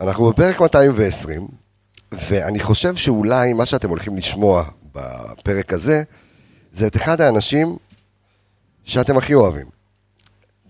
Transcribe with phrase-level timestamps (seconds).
[0.00, 1.48] אנחנו בפרק 220,
[2.12, 6.02] ואני חושב שאולי מה שאתם הולכים לשמוע בפרק הזה,
[6.72, 7.76] זה את אחד האנשים
[8.84, 9.66] שאתם הכי אוהבים.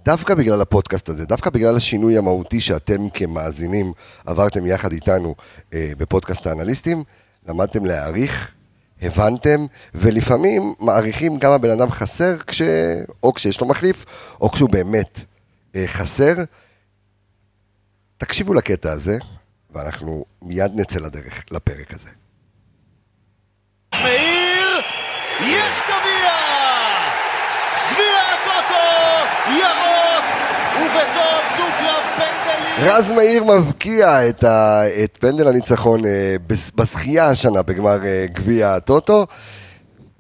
[0.05, 3.93] דווקא בגלל הפודקאסט הזה, דווקא בגלל השינוי המהותי שאתם כמאזינים
[4.27, 5.35] עברתם יחד איתנו
[5.75, 7.05] אה, בפודקאסט האנליסטים,
[7.49, 8.51] למדתם להעריך,
[9.03, 12.63] הבנתם, ולפעמים מעריכים כמה בן אדם חסר, כש...
[13.23, 14.05] או כשיש לו מחליף,
[14.41, 15.21] או כשהוא באמת
[15.77, 16.35] אה, חסר.
[18.19, 19.19] תקשיבו לקטע הזה,
[19.71, 22.09] ואנחנו מיד נצא לדרך, לפרק הזה.
[23.95, 24.81] מאיר,
[25.41, 26.31] יש גביע!
[27.93, 28.87] גביע הטוטו,
[29.49, 30.25] ירוק,
[30.77, 32.89] ובתום דו-קרב פנדלים.
[32.91, 34.83] רז מאיר מבקיע את, ה...
[35.05, 36.37] את פנדל הניצחון אה,
[36.77, 39.27] בזכייה השנה בגמר אה, גביע הטוטו.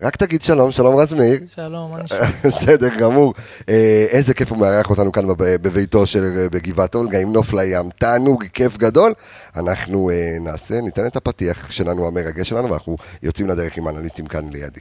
[0.03, 1.41] רק תגיד שלום, שלום רז מאיר.
[1.55, 2.19] שלום, מה נשמע?
[2.45, 3.35] בסדר גמור.
[3.69, 7.53] אה, איזה כיף הוא מארח אותנו כאן בב- בביתו של אה, בגבעת אולגה עם נוף
[7.55, 7.91] לים.
[7.99, 9.13] תענוג, כיף גדול.
[9.57, 14.49] אנחנו אה, נעשה, ניתן את הפתיח שלנו, המרגש שלנו, ואנחנו יוצאים לדרך עם האנליסטים כאן
[14.53, 14.81] לידי.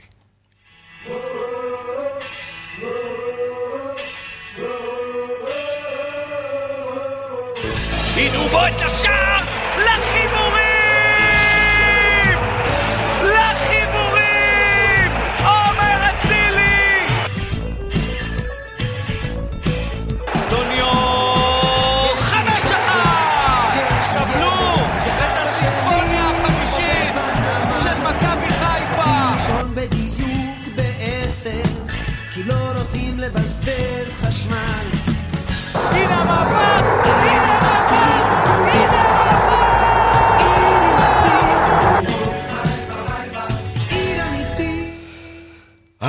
[8.16, 9.35] הנה בוא את השער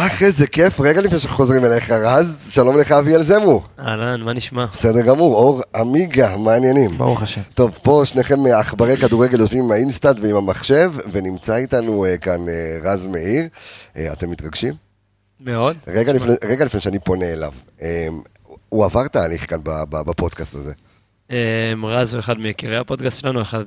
[0.07, 0.79] אך, איזה כיף.
[0.79, 3.61] רגע לפני שאנחנו חוזרים אליך, רז, שלום לך אביאל זמרו.
[3.79, 4.65] אהלן, מה נשמע?
[4.65, 6.97] בסדר גמור, אור עמיגה, מה העניינים?
[6.97, 7.41] ברוך השם.
[7.53, 12.77] טוב, פה שניכם עכברי כדורגל יושבים עם האינסטאט ועם המחשב, ונמצא איתנו אה, כאן אה,
[12.83, 13.47] רז מאיר.
[13.97, 14.73] אה, אתם מתרגשים?
[15.39, 15.77] מאוד.
[15.87, 18.07] רגע לפני, רגע לפני שאני פונה אליו, אה,
[18.69, 20.71] הוא עבר תהליך כאן ב- ב- בפודקאסט הזה.
[21.29, 21.35] אמ,
[21.85, 23.63] רז הוא אחד מיקירי הפודקאסט שלנו, אחד,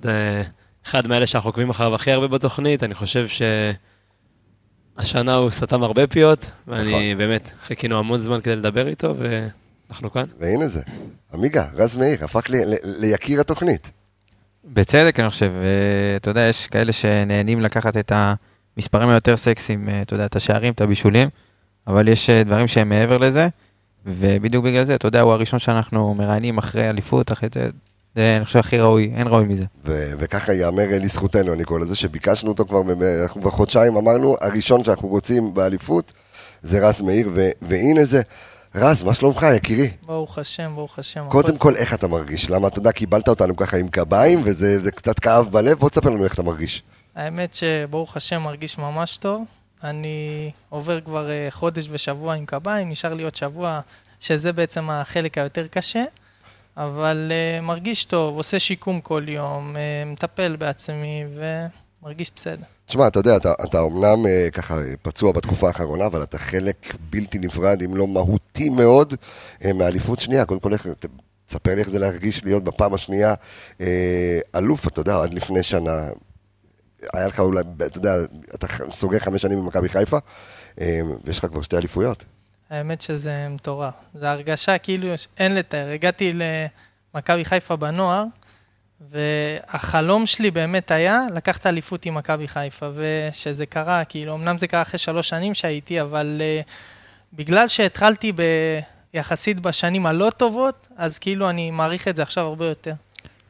[0.87, 2.83] אחד מאלה שאנחנו עוקבים אחריו הכי הרבה בתוכנית.
[2.83, 3.27] אני חושב
[5.03, 7.19] שהשנה הוא סתם הרבה פיות, ואני נכון.
[7.19, 10.25] באמת חיכינו המון זמן כדי לדבר איתו, ואנחנו כאן.
[10.39, 10.81] והנה זה,
[11.35, 13.91] עמיגה, רז מאיר, הפך לי, ל, ליקיר התוכנית.
[14.65, 15.53] בצדק, אני חושב.
[16.17, 18.13] אתה יודע, יש כאלה שנהנים לקחת את
[18.77, 21.29] המספרים היותר סקסיים, אה, אתה יודע, את השערים, את הבישולים,
[21.87, 23.49] אבל יש אה, דברים שהם מעבר לזה,
[24.07, 27.71] ובדיוק בגלל זה, אתה יודע, הוא הראשון שאנחנו מראיינים אחרי אליפות, אחרי זה,
[28.17, 29.65] זה, אני חושב, הכי ראוי, אין ראוי מזה.
[29.87, 32.83] ו- וככה ייאמר לזכותנו, אני קורא לזה, שביקשנו אותו כבר,
[33.23, 36.13] אנחנו כבר חודשיים אמרנו, הראשון שאנחנו רוצים באליפות
[36.63, 38.23] זה רז מאיר, ו- והנה זה.
[38.75, 39.91] רז, מה שלומך, יקירי?
[40.07, 41.25] ברוך השם, ברוך השם.
[41.29, 42.51] קודם כל, איך אתה מרגיש?
[42.51, 46.11] למה, אתה יודע, קיבלת אותנו ככה עם קביים, וזה זה קצת כאב בלב, בוא תספר
[46.11, 46.83] לנו איך אתה מרגיש.
[47.17, 49.45] האמת שברוך השם מרגיש ממש טוב.
[49.85, 53.81] אני עובר כבר אה, חודש ושבוע עם קביים, נשאר לי עוד שבוע,
[54.21, 56.05] שזה בעצם החלק היותר קשה.
[56.77, 61.25] אבל uh, מרגיש טוב, עושה שיקום כל יום, uh, מטפל בעצמי
[62.03, 62.65] ומרגיש בסדר.
[62.91, 67.39] תשמע, אתה יודע, אתה, אתה אומנם אה, ככה פצוע בתקופה האחרונה, אבל אתה חלק בלתי
[67.39, 69.15] נפרד, אם לא מהותי מאוד,
[69.65, 70.45] אה, מהאליפות שנייה.
[70.45, 70.71] קודם כל,
[71.47, 73.35] תספר לי איך זה להרגיש להיות בפעם השנייה
[73.81, 76.09] אה, אלוף, אתה יודע, עד לפני שנה.
[77.13, 78.15] היה לך אולי, אתה יודע,
[78.55, 80.19] אתה סוגר חמש שנים במכבי חיפה,
[81.25, 82.25] ויש לך כבר שתי אליפויות.
[82.71, 83.95] האמת שזה מטורף.
[84.15, 85.09] זו הרגשה כאילו
[85.39, 85.89] אין לתאר.
[85.91, 86.33] הגעתי
[87.15, 88.25] למכבי חיפה בנוער,
[89.11, 94.83] והחלום שלי באמת היה לקחת אליפות עם מכבי חיפה, ושזה קרה, כאילו, אמנם זה קרה
[94.83, 96.71] אחרי שלוש שנים שהייתי, אבל uh,
[97.33, 98.43] בגלל שהתחלתי ב...
[99.15, 102.93] יחסית בשנים הלא טובות, אז כאילו אני מעריך את זה עכשיו הרבה יותר.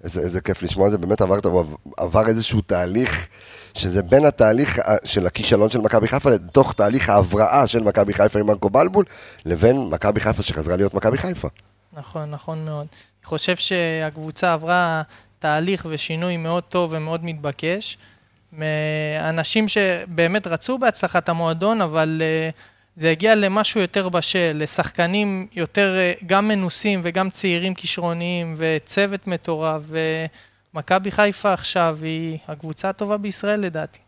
[0.05, 1.65] איזה, איזה כיף לשמוע את זה, באמת עברת, הוא
[1.97, 3.29] עבר איזשהו תהליך,
[3.75, 8.39] שזה בין התהליך ה- של הכישלון של מכבי חיפה לתוך תהליך ההבראה של מכבי חיפה
[8.39, 9.05] עם מרקו בלבול,
[9.47, 11.49] לבין מכבי חיפה שחזרה להיות מכבי חיפה.
[11.93, 12.87] נכון, נכון מאוד.
[13.21, 15.03] אני חושב שהקבוצה עברה
[15.39, 17.99] תהליך ושינוי מאוד טוב ומאוד מתבקש.
[18.53, 22.55] מאנשים שבאמת רצו בהצלחת המועדון, אבל uh,
[22.97, 29.83] זה הגיע למשהו יותר בשל, לשחקנים יותר uh, גם מנוסים וגם צעירים כישרוניים, וצוות מטורף,
[30.75, 33.99] ומכבי חיפה עכשיו היא הקבוצה הטובה בישראל לדעתי.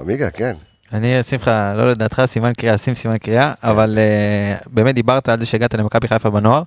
[0.00, 0.54] עמיגה, כן.
[0.92, 5.40] אני אשים לך, לא לדעתך, סימן קריאה, שים סימן קריאה, אבל uh, באמת דיברת על
[5.40, 6.62] זה שהגעת למכבי חיפה בנוער,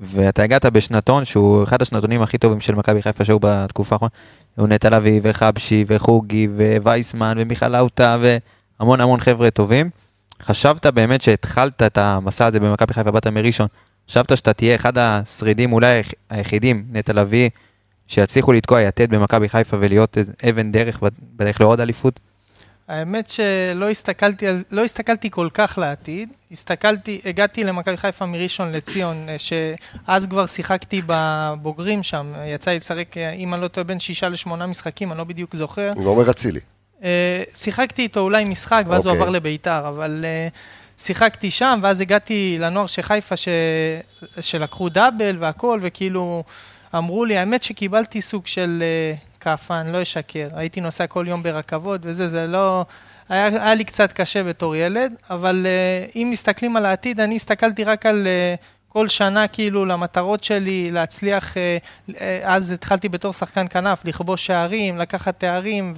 [0.00, 4.10] ואתה הגעת בשנתון שהוא אחד השנתונים הכי טובים של מכבי חיפה שהיו בתקופה האחרונה.
[4.56, 6.48] הוא נטע לביא וחבשי וחוגי
[6.82, 9.90] ווייסמן ומיכל לאוטה והמון המון חבר'ה טובים.
[10.42, 13.66] חשבת באמת שהתחלת את המסע הזה במכבי חיפה, באת מראשון,
[14.10, 17.50] חשבת שאתה תהיה אחד השרידים אולי היח- היחידים, נטע לביא,
[18.08, 20.16] שיצליחו לתקוע יתד במכבי חיפה ולהיות
[20.50, 22.20] אבן דרך בד- בדרך לעוד אליפות?
[22.88, 29.36] האמת שלא הסתכלתי, לא הסתכלתי כל כך לעתיד, הסתכלתי, הגעתי למכבי חיפה מראשון לציון, אה,
[29.38, 34.28] שאז כבר שיחקתי בבוגרים שם, יצא לי לשחק, אה, אם אני לא טועה, בין שישה
[34.28, 35.90] לשמונה משחקים, אני לא בדיוק זוכר.
[35.96, 36.60] עם עומר אצילי.
[37.04, 39.22] אה, שיחקתי איתו אולי משחק, ואז הוא אוקיי.
[39.22, 40.48] עבר לביתר, אבל אה,
[40.98, 43.48] שיחקתי שם, ואז הגעתי לנוער של חיפה, ש...
[44.40, 46.44] שלקחו דאבל והכל, וכאילו
[46.94, 50.48] אמרו לי, האמת שקיבלתי סוג של אה, כאפה, אני לא אשקר.
[50.54, 52.84] הייתי נוסע כל יום ברכבות וזה, זה לא...
[53.28, 55.66] היה, היה לי קצת קשה בתור ילד, אבל
[56.16, 58.26] אם מסתכלים על העתיד, אני הסתכלתי רק על...
[58.88, 61.54] כל שנה כאילו למטרות שלי להצליח,
[62.42, 65.94] אז התחלתי בתור שחקן כנף, לכבוש שערים, לקחת תארים,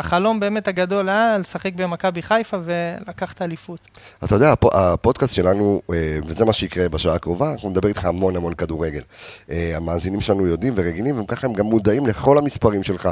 [0.00, 3.78] והחלום באמת הגדול היה לשחק במכבי חיפה ולקחת אליפות.
[4.24, 8.36] אתה יודע, הפ- הפודקאסט שלנו, אה, וזה מה שיקרה בשעה הקרובה, אנחנו נדבר איתך המון
[8.36, 9.02] המון כדורגל.
[9.50, 13.08] אה, המאזינים שלנו יודעים ורגילים, וככה הם גם מודעים לכל המספרים שלך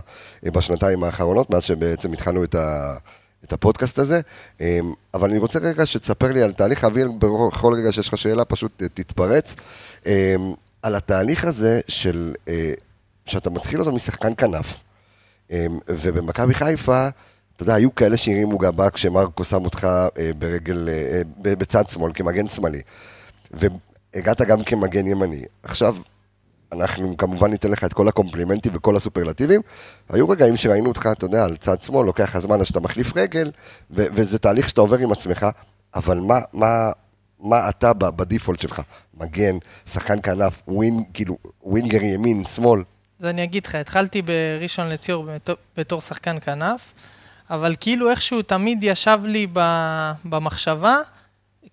[0.47, 2.95] אה, בשנתיים האחרונות, מאז שבעצם התחלנו את, ה,
[3.45, 4.21] את הפודקאסט הזה.
[5.15, 8.83] אבל אני רוצה רגע שתספר לי על תהליך אוויר, בכל רגע שיש לך שאלה, פשוט
[8.95, 9.55] תתפרץ.
[10.83, 12.35] על התהליך הזה של,
[13.27, 14.81] שאתה מתחיל אותו משחקן כנף,
[15.89, 17.09] ובמכבי חיפה,
[17.57, 19.85] אתה יודע, היו כאלה שהרימו גבה כשמרקו שם אותך
[20.19, 22.81] אה, ברגל, אה, ב- בצד שמאל, כמגן שמאלי.
[23.51, 25.43] והגעת גם כמגן ימני.
[25.63, 25.97] עכשיו,
[26.73, 29.61] אנחנו כמובן ניתן לך את כל הקומפלימנטים וכל הסופרלטיבים.
[30.09, 33.17] היו רגעים שראינו אותך, אתה יודע, על צד שמאל, לוקח לך זמן עד שאתה מחליף
[33.17, 33.51] רגל,
[33.91, 35.47] וזה תהליך שאתה עובר עם עצמך,
[35.95, 36.91] אבל מה, מה,
[37.41, 38.83] מה אתה בדיפולט שלך?
[39.15, 39.57] מגן,
[39.87, 42.83] שחקן כנף, ווין, כאילו, ווינגר ימין, שמאל.
[43.21, 45.27] אז אני אגיד לך, התחלתי בראשון לציור
[45.77, 46.95] בתור, שחקן כנף,
[47.51, 49.61] אבל כאילו איכשהו תמיד ישב לי ב,
[50.25, 50.97] במחשבה,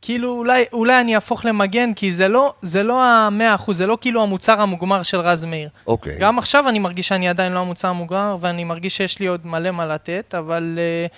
[0.01, 3.97] כאילו אולי, אולי אני אהפוך למגן, כי זה לא, זה לא המאה אחוז, זה לא
[4.01, 5.69] כאילו המוצר המוגמר של רז מאיר.
[5.87, 6.17] אוקיי.
[6.19, 9.71] גם עכשיו אני מרגיש שאני עדיין לא המוצר המוגמר, ואני מרגיש שיש לי עוד מלא
[9.71, 11.15] מה לתת, אבל uh,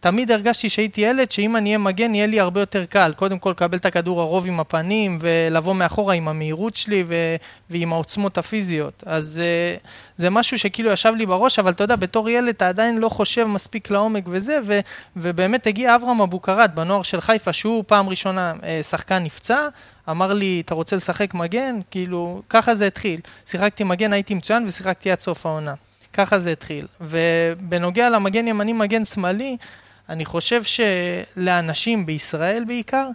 [0.00, 3.12] תמיד הרגשתי שהייתי ילד, שאם אני אהיה מגן, יהיה לי הרבה יותר קל.
[3.16, 7.36] קודם כל, לקבל את הכדור הרוב עם הפנים, ולבוא מאחורה עם המהירות שלי ו-
[7.70, 9.02] ועם העוצמות הפיזיות.
[9.06, 9.42] אז
[9.76, 13.08] uh, זה משהו שכאילו ישב לי בראש, אבל אתה יודע, בתור ילד אתה עדיין לא
[13.08, 14.80] חושב מספיק לעומק וזה, ו-
[15.16, 19.68] ובאמת הגיע אברהם אבוקרט בנוער של חיפה, שהוא פעם ראשונה uh, שחקן נפצע,
[20.10, 21.80] אמר לי, אתה רוצה לשחק מגן?
[21.90, 23.20] כאילו, ככה זה התחיל.
[23.46, 25.74] שיחקתי מגן, הייתי מצוין, ושיחקתי עד סוף העונה.
[26.12, 26.86] ככה זה התחיל.
[27.00, 29.56] ובנוגע למגן ימני, מגן שמאלי,
[30.08, 33.08] אני חושב שלאנשים בישראל בעיקר,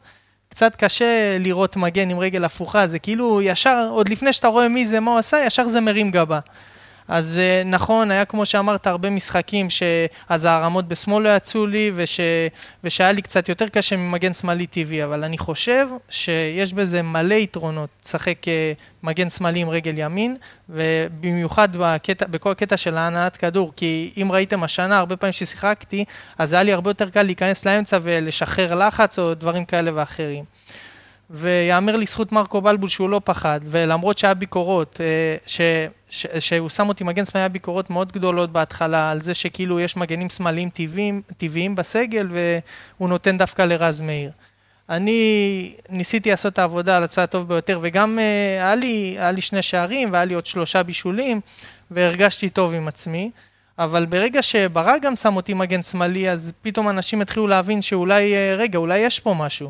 [0.50, 4.86] קצת קשה לראות מגן עם רגל הפוכה, זה כאילו ישר, עוד לפני שאתה רואה מי
[4.86, 6.40] זה, מה הוא עשה, ישר זה מרים גבה.
[7.08, 12.20] אז אה, נכון, היה כמו שאמרת, הרבה משחקים שאז הערמות בשמאל לא יצאו לי, וש...
[12.84, 17.90] ושהיה לי קצת יותר קשה ממגן שמאלי טבעי, אבל אני חושב שיש בזה מלא יתרונות,
[18.06, 18.74] לשחק אה,
[19.04, 20.38] מגן שמאלי עם רגל ימין,
[20.70, 26.06] ובמיוחד בקטע, בכל הקטע של ההנעת כדור, כי אם ראיתם השנה, הרבה פעמים ששיחקתי,
[26.38, 30.44] אז היה לי הרבה יותר קל להיכנס לאמצע ולשחרר לחץ או דברים כאלה ואחרים.
[31.34, 35.62] ויאמר לזכות מרקו בלבול שהוא לא פחד, ולמרות שהיה ביקורות, אה, ש,
[36.10, 39.98] ש, שהוא שם אותי מגן שמאלי, היה ביקורות מאוד גדולות בהתחלה, על זה שכאילו יש
[39.98, 44.32] מגנים שמאליים טבעיים, טבעיים בסגל, והוא נותן דווקא לרז מאיר.
[44.90, 48.24] אני ניסיתי לעשות את העבודה על הצד הטוב ביותר, וגם אה,
[48.66, 51.42] היה לי, היה לי שני שערים, והיה לי עוד שלושה בישולים,
[51.92, 53.32] והרגשתי טוב עם עצמי.
[53.80, 58.56] אבל ברגע שברק גם שם אותי מגן שמאלי, אז פתאום אנשים התחילו להבין שאולי, אה,
[58.58, 59.70] רגע, אולי יש פה משהו.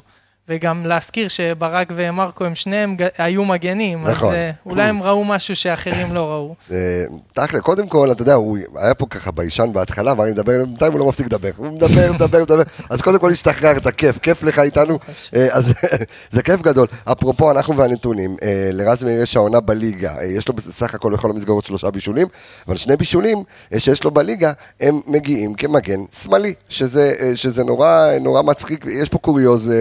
[0.49, 4.29] וגם להזכיר שברק ומרקו הם שניהם היו מגנים, נכון.
[4.29, 6.55] אז אה, אולי הם ראו משהו שאחרים לא ראו.
[7.33, 10.99] תכל'ה, קודם כל, אתה יודע, הוא היה פה ככה ביישן בהתחלה, ואני מדבר, בינתיים הוא
[10.99, 11.49] לא מפסיק לדבר.
[11.57, 12.63] הוא מדבר, מדבר, מדבר.
[12.89, 14.99] אז קודם כל השתחררת, כיף, כיף לך איתנו.
[15.35, 15.73] אה, אז
[16.31, 16.87] זה כיף גדול.
[17.11, 20.13] אפרופו, אנחנו והנתונים, אה, לרז מאיר יש העונה בליגה.
[20.23, 22.27] יש לו בסך הכל בכל המסגרות שלושה בישולים,
[22.67, 23.43] אבל שני בישולים
[23.77, 28.85] שיש לו בליגה, הם מגיעים כמגן שמאלי, שזה שזה נורא נורא מצחיק.
[28.85, 29.71] יש פה קוריוז.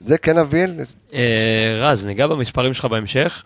[0.00, 0.70] זה כן אביאל?
[1.14, 3.42] אה, רז, ניגע במספרים שלך בהמשך,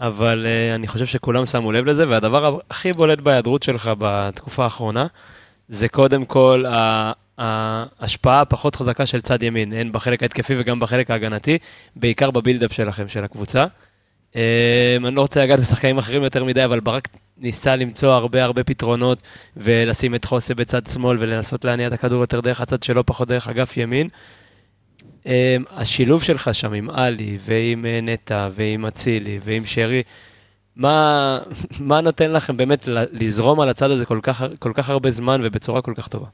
[0.00, 5.06] אבל אה, אני חושב שכולם שמו לב לזה, והדבר הכי בולט בהיעדרות שלך בתקופה האחרונה,
[5.68, 6.64] זה קודם כל
[7.38, 11.58] ההשפעה הפחות חזקה של צד ימין, הן בחלק ההתקפי וגם בחלק ההגנתי,
[11.96, 13.66] בעיקר בבילדאפ שלכם, של הקבוצה.
[14.36, 18.64] אה, אני לא רוצה לגעת בשחקנים אחרים יותר מדי, אבל ברק ניסה למצוא הרבה הרבה
[18.64, 19.18] פתרונות,
[19.56, 23.48] ולשים את חוסה בצד שמאל, ולנסות להניע את הכדור יותר דרך הצד שלו, פחות דרך
[23.48, 24.08] אגף ימין.
[25.24, 25.26] Um,
[25.70, 30.02] השילוב שלך שם עם עלי ועם uh, נטע ועם אצילי ועם שרי,
[30.76, 31.38] מה,
[31.80, 35.82] מה נותן לכם באמת לזרום על הצד הזה כל כך, כל כך הרבה זמן ובצורה
[35.82, 36.26] כל כך טובה?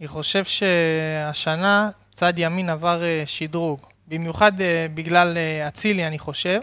[0.00, 6.60] אני חושב שהשנה צד ימין עבר אה, שדרוג, במיוחד אה, בגלל אה, אצילי, אני חושב.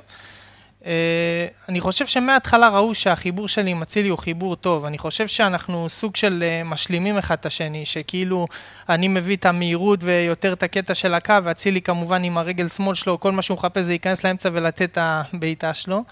[0.86, 4.86] אה, אני חושב שמההתחלה ראו שהחיבור שלי עם אצילי הוא חיבור טוב.
[4.86, 8.48] אני חושב שאנחנו סוג של אה, משלימים אחד את השני, שכאילו
[8.90, 13.20] אני מביא את המהירות ויותר את הקטע של הקו, ואצילי כמובן עם הרגל שמאל שלו,
[13.20, 16.04] כל מה שהוא מחפש זה להיכנס לאמצע ולתת את הבעיטה שלו.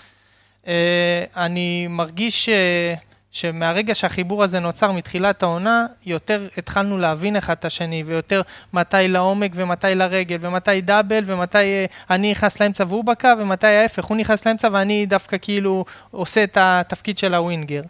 [0.67, 2.93] אה, אני מרגיש אה,
[3.31, 8.41] שמהרגע שהחיבור הזה נוצר מתחילת העונה, יותר התחלנו להבין אחד את השני, ויותר
[8.73, 14.05] מתי לעומק ומתי לרגל, ומתי דאבל, ומתי אה, אני נכנס לאמצע והוא בקו, ומתי ההפך,
[14.05, 17.81] הוא נכנס לאמצע ואני דווקא כאילו עושה את התפקיד של הווינגר.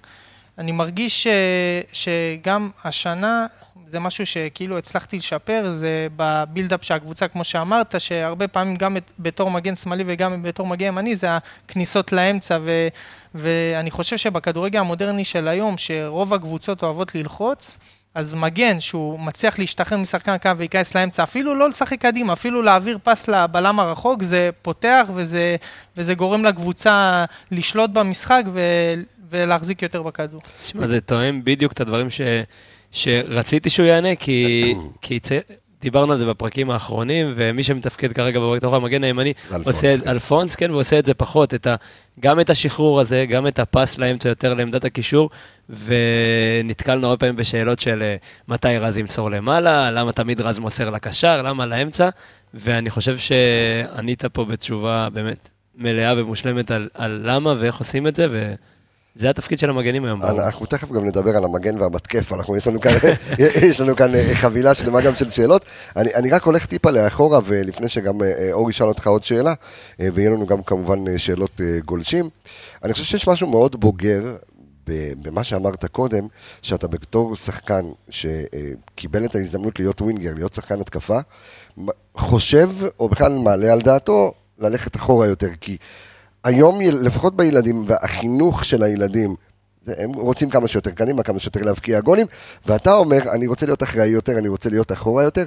[0.57, 1.27] אני מרגיש ש,
[1.93, 3.47] שגם השנה,
[3.89, 9.51] זה משהו שכאילו הצלחתי לשפר, זה בבילדאפ של הקבוצה, כמו שאמרת, שהרבה פעמים גם בתור
[9.51, 11.27] מגן שמאלי וגם בתור מגן ימני, זה
[11.65, 12.87] הכניסות לאמצע, ו,
[13.35, 17.77] ואני חושב שבכדורגל המודרני של היום, שרוב הקבוצות אוהבות ללחוץ,
[18.15, 22.97] אז מגן שהוא מצליח להשתחרר משחקן הקו וייכנס לאמצע, אפילו לא לשחק קדימה, אפילו להעביר
[23.03, 25.55] פס לבלם הרחוק, זה פותח וזה,
[25.97, 28.59] וזה גורם לקבוצה לשלוט במשחק ו,
[29.29, 30.41] ולהחזיק יותר בכדור.
[30.59, 32.21] תשמע, זה תואם בדיוק את הדברים ש,
[32.91, 35.31] שרציתי שהוא יענה, כי, כי צ...
[35.81, 40.09] דיברנו על זה בפרקים האחרונים, ומי שמתפקד כרגע בתוך המגן הימני, אלפונס, עושה את כן.
[40.09, 41.75] אלפונס, כן, ועושה את זה פחות, את ה,
[42.19, 45.29] גם את השחרור הזה, גם את הפס לאמצע יותר לעמדת הקישור,
[45.69, 48.15] ונתקלנו הרבה פעמים בשאלות של אה,
[48.47, 52.09] מתי רז ימסור למעלה, למה תמיד רז מוסר לקשר, למה לאמצע,
[52.53, 58.55] ואני חושב שענית פה בתשובה באמת מלאה ומושלמת על, על למה ואיך עושים את זה,
[59.15, 60.23] וזה התפקיד של המגנים היום.
[60.23, 62.91] אנחנו תכף גם נדבר על המגן והמתקף, אנחנו, יש לנו כאן,
[63.67, 65.65] יש לנו כאן אה, חבילה שלמה גם של שאלות.
[65.95, 69.53] אני, אני רק הולך טיפה לאחורה, ולפני שגם אה, אה, אור ישאל אותך עוד שאלה,
[69.99, 72.29] ויהיה לנו גם כמובן שאלות גולשים.
[72.83, 74.35] אני חושב שיש משהו מאוד בוגר
[75.21, 76.27] במה שאמרת קודם,
[76.61, 81.19] שאתה בתור שחקן שקיבל את ההזדמנות להיות ווינגר, להיות שחקן התקפה,
[82.17, 85.77] חושב, או בכלל מעלה על דעתו, ללכת אחורה יותר, כי
[86.43, 89.35] היום, לפחות בילדים, והחינוך של הילדים,
[89.87, 92.27] הם רוצים כמה שיותר קדימה, כמה שיותר להבקיע גולים,
[92.65, 95.45] ואתה אומר, אני רוצה להיות אחראי יותר, אני רוצה להיות אחורה יותר,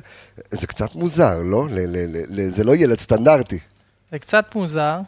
[0.50, 1.66] זה קצת מוזר, לא?
[1.70, 3.58] ל- ל- ל- זה לא ילד סטנדרטי.
[4.12, 5.00] זה קצת מוזר.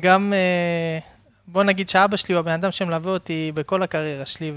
[0.00, 0.98] גם, אה,
[1.48, 4.52] בוא נגיד שאבא שלי הוא הבן אדם שמלווה אותי בכל הקריירה שלי,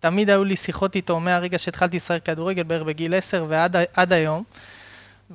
[0.00, 4.42] ותמיד היו לי שיחות איתו מהרגע שהתחלתי לשחק כדורגל, בערך בגיל 10 ועד היום.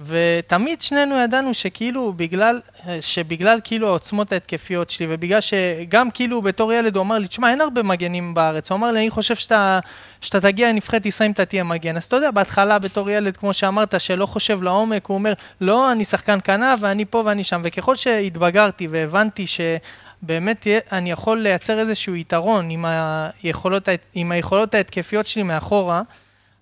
[0.04, 2.60] ותמיד שנינו ידענו שכאילו בגלל,
[3.02, 7.62] שבגלל כאילו העוצמות ההתקפיות שלי, ובגלל שגם כאילו בתור ילד הוא אמר לי, תשמע, אין
[7.62, 8.72] הרבה מגנים בארץ.
[8.72, 9.80] הוא אמר לי, אני חושב שאתה,
[10.22, 11.98] שאתה תגיע לנבחרת ישראל אם אתה תהיה מגן.
[11.98, 16.04] אז אתה יודע, בהתחלה בתור ילד, כמו שאמרת, שלא חושב לעומק, הוא אומר, לא, אני
[16.04, 17.62] שחקן כנף ואני פה ואני שם.
[17.64, 19.62] וככל שהתבגרתי והבנתי ש...
[20.22, 22.86] באמת אני יכול לייצר איזשהו יתרון עם
[23.44, 26.02] היכולות, עם היכולות ההתקפיות שלי מאחורה,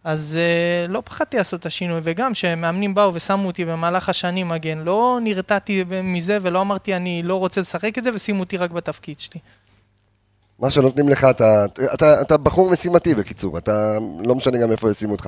[0.03, 0.39] אז
[0.88, 5.19] uh, לא פחדתי לעשות את השינוי, וגם כשמאמנים באו ושמו אותי במהלך השנים מגן, לא
[5.24, 9.39] נרתעתי מזה ולא אמרתי אני לא רוצה לשחק את זה ושימו אותי רק בתפקיד שלי.
[10.60, 15.12] מה שנותנים לך, אתה, אתה, אתה בחור משימתי בקיצור, אתה לא משנה גם איפה ישימו
[15.12, 15.27] אותך.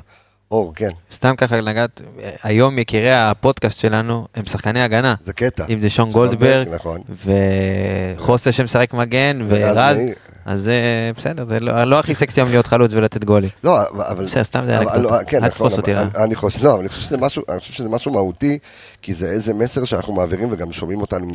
[0.51, 2.01] אור, כן, סתם ככה לגעת,
[2.43, 5.15] היום יקירי הפודקאסט שלנו הם שחקני הגנה.
[5.21, 5.65] זה קטע.
[5.69, 7.01] אם זה שון גולדברג, נכון.
[7.25, 10.15] וחוסה שמשחק מגן, ורז ורז, מאיר.
[10.45, 10.73] אז זה
[11.17, 13.49] בסדר, זה לא לא הכי סקסי היום להיות חלוץ ולתת גולים.
[13.63, 14.25] לא, אבל-.
[14.25, 14.97] בסדר, סתם זה אנקדוטה.
[14.97, 16.07] לא, כן, אל נכון, תתפוס אותי רע.
[16.23, 18.59] אני- חושב, לא, אני חושב שזה משהו, אני חושב שזה משהו מהותי,
[19.01, 21.27] כי זה איזה מסר שאנחנו מעבירים וגם שומעים אותנו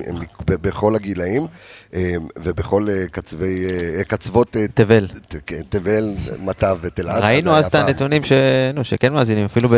[0.47, 1.47] בכל הגילאים,
[1.95, 3.65] אה, ובכל אה, קצווי,
[3.99, 5.09] אה, קצוות אה, תבל.
[5.47, 7.23] כן, תבל, מטב ותלעד.
[7.23, 7.75] ראינו אז את.
[7.75, 8.33] הנתונים ש-
[8.75, 9.75] נו, שכן מאזינים, אפילו ב...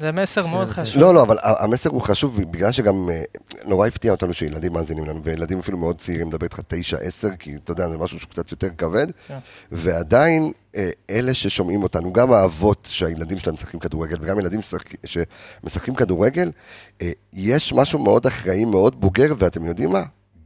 [0.00, 1.02] זה מסר מאוד חשוב.
[1.02, 3.22] לא, לא, אבל המסר הוא חשוב, בגלל שגם אה,
[3.64, 7.56] נורא הפתיע אותנו שילדים מאזינים לנו, וילדים אפילו מאוד צעירים, מדבר איתך תשע, עשר, כי
[7.64, 9.38] אתה יודע, זה משהו שהוא קצת יותר כבד, כן.
[9.72, 14.60] ועדיין אה, אלה ששומעים אותנו, גם האבות שהילדים שלהם משחקים כדורגל, וגם ילדים
[15.04, 16.50] שמשחקים כדורגל,
[17.02, 20.02] אה, יש משהו מאוד אחראי, מאוד בוגר, ואתם יודעים מה?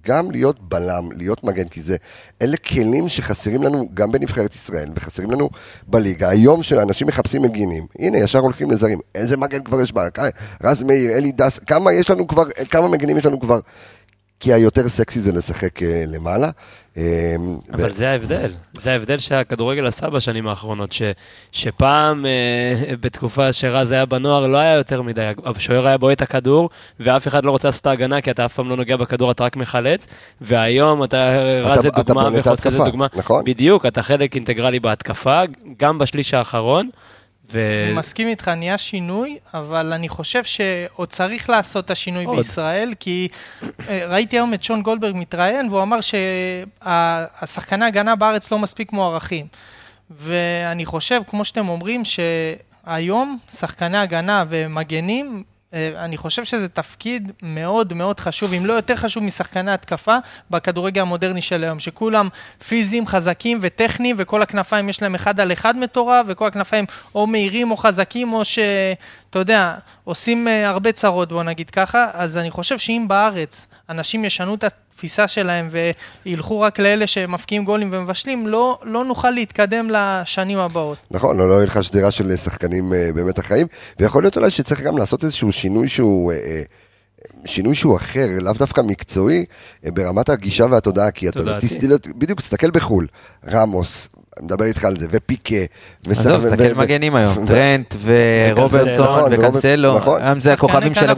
[0.07, 1.97] גם להיות בלם, להיות מגן, כי זה,
[2.43, 5.51] אלה כלים שחסרים לנו גם בנבחרת ישראל, וחסרים לנו
[5.89, 6.29] בליגה.
[6.29, 8.99] היום שאנשים מחפשים מגינים, הנה, ישר הולכים לזרים.
[9.15, 10.09] איזה מגן כבר יש בה?
[10.63, 13.59] רז מאיר, אלי דס, כמה יש לנו כבר, כמה מגנים יש לנו כבר?
[14.45, 16.51] כי היותר סקסי זה לשחק אה, למעלה.
[16.97, 17.37] אה,
[17.73, 21.03] אבל ו- זה ההבדל, זה ההבדל שהכדורגל עשה בשנים האחרונות, ש,
[21.53, 26.71] שפעם, אה, בתקופה שרז היה בנוער, לא היה יותר מדי, השוער היה בועט הכדור,
[27.01, 29.45] ואף אחד לא רוצה לעשות את ההגנה, כי אתה אף פעם לא נוגע בכדור, אתה
[29.45, 30.07] רק מחלץ,
[30.41, 33.07] והיום אתה, רז זה אתה דוגמה, וחוצה זה דוגמה.
[33.15, 33.45] נכון?
[33.45, 35.41] בדיוק, אתה חלק אינטגרלי בהתקפה,
[35.79, 36.89] גם בשליש האחרון,
[37.53, 37.85] ו...
[37.89, 42.37] אני מסכים איתך, נהיה שינוי, אבל אני חושב שעוד צריך לעשות את השינוי עוד.
[42.37, 43.29] בישראל, כי
[43.89, 49.47] אה, ראיתי היום את שון גולדברג מתראיין, והוא אמר שהשחקני הגנה בארץ לא מספיק מוערכים.
[50.11, 55.43] ואני חושב, כמו שאתם אומרים, שהיום שחקני הגנה ומגנים
[55.97, 60.17] אני חושב שזה תפקיד מאוד מאוד חשוב, אם לא יותר חשוב משחקני התקפה
[60.51, 62.29] בכדורגל המודרני של היום, שכולם
[62.69, 67.71] פיזיים, חזקים וטכניים, וכל הכנפיים יש להם אחד על אחד מטורף, וכל הכנפיים או מהירים
[67.71, 72.79] או חזקים, או שאתה יודע, עושים אה, הרבה צרות, בוא נגיד ככה, אז אני חושב
[72.79, 75.69] שאם בארץ אנשים ישנו את התפיסה שלהם
[76.27, 80.99] וילכו רק לאלה שמפקיעים גולים ומבשלים, לא, לא נוכל להתקדם לשנים הבאות.
[81.11, 83.67] נכון, לא, לא יהיה לך שדרה של שחקנים אה, באמת אחראים,
[84.01, 86.33] ויכול להיות אולי שצריך גם לעשות איזשהו שינוי שהוא...
[86.33, 86.63] אה, אה,
[87.47, 89.45] שינוי שהוא אחר, לאו דווקא מקצועי,
[89.87, 91.39] אה, ברמת הגישה והתודעה, כי אתה.
[91.61, 93.07] תסתכל- בדיוק, תסתכל בחו"ל,
[93.51, 94.09] רמוס,
[94.43, 95.57] מדבר איתך על זה, ופיקה.
[96.11, 100.23] עזוב, ו- תסתכל מגנים היום, טרנט ורוברטסון נכון, וקנסלו, נכון.
[100.23, 101.11] היום זה הכוכבים של.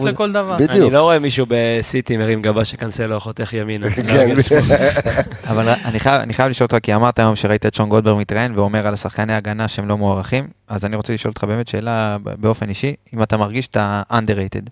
[0.70, 3.90] אני לא רואה מישהו בסיטי מרים גבה שקנסלו חותך ימינה.
[3.90, 4.90] כן, להרגל שמאלה.
[5.50, 8.94] אבל אני חייב, לשאול אותך, כי אמרת היום שראית את שון גולדברג מתראיין ואומר על
[8.94, 13.22] השחקני הגנה שהם לא מוערכים, אז אני רוצה לשאול אותך באמת שאלה באופן אישי, אם
[13.22, 14.70] אתה מרגיש שאתה underrated.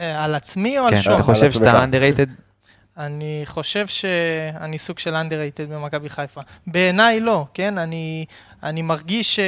[0.00, 1.14] אה, על עצמי או על כן, שון?
[1.14, 1.50] אתה חושב.
[1.50, 2.49] שאתה underrated?
[2.98, 6.40] אני חושב שאני סוג של underrated במכבי חיפה.
[6.66, 7.78] בעיניי לא, כן?
[7.78, 8.24] אני,
[8.62, 9.38] אני מרגיש,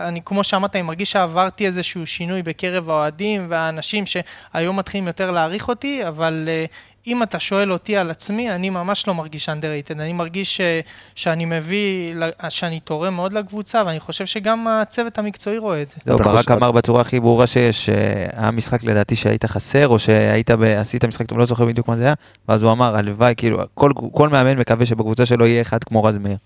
[0.00, 5.68] אני, כמו שאמרת, אני מרגיש שעברתי איזשהו שינוי בקרב האוהדים והאנשים שהיום מתחילים יותר להעריך
[5.68, 6.64] אותי, אבל אה,
[7.06, 9.92] אם אתה שואל אותי על עצמי, אני ממש לא מרגיש underrated.
[10.00, 10.60] אני מרגיש ש,
[11.14, 12.14] שאני מביא,
[12.48, 15.96] שאני תורם מאוד לקבוצה, ואני חושב שגם הצוות המקצועי רואה את זה.
[16.14, 20.50] אתה ברק חושב- אמר בצורה הכי ברורה שיש, שהיה משחק לדעתי שהיית חסר, או שהיית,
[20.50, 22.14] ב- עשית משחק טוב, לא זוכר בדיוק מה זה היה,
[22.48, 26.16] ואז הוא אמר, הלוואי, כאילו, כל, כל מאמן מקווה שבקבוצה שלו יהיה אחד כמו רז
[26.18, 26.36] מאיר.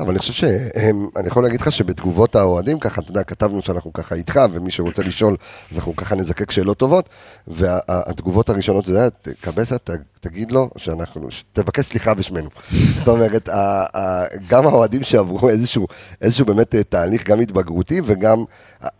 [0.00, 3.92] אבל אני חושב שהם, אני יכול להגיד לך שבתגובות האוהדים ככה, אתה יודע, כתבנו שאנחנו
[3.92, 5.36] ככה איתך, ומי שרוצה לשאול,
[5.72, 7.08] אז אנחנו ככה נזקק שאלות טובות,
[7.48, 9.08] והתגובות הראשונות, אתה יודע,
[9.40, 9.76] קבסה,
[10.20, 12.48] תגיד לו שאנחנו, תבקש סליחה בשמנו.
[12.98, 13.48] זאת אומרת,
[14.48, 15.86] גם האוהדים שעברו איזשהו,
[16.22, 18.44] איזשהו באמת אה, תהליך גם התבגרותי, וגם,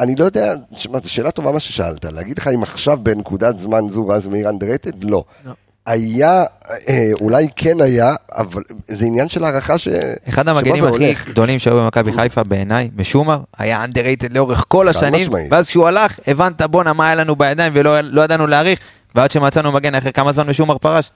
[0.00, 3.80] אני לא יודע, שמע, זו שאלה טובה מה ששאלת, להגיד לך אם עכשיו בנקודת זמן
[3.90, 4.96] זו רז מאיר underrated?
[5.02, 5.24] לא.
[5.46, 5.52] לא.
[5.86, 6.44] היה,
[6.88, 9.88] אה, אולי כן היה, אבל זה עניין של הערכה ש...
[10.28, 11.14] אחד המגנים הכי.
[11.26, 15.30] גדולים שהיו במכבי חיפה בעיניי, משומר, היה underrated לאורך כל השנים.
[15.50, 18.78] ואז כשהוא הלך, הבנת בואנה מה היה לנו בידיים ולא לא ידענו להעריך,
[19.14, 21.10] ועד שמצאנו מגן אחרי כמה זמן משומר פרש.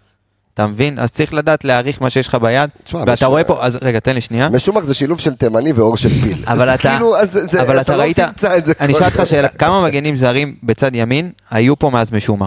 [0.55, 0.99] אתה מבין?
[0.99, 4.01] אז צריך לדעת להעריך מה שיש לך ביד, תשמע, ואתה משומר- רואה פה, אז רגע,
[4.01, 4.49] תן לי שנייה.
[4.49, 6.39] משומר זה שילוב של תימני ואור של פיל.
[6.47, 9.21] אבל אתה, כאילו, אז זה, אבל אתה לא ראית, תמצא את זה אני אשאל אותך.
[9.25, 12.47] שאלה, כמה מגנים זרים בצד ימין היו פה מאז משומר?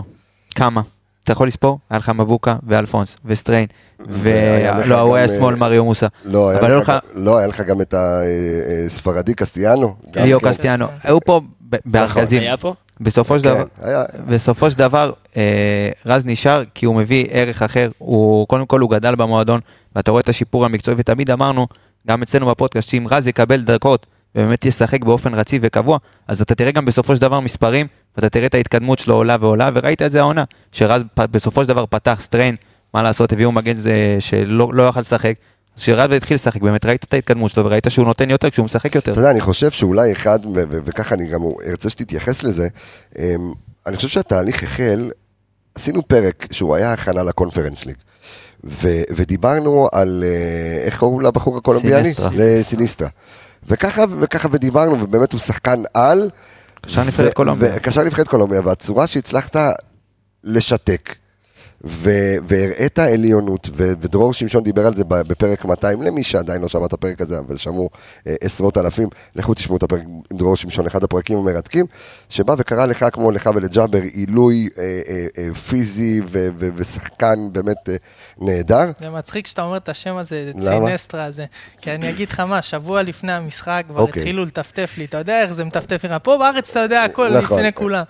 [0.55, 0.81] כמה?
[1.23, 1.79] אתה יכול לספור?
[1.89, 3.65] היה לך מבוקה ואלפונס וסטריין,
[3.99, 6.07] ולא, הוא היה גם, שמאל אה, מריו מוסה.
[6.25, 7.93] לא, היה לך, גם- לא, היה לך גם את
[8.87, 9.95] הספרדי קסטיאנו.
[10.11, 10.49] גם ליאו כן.
[10.49, 12.41] קסטיאנו, היו פה ב- בארגזים.
[12.41, 12.73] היה פה?
[13.01, 15.11] בסופו של כן, דבר, בסופו של דבר,
[16.05, 19.59] רז נשאר כי הוא מביא ערך אחר, הוא, קודם כל הוא גדל במועדון,
[19.95, 21.67] ואתה רואה את השיפור המקצועי, ותמיד אמרנו,
[22.07, 26.71] גם אצלנו בפודקאסט, שאם רז יקבל דקות, ובאמת ישחק באופן רציף וקבוע, אז אתה תראה
[26.71, 27.87] גם בסופו של דבר מספרים,
[28.17, 31.85] ואתה תראה את ההתקדמות שלו עולה ועולה, וראית את זה העונה, שרז בסופו של דבר
[31.85, 32.55] פתח סטריין,
[32.93, 35.33] מה לעשות, הביאו מגן זה שלא לא יכל לשחק,
[35.75, 38.95] אז כשרז התחיל לשחק, באמת ראית את ההתקדמות שלו, וראית שהוא נותן יותר כשהוא משחק
[38.95, 39.12] יותר.
[39.12, 42.67] אתה יודע, אני חושב שאולי אחד, וככה אני גם ארצה שתתייחס לזה,
[43.19, 43.23] אמ,
[43.88, 45.12] אני חושב שהתהליך החל,
[45.75, 47.95] עשינו פרק שהוא היה הכנה לקונפרנס ליג,
[48.63, 52.03] ו- ודיברנו על, אה, איך קוראים לבחור הקולומביאני?
[52.03, 52.29] סינסטרה.
[52.34, 53.10] לסיניסטרה.
[53.67, 56.29] וככה, וככה ודיברנו, ובאמת הוא שחקן על.
[56.81, 57.73] קשר נבחרת קולומביה.
[57.75, 59.55] וקשר נבחרת קולומביה, והצורה שהצלחת
[60.43, 61.15] לשתק,
[61.84, 66.86] ו- והראית עליונות, ו- ודרור שמשון דיבר על זה בפרק 200, למי שעדיין לא שמע
[66.86, 67.89] את הפרק הזה, אבל שמעו
[68.28, 71.86] אה, עשרות אלפים, לכו תשמעו את הפרק עם דרור שמשון, אחד הפרקים המרתקים,
[72.30, 77.89] שבא וקרא לך כמו לך ולג'אבר עילוי אה, אה, אה, פיזי ו- ו- ושחקן באמת
[77.89, 77.96] אה,
[78.38, 78.91] נהדר.
[79.00, 80.52] זה מצחיק שאתה אומר את השם הזה?
[80.62, 81.46] צינסטרה הזה.
[81.82, 84.20] כי אני אגיד לך מה, שבוע לפני המשחק כבר אוקיי.
[84.20, 87.58] התחילו לטפטף לי, אתה יודע איך זה מטפטף לך, פה בארץ אתה יודע הכל נכון.
[87.60, 88.04] לפני כולם.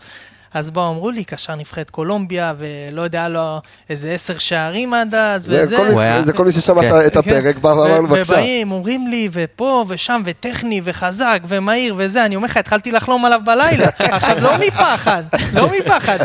[0.54, 5.44] אז באו, אמרו לי, קשר נבחרת קולומביה, ולא יודע, לו איזה עשר שערים עד אז,
[5.44, 5.78] זה וזה.
[6.26, 7.08] זה כל מי ששמע כן.
[7.08, 8.34] את הפרק, בא ואמר לו ו- בבקשה.
[8.34, 13.42] ובאים, אומרים לי, ופה ושם, וטכני, וחזק, ומהיר, וזה, אני אומר לך, התחלתי לחלום עליו
[13.46, 13.88] בלילה.
[14.00, 16.20] עכשיו, לא מפחד, לא מפחד,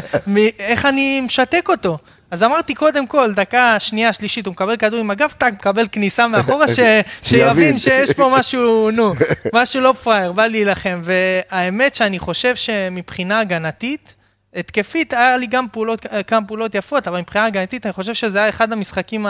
[0.59, 1.99] איך אני משתק אותו.
[2.31, 6.29] אז אמרתי, קודם כל, דקה שנייה, שלישית, הוא מקבל כדור עם הגב, טאק, מקבל כניסה
[6.29, 6.81] מאחורה, ש-.
[7.23, 9.15] שיבין שיש פה משהו, נו,
[9.53, 11.01] משהו לא פראייר, בא להילחם.
[11.05, 14.15] והאמת שאני חושב שמבחינה הגנתית,
[14.57, 18.49] התקפית, היה לי גם פעולות, כמה פעולות יפות, אבל מבחינה הגנתית, אני חושב שזה היה
[18.49, 19.27] אחד המשחקים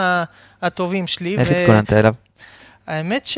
[0.61, 1.37] הטובים שלי.
[1.37, 2.13] איך ו- התכוננת אליו?
[2.87, 3.37] האמת ש...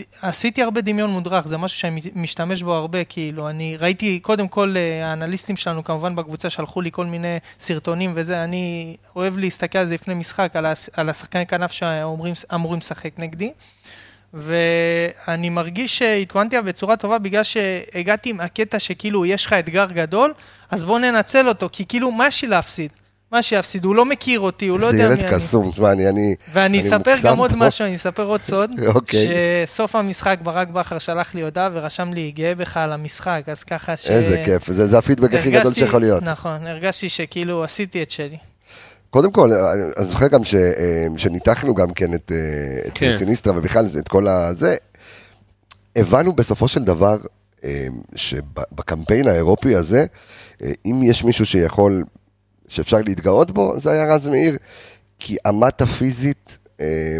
[0.00, 4.48] ד- עשיתי הרבה דמיון מודרך, זה משהו שאני משתמש בו הרבה, כאילו, אני ראיתי, קודם
[4.48, 9.78] כל, אה, האנליסטים שלנו, כמובן בקבוצה, שלחו לי כל מיני סרטונים וזה, אני אוהב להסתכל
[9.78, 10.90] על זה לפני משחק, על, הס...
[10.92, 13.52] על השחקני כנף שאמורים לשחק נגדי,
[14.34, 20.34] ואני מרגיש שהתכוננתי בצורה טובה בגלל שהגעתי עם הקטע שכאילו יש לך אתגר גדול,
[20.70, 22.90] אז בוא ננצל אותו, כי כאילו, מה יש לי להפסיד?
[23.32, 23.84] מה להפסיד?
[23.84, 25.34] הוא לא מכיר אותי, הוא לא זה יודע מי ילד אני.
[25.34, 26.08] קסום, תשמע, אני...
[26.08, 27.56] אני ואני אני אספר גם עוד.
[27.56, 28.70] משהו, אני אספר עוד סוד.
[28.94, 29.28] אוקיי.
[29.66, 33.96] שסוף המשחק ברק בכר שלח לי הודעה ורשם לי, גאה בך על המשחק, אז ככה
[33.96, 34.06] ש...
[34.08, 36.22] איזה כיף, זה זה הפידבק הכי גדול שיכול להיות.
[36.22, 38.36] נכון, הרגשתי שכאילו עשיתי את שלי.
[39.10, 43.16] קודם כל, אני אני זוכר גם ש- אה, שניתחנו גם כן את אה, את כן.
[43.18, 44.76] סיניסטרה ובכלל את כל הזה.
[45.96, 47.16] הבנו בסופו של דבר
[47.64, 50.06] אה, שבקמפיין האירופי הזה,
[50.86, 52.04] אם יש מישהו שיכול,
[52.68, 54.56] שאפשר להתגאות בו, זה היה רז מאיר,
[55.18, 57.16] כי אמת הפיזית אה,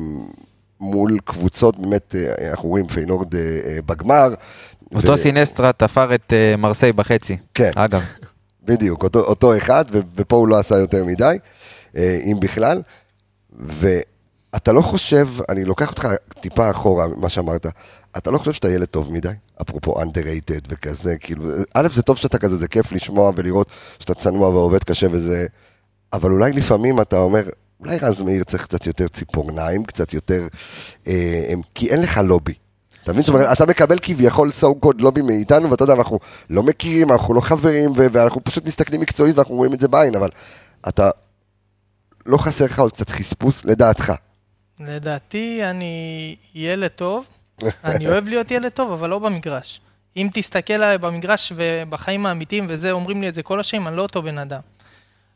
[0.80, 4.34] מול קבוצות, באמת, אה, אנחנו רואים פיינורד אה, אה, בגמר.
[4.94, 7.36] אותו ו- סיניסטרה תפר את מרסיי בחצי.
[7.54, 7.70] כן.
[7.74, 8.02] אגב.
[8.66, 11.36] בדיוק, אותו, אותו אחד, ו- ופה הוא לא עשה יותר מדי,
[11.96, 12.82] אם בכלל.
[14.52, 16.08] ואתה לא חושב, אני לוקח אותך
[16.40, 17.66] טיפה אחורה ממה שאמרת,
[18.16, 19.28] אתה לא חושב שאתה ילד טוב מדי?
[19.62, 24.48] אפרופו underrated וכזה, כאילו, א', זה טוב שאתה כזה, זה כיף לשמוע ולראות שאתה צנוע
[24.48, 25.46] ועובד קשה וזה,
[26.12, 27.48] אבל אולי לפעמים אתה אומר,
[27.80, 30.46] אולי רז מאיר צריך קצת יותר ציפורניים, קצת יותר,
[31.06, 32.54] אה, כי אין לך לובי.
[33.02, 33.22] אתה מבין?
[33.22, 36.18] זאת אומרת, אתה מקבל כביכול so called לובי מאיתנו, ואתה יודע, אנחנו
[36.50, 40.30] לא מכירים, אנחנו לא חברים, ואנחנו פשוט מסתכלים מקצועית ואנחנו רואים את זה בעין, אבל
[40.88, 41.10] אתה,
[42.26, 44.12] לא חסר לך עוד קצת חספוס, לדעתך.
[44.80, 47.26] לדעתי אני ילד טוב,
[47.84, 49.80] אני אוהב להיות ילד טוב, אבל לא במגרש.
[50.16, 54.02] אם תסתכל עליי במגרש ובחיים האמיתיים וזה, אומרים לי את זה כל השנים, אני לא
[54.02, 54.60] אותו בן אדם.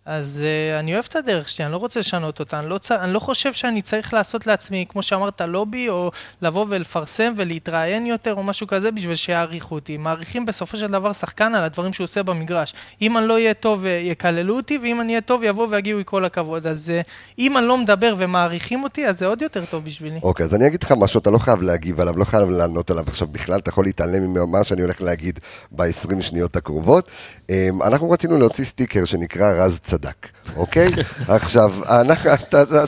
[0.07, 2.93] אז uh, אני אוהב את הדרך שלי, אני לא רוצה לשנות אותה, אני לא, צ...
[2.93, 6.11] אני לא חושב שאני צריך לעשות לעצמי, כמו שאמרת, לובי, או
[6.43, 9.97] לבוא ולפרסם ולהתראיין יותר, או משהו כזה, בשביל שיעריכו אותי.
[9.97, 12.75] מעריכים בסופו של דבר שחקן על הדברים שהוא עושה במגרש.
[13.03, 16.05] אם אני לא אהיה טוב, אה, יקללו אותי, ואם אני אהיה טוב, יבואו ויגיעו עם
[16.05, 16.67] כל הכבוד.
[16.67, 20.19] אז uh, אם אני לא מדבר ומעריכים אותי, אז זה עוד יותר טוב בשבילי.
[20.23, 23.05] אוקיי, אז אני אגיד לך משהו, אתה לא חייב להגיב עליו, לא חייב לענות עליו
[23.09, 25.39] עכשיו בכלל, אתה יכול להתעלם ממה שאני הולך להגיד
[25.73, 27.11] ב-20 שניות הקרובות.
[27.51, 30.91] אמ, אנחנו רצינו להוציא סטיקר שנקרא רז צדק, אוקיי?
[31.29, 31.73] עכשיו,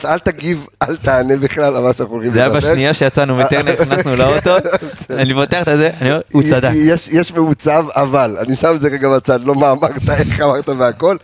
[0.05, 2.59] אל תגיב, אל תענה בכלל על מה שאנחנו הולכים זה היה לדבר.
[2.59, 4.57] בשנייה שיצאנו מטרנר, נכנסנו לאוטו,
[5.23, 6.71] אני פותח את זה, אני אומר, הוא צדק.
[7.13, 11.17] יש, מעוצב, אבל, אני שם את זה רגע בצד, לא מה אמרת, איך אמרת והכל,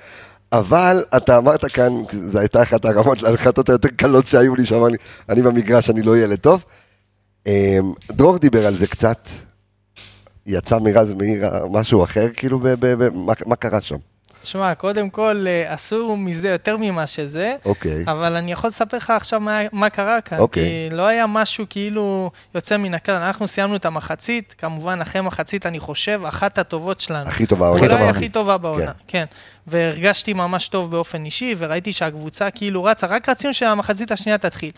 [0.52, 4.96] אבל אתה אמרת כאן, זו הייתה אחת הרמות, ההנחתות היותר קלות שהיו לי, שאמר לי,
[5.28, 6.64] אני במגרש, אני לא ילד טוב.
[7.46, 9.28] אמ, דרור דיבר על זה קצת,
[10.46, 13.96] יצא מרז מאיר משהו אחר, כאילו, ב, ב, ב, מה, מה קרה שם?
[14.44, 18.04] שמע, קודם כל, אה, עשו מזה יותר ממה שזה, אוקיי.
[18.06, 20.62] אבל אני יכול לספר לך עכשיו מה, מה קרה כאן, אוקיי.
[20.90, 23.14] כי לא היה משהו כאילו יוצא מן הכלל.
[23.14, 27.28] אנחנו סיימנו את המחצית, כמובן אחרי מחצית, אני חושב, אחת הטובות שלנו.
[27.28, 27.80] הכי טובה העונה.
[27.80, 28.10] אולי בעונה.
[28.10, 29.24] הכי טובה בעונה, כן.
[29.66, 34.70] והרגשתי ממש טוב באופן אישי, וראיתי שהקבוצה כאילו רצה, רק רצינו שהמחצית השנייה תתחיל.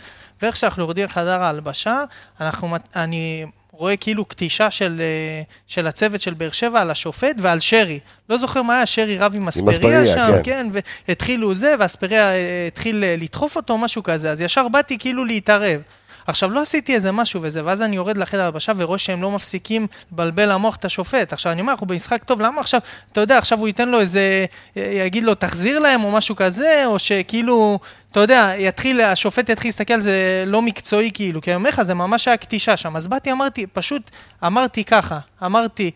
[0.43, 2.05] ואיך שאנחנו יורדים לחדר ההלבשה,
[2.41, 3.47] אנחנו, אני
[3.79, 7.99] רואה כאילו כתישה של, אה, של הצוות של באר שבע על השופט ועל שרי.
[8.29, 10.41] לא זוכר מה היה, שרי רב עם אספריה שם, כן.
[10.45, 10.67] כן,
[11.09, 15.81] והתחילו זה, ואספריה אה, התחיל אה, לדחוף אותו, משהו כזה, אז ישר באתי כאילו להתערב.
[16.27, 19.87] עכשיו, לא עשיתי איזה משהו וזה, ואז אני יורד לחדר הלבשה ורואה שהם לא מפסיקים
[20.13, 21.33] לבלבל למוח את השופט.
[21.33, 22.81] עכשיו, אני אומר, אנחנו במשחק טוב, למה עכשיו,
[23.13, 26.99] אתה יודע, עכשיו הוא ייתן לו איזה, יגיד לו, תחזיר להם או משהו כזה, או
[26.99, 27.79] שכאילו,
[28.13, 31.83] אתה יודע, יתחיל, השופט יתחיל להסתכל על זה לא מקצועי כאילו, כי אני אומר לך,
[31.83, 32.97] זה ממש היה קטישה שם.
[32.97, 34.11] אז באתי, אמרתי, פשוט,
[34.47, 35.91] אמרתי ככה, אמרתי,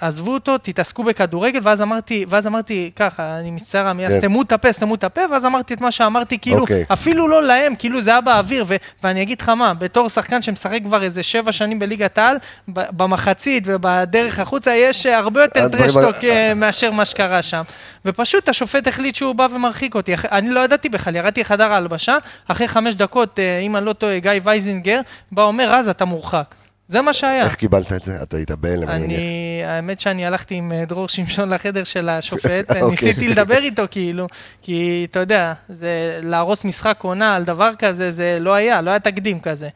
[0.00, 4.10] עזבו אותו, תתעסקו בכדורגל, ואז אמרתי, ואז אמרתי ככה, אני מצטער, כן.
[4.10, 6.84] סתמו את הפה, סתמו את הפה, ואז אמרתי את מה שאמרתי, כאילו, אוקיי.
[6.92, 10.78] אפילו לא להם, כאילו זה היה באוויר, ו- ואני אגיד לך מה, בתור שחקן שמשחק
[10.84, 12.36] כבר איזה שבע שנים בליגת העל,
[12.68, 17.62] במחצית ובדרך החוצה, יש אה, הרבה יותר trash talk אה, מאשר מה שקרה שם.
[18.04, 20.14] ופשוט השופט החליט שהוא בא ומרחיק אותי.
[20.32, 22.16] אני לא ידעתי בכלל, ירדתי לחדר ההלבשה,
[22.48, 25.00] אחרי חמש דקות, אה, אם אני לא טועה, גיא וייזינגר,
[25.32, 26.59] בא אומר, רז, אתה מורחק.
[26.90, 27.44] זה מה שהיה.
[27.44, 28.22] איך קיבלת את זה?
[28.22, 29.18] אתה היית בהלם, אני מניח.
[29.64, 32.90] האמת שאני הלכתי עם אה, דרור שמשון לחדר של השופט, אוקיי.
[32.90, 34.26] ניסיתי לדבר איתו כאילו,
[34.62, 38.98] כי אתה יודע, זה להרוס משחק עונה על דבר כזה, זה לא היה, לא היה
[38.98, 39.68] תקדים כזה.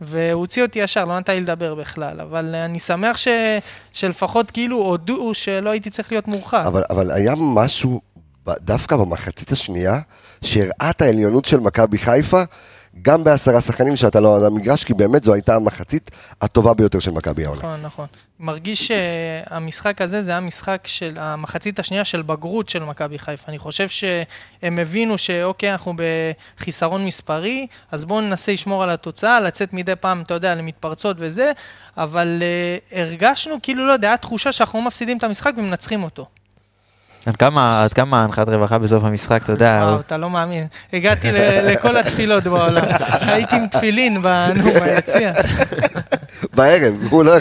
[0.00, 3.28] והוא הוציא אותי ישר, לא נתן לי לדבר בכלל, אבל אני שמח ש,
[3.92, 6.62] שלפחות כאילו הודו שלא הייתי צריך להיות מורחק.
[6.66, 8.00] אבל, אבל היה משהו,
[8.48, 9.98] דווקא במחצית השנייה,
[10.44, 12.42] שהראה את העליונות של מכבי חיפה,
[13.02, 17.10] גם בעשרה שחקנים שאתה לא על המגרש, כי באמת זו הייתה המחצית הטובה ביותר של
[17.10, 17.60] מכבי העונה.
[17.60, 18.06] נכון, נכון.
[18.40, 23.44] מרגיש שהמשחק הזה זה היה משחק של המחצית השנייה של בגרות של מכבי חיפה.
[23.48, 25.94] אני חושב שהם הבינו שאוקיי, אנחנו
[26.58, 31.52] בחיסרון מספרי, אז בואו ננסה לשמור על התוצאה, לצאת מדי פעם, אתה יודע, למתפרצות וזה,
[31.96, 36.26] אבל uh, הרגשנו, כאילו, לא יודע, תחושה שאנחנו לא מפסידים את המשחק ומנצחים אותו.
[37.26, 40.66] עד כמה, עד כמה הנחת רווחה בסוף המשחק, אתה יודע, וואו, אתה לא מאמין.
[40.92, 42.84] הגעתי ל- לכל התפילות בעולם.
[43.20, 44.22] הייתי עם תפילין
[44.84, 45.32] ביציע.
[46.54, 47.32] בערב, הוא לא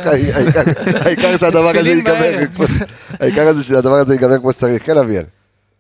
[1.05, 2.39] העיקר- שהדבר הזה ייגמר,
[3.19, 5.23] העיקר הזה שהדבר הזה ייגמר כמו שצריך, כן אביאל,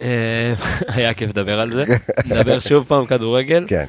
[0.01, 0.53] אה,
[0.95, 1.83] היה כיף לדבר על זה.
[2.25, 3.65] נדבר שוב פעם כדורגל.
[3.67, 3.85] כן,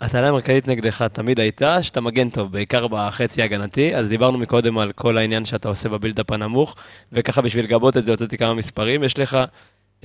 [0.00, 4.92] הטענה המרכזית נגדך תמיד הייתה שאתה מגן טוב, בעיקר בחצי ההגנתי, אז דיברנו מקודם על
[4.92, 6.76] כל העניין שאתה עושה בבילדאפ הנמוך,
[7.12, 9.38] וככה בשביל לגבות את זה הוצאתי כמה מספרים, יש לך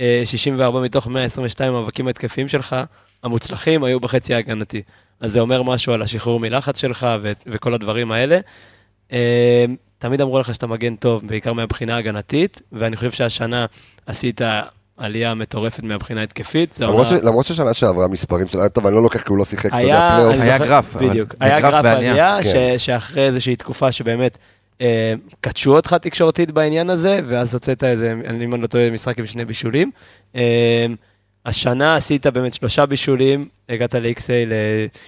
[0.00, 2.76] אה, 64 מתוך 122 המאבקים התקפיים שלך,
[3.22, 4.82] המוצלחים היו בחצי ההגנתי.
[5.20, 7.06] אז זה אומר משהו על השחרור מלחץ שלך
[7.46, 8.40] וכל הדברים האלה.
[9.12, 9.64] אה,
[9.98, 13.66] תמיד אמרו לך שאתה מגן טוב, בעיקר מהבחינה ההגנתית, ואני חושב שהשנה
[14.06, 14.40] עשית
[15.02, 16.74] עלייה מטורפת מהבחינה ההתקפית.
[16.74, 19.38] זה למרות אומר- ש- למרות ששנה שעברה מספרים של, טוב, אני לא לוקח כי הוא
[19.38, 21.84] לא שיחק, אתה יודע, פלייאוף, היה גרף, בדיוק, זה היה גרף.
[21.84, 22.48] עלייה, כן.
[22.78, 24.38] ש- שאחרי איזושהי תקופה שבאמת
[24.80, 29.18] אה, קדשו אותך תקשורתית בעניין הזה, ואז הוצאת איזה, אני אם אני לא טועה, משחק
[29.18, 29.90] עם שני בישולים.
[30.36, 30.86] אה,
[31.46, 34.52] השנה עשית באמת שלושה בישולים, הגעת ל-XA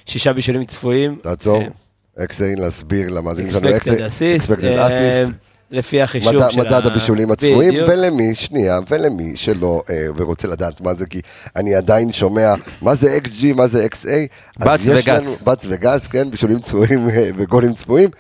[0.07, 1.19] לשישה בישולים צפויים.
[1.23, 3.99] תעצור, אה, XA להסביר למאזינים שלנו, expected XA,
[4.39, 5.31] assist, expected אה, assist.
[5.75, 7.89] לפי החישוב מדד, של מדד ה- הבישולים הצפויים, בדיוק.
[7.93, 11.21] ולמי, שנייה, ולמי שלא אה, ורוצה לדעת מה זה, כי
[11.57, 14.09] אני עדיין שומע מה זה XG, מה זה XA.
[14.59, 15.29] בץ וגץ.
[15.45, 18.11] בץ וגץ, כן, בישולים צפויים אה, וגולים צפויים.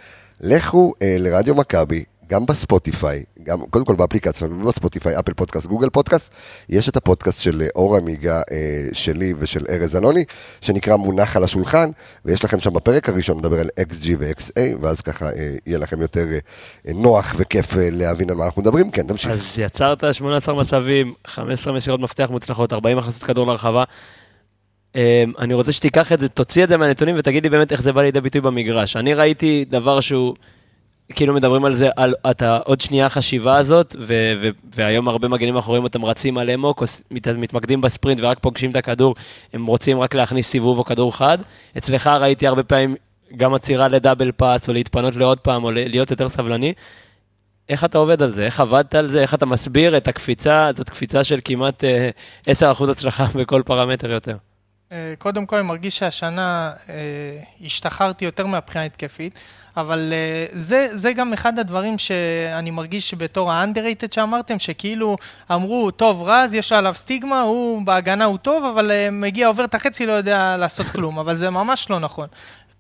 [0.40, 5.90] לכו אה, לרדיו מכבי, גם בספוטיפיי, גם, קודם כל באפליקציה שלנו, בספוטיפיי, Apple Podcast, Google
[5.90, 6.35] Podcast,
[6.68, 10.24] יש את הפודקאסט של אה, אור עמיגה אה, שלי ושל ארז אלוני,
[10.61, 11.90] שנקרא מונח על השולחן,
[12.24, 16.24] ויש לכם שם בפרק הראשון לדבר על XG ו-XA, ואז ככה אה, יהיה לכם יותר
[16.88, 18.90] אה, נוח וכיף אה, להבין על מה אנחנו מדברים.
[18.90, 19.30] כן, תמשיך.
[19.30, 23.85] אז יצרת 18 מצבים, 15 מסירות מפתח מוצלחות, 40 הכנסות כדור לרחבה.
[24.94, 25.00] אמ,
[25.38, 28.02] אני רוצה שתיקח את זה, תוציא את זה מהנתונים ותגיד לי באמת איך זה בא
[28.02, 28.96] לידי ביטוי במגרש.
[28.96, 30.35] אני ראיתי דבר שהוא,
[31.12, 35.57] כאילו מדברים על זה, על אתה עוד שנייה החשיבה הזאת, ו- ו- והיום הרבה מגנים
[35.57, 39.14] אחוריים אתם רצים על אמוק, מת- מתמקדים בספרינט ורק פוגשים את הכדור,
[39.53, 41.38] הם רוצים רק להכניס סיבוב או כדור חד.
[41.79, 42.97] אצלך ראיתי הרבה פעמים
[43.37, 46.73] גם עצירה לדאבל פאץ, או להתפנות לעוד פעם, או להיות יותר סבלני.
[47.69, 48.45] איך אתה עובד על זה?
[48.45, 49.21] איך עבדת על זה?
[49.21, 50.71] איך אתה מסביר את הקפיצה?
[50.77, 52.11] זאת קפיצה של כמעט אה,
[52.73, 54.37] 10% הצלחה בכל פרמטר יותר.
[54.93, 56.95] אה, קודם כל, אני מרגיש שהשנה אה,
[57.64, 59.38] השתחררתי יותר מהבחינה ההתקפית,
[59.77, 65.17] אבל אה, זה, זה גם אחד הדברים שאני מרגיש בתור ה-underrated שאמרתם, שכאילו
[65.53, 69.75] אמרו, טוב, רז, יש עליו סטיגמה, הוא בהגנה הוא טוב, אבל אה, מגיע, עובר את
[69.75, 72.29] החצי, לא יודע לעשות כלום, אבל זה ממש לא נכון.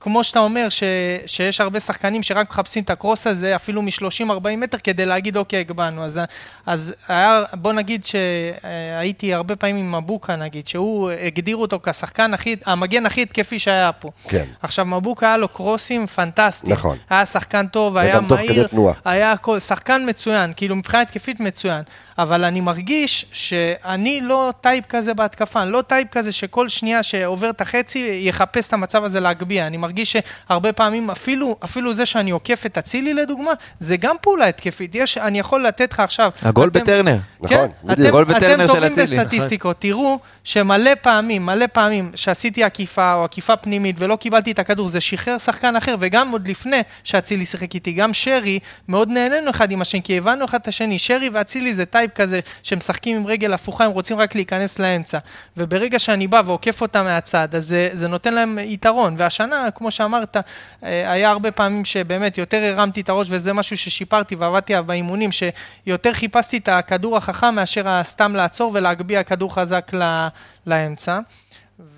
[0.04, 0.82] כמו שאתה אומר, ש,
[1.26, 6.04] שיש הרבה שחקנים שרק מחפשים את הקרוס הזה, אפילו מ-30-40 מטר, כדי להגיד, אוקיי, הגבהנו.
[6.04, 6.20] אז,
[6.66, 12.56] אז היה, בוא נגיד שהייתי הרבה פעמים עם מבוקה, נגיד, שהוא, הגדירו אותו כשחקן הכי,
[12.66, 14.10] המגן הכי התקפי שהיה פה.
[14.28, 14.44] כן.
[14.62, 16.72] עכשיו, מבוקה היה לו קרוסים פנטסטיים.
[16.72, 16.98] נכון.
[17.10, 18.52] היה שחקן טוב, היה וגם מהיר.
[18.52, 18.94] כדי תנועה.
[19.04, 21.82] היה הכל- שחקן מצוין, כאילו מבחינה התקפית מצוין.
[22.18, 27.50] אבל אני מרגיש שאני לא type כזה בהתקפה, אני לא type כזה שכל שנייה שעובר
[27.50, 29.66] את החצי יחפש את המצב הזה להגביה.
[29.66, 34.46] אני מרגיש שהרבה פעמים, אפילו, אפילו זה שאני עוקף את אצילי לדוגמה, זה גם פעולה
[34.46, 34.94] התקפית.
[34.94, 36.30] יש, אני יכול לתת לך עכשיו...
[36.42, 37.16] הגול אתם- בטרנר.
[37.40, 38.00] נכון, כן, בדיוק.
[38.00, 39.18] אתם, גול בטרנר אתם של טובים אצילי, נכון.
[39.18, 44.88] בסטטיסטיקות, תראו שמלא פעמים, מלא פעמים שעשיתי עקיפה או עקיפה פנימית ולא קיבלתי את הכדור,
[44.88, 49.70] זה שחרר שחקן אחר, וגם עוד לפני שאצילי שיחק איתי, גם שרי, מאוד נהנינו אחד
[49.72, 50.98] עם השני, כי הבנו אחד את השני.
[50.98, 55.18] שרי ואצילי זה טייפ כזה שמשחקים עם רגל הפוכה, הם רוצים רק להיכנס לאמצע.
[55.56, 59.14] וברגע שאני בא ועוקף אותם מהצד, אז זה, זה נותן להם יתרון.
[59.18, 60.36] והשנה, כמו שאמרת,
[60.84, 65.30] אה, היה הרבה פעמים שבאמת יותר הרמתי את הראש, וזה משהו ששיפרתי ועבדתי עליו באימונים,
[65.32, 70.26] שיותר חיפשתי את הכדור החכם מאשר סתם לעצור ולהגביה כדור חזק ל-
[70.66, 71.18] לאמצע.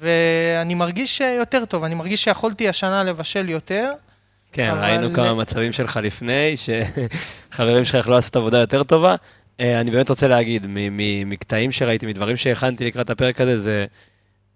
[0.00, 3.92] ואני מרגיש יותר טוב, אני מרגיש שיכולתי השנה לבשל יותר.
[4.52, 6.54] כן, אבל- ראינו כמה מצבים שלך לפני,
[7.52, 9.14] שחברים שלך יכלו לעשות עבודה יותר טובה.
[9.60, 10.66] אה, אני באמת רוצה להגיד,
[11.26, 13.84] מקטעים שראיתי, מדברים שהכנתי לקראת הפרק הזה, זה...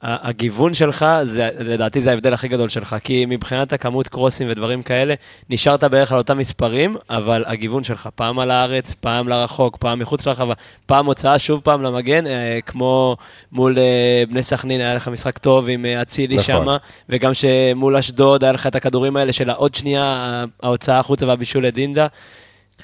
[0.02, 5.14] הגיוון שלך, זה, לדעתי זה ההבדל הכי גדול שלך, כי מבחינת הכמות קרוסים ודברים כאלה,
[5.50, 10.26] נשארת בערך על אותם מספרים, אבל הגיוון שלך, פעם על הארץ, פעם לרחוק, פעם מחוץ
[10.26, 10.54] לרחבה,
[10.86, 13.16] פעם הוצאה שוב פעם למגן, אה, כמו
[13.52, 16.44] מול אה, בני סכנין, היה לך משחק טוב עם אה, אצילי נכון.
[16.44, 16.76] שמה,
[17.08, 22.06] וגם שמול אשדוד היה לך את הכדורים האלה של העוד שנייה, ההוצאה החוצה והבישול לדינדה.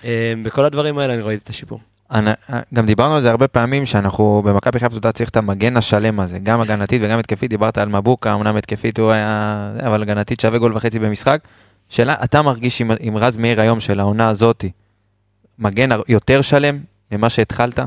[0.04, 1.80] אה, בכל הדברים האלה אני ראיתי את השיפור.
[2.10, 2.30] אני-
[2.74, 6.38] גם דיברנו על זה הרבה פעמים, שאנחנו במכבי חיפה אתה צריך את המגן השלם הזה,
[6.38, 10.76] גם הגנתית וגם התקפית, דיברת על מבוקה, אמנם התקפית הוא היה, אבל הגנתית שווה גול
[10.76, 11.40] וחצי במשחק.
[11.88, 14.70] שאלה, אתה מרגיש עם, עם רז מאיר היום של העונה הזאתי,
[15.58, 16.78] מגן יותר שלם
[17.12, 17.78] ממה שהתחלת?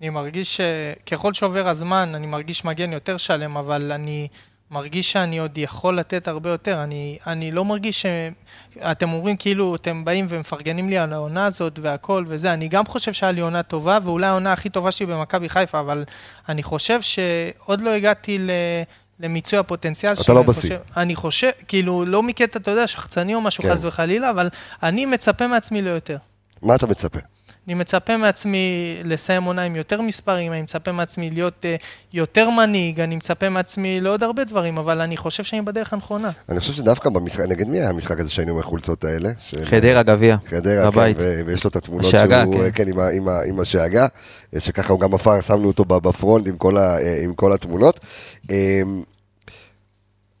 [0.00, 0.60] אני מרגיש
[1.06, 4.28] שככל שעובר הזמן, אני מרגיש מגן יותר שלם, אבל אני
[4.70, 6.82] מרגיש שאני עוד יכול לתת הרבה יותר.
[6.82, 8.06] אני, אני לא מרגיש ש...
[8.78, 13.12] אתם אומרים כאילו, אתם באים ומפרגנים לי על העונה הזאת והכל וזה, אני גם חושב
[13.12, 16.04] שהיה לי עונה טובה, ואולי העונה הכי טובה שלי במכבי חיפה, אבל
[16.48, 18.50] אני חושב שעוד לא הגעתי ל...
[19.20, 20.76] למיצוי הפוטנציאל אתה לא בשיא.
[20.96, 23.70] אני חושב, כאילו, לא מקטע, אתה יודע, שחצני או משהו, כן.
[23.72, 24.48] חס וחלילה, אבל
[24.82, 26.16] אני מצפה מעצמי ליותר.
[26.62, 27.18] מה אתה מצפה?
[27.66, 28.58] אני מצפה מעצמי
[29.04, 34.00] לסיים עונה עם יותר מספרים, אני מצפה מעצמי להיות uh, יותר מנהיג, אני מצפה מעצמי
[34.00, 36.30] לעוד הרבה דברים, אבל אני חושב שאני בדרך הנכונה.
[36.48, 39.30] אני חושב שדווקא במשחק, נגד מי היה המשחק הזה שהיינו עם החולצות האלה?
[39.38, 40.36] של- חדרה גביע.
[40.50, 41.16] חדרה, בבית.
[41.16, 42.70] כן, ו- ויש לו את התמונות השאגה, שהוא, כן.
[42.74, 44.06] כן, עם, ה- עם, ה- עם השאגה,
[44.58, 48.00] שככה הוא גם עפר, שמנו אותו בפרונט עם כל, ה- עם כל התמונות.
[48.50, 49.02] אמ,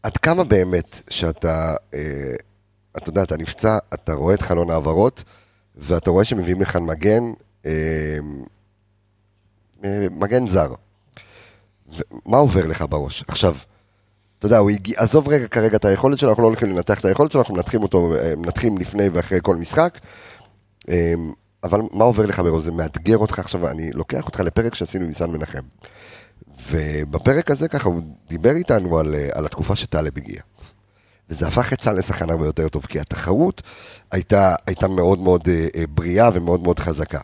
[0.02, 2.00] עד כמה באמת שאתה, אה,
[2.96, 5.24] אתה יודע, אתה נפצע, אתה רואה את חלון העברות,
[5.76, 7.32] ואתה רואה שמביאים לך מגן,
[7.64, 7.70] אמ,
[9.84, 10.74] אה, מגן זר.
[12.26, 13.24] מה עובר לך בראש?
[13.28, 13.56] עכשיו,
[14.38, 17.04] אתה יודע, הוא הגיע, עזוב רגע כרגע את היכולת שלו, אנחנו לא הולכים לנתח את
[17.04, 19.98] היכולת שלו, אנחנו מנתחים אותו, מנתחים לפני ואחרי כל משחק.
[20.88, 21.14] אה,
[21.64, 22.64] אבל מה עובר לך בראש?
[22.64, 25.62] זה מאתגר אותך עכשיו, אני לוקח אותך לפרק שעשינו עם ניסן מנחם.
[26.70, 30.40] ובפרק הזה ככה הוא דיבר איתנו על, אה, על התקופה שטלב הגיע.
[31.30, 33.62] וזה הפך את צה"ל לשחקן הרבה יותר טוב, כי התחרות
[34.10, 37.20] הייתה, הייתה מאוד מאוד אה, אה, בריאה ומאוד מאוד חזקה.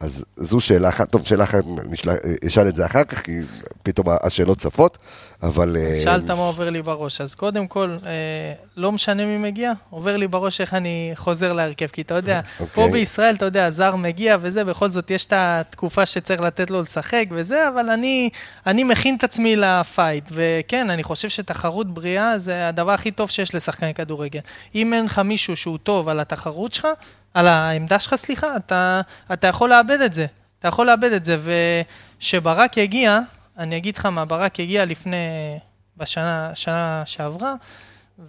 [0.00, 3.38] אז זו שאלה אחת, טוב, שאלה אחת, נשאל, אה, את זה אחר כך, כי
[3.82, 4.98] פתאום השאלות צפות,
[5.42, 5.76] אבל...
[5.76, 10.16] אה, שאלת מה עובר לי בראש, אז קודם כל, אה, לא משנה מי מגיע, עובר
[10.16, 12.92] לי בראש איך אני חוזר להרכב, כי אתה יודע, פה אוקיי.
[12.92, 17.24] בישראל, אתה יודע, זר מגיע וזה, בכל זאת יש את התקופה שצריך לתת לו לשחק
[17.30, 18.30] וזה, אבל אני,
[18.66, 23.54] אני מכין את עצמי לפייט, וכן, אני חושב שתחרות בריאה זה הדבר הכי טוב שיש
[23.54, 24.40] לשחקני כדורגל.
[24.74, 26.88] אם אין לך מישהו שהוא טוב על התחרות שלך,
[27.34, 29.00] על העמדה שלך, סליחה, אתה,
[29.32, 30.26] אתה יכול לאבד את זה.
[30.58, 31.36] אתה יכול לאבד את זה,
[32.20, 33.20] וכשברק יגיע,
[33.60, 35.16] אני אגיד לך מה, ברק הגיע לפני,
[35.96, 37.54] בשנה שנה שעברה,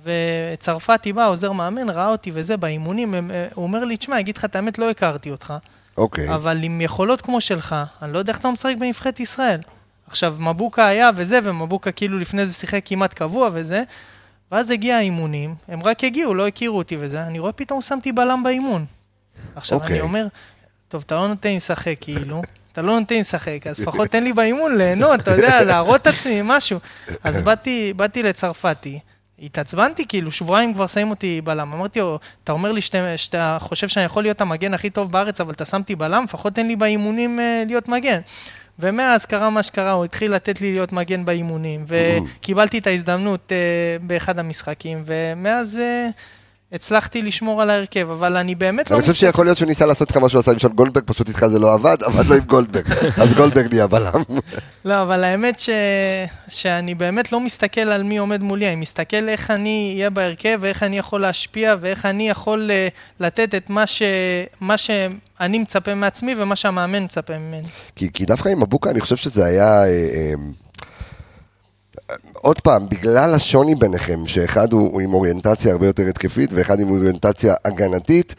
[0.04, 4.38] וצרפתי בא, עוזר מאמן, ראה אותי וזה, באימונים, הם, אה, הוא אומר לי, תשמע, אגיד
[4.38, 5.54] לך את האמת, לא הכרתי אותך,
[5.98, 6.36] אוקיי.
[6.36, 9.60] אבל עם יכולות כמו שלך, אני לא יודע איך אתה משחק בנבחרת ישראל.
[10.08, 13.84] עכשיו, מבוקה היה וזה, ומבוקה כאילו לפני זה שיחק כמעט קבוע וזה,
[14.52, 18.44] ואז הגיע האימונים, הם רק הגיעו, לא הכירו אותי וזה, אני רואה פתאום שמתי בלם
[18.44, 18.86] באימון.
[19.56, 19.94] עכשיו, אוקיי.
[19.94, 20.28] אני אומר,
[20.88, 22.42] טוב, אתה לא נותן לי לשחק כאילו,
[22.72, 26.08] אתה לא נותן לי לשחק, אז לפחות תן לי באימון ליהנות, אתה יודע, להראות את
[26.08, 26.80] עצמי משהו.
[27.24, 29.00] אז באתי, באתי לצרפתי,
[29.42, 31.74] התעצבנתי, כאילו, שבועיים כבר שמים אותי בלם.
[31.74, 35.42] אמרתי לו, אתה אומר לי שאתה, שאתה חושב שאני יכול להיות המגן הכי טוב בארץ,
[35.42, 38.20] אבל אתה שם אותי בלם, לפחות תן לי באימונים אה, להיות מגן.
[38.80, 43.58] ומאז קרה מה שקרה, הוא התחיל לתת לי להיות מגן באימונים, וקיבלתי את ההזדמנות אה,
[44.02, 46.10] באחד המשחקים, ומאז אה,
[46.74, 50.12] הצלחתי לשמור על ההרכב, אבל אני באמת לא אני חושב שיכול להיות שהוא ניסה לעשות
[50.12, 52.42] לך מה שהוא עשה עם שון גולדברג, פשוט איתך זה לא עבד, עבד לו עם
[52.42, 52.86] גולדברג.
[53.18, 54.22] אז גולדברג נהיה בלם.
[54.86, 55.70] לא, אבל האמת ש...
[56.48, 60.84] שאני באמת לא מסתכל על מי עומד מולי, אני מסתכל איך אני אהיה בהרכב, ואיך
[60.84, 62.88] אני יכול להשפיע, ואיך אני יכול אה,
[63.20, 64.02] לתת את מה, ש...
[64.62, 67.68] מה שאני מצפה מעצמי ומה שהמאמן מצפה ממני.
[67.96, 69.84] כי, כי דווקא עם מבוקה אני חושב שזה היה...
[69.84, 70.34] אה, אה,
[72.34, 76.90] עוד פעם, בגלל השוני ביניכם, שאחד הוא, הוא עם אוריינטציה הרבה יותר התקפית ואחד עם
[76.90, 78.36] אוריינטציה הגנתית,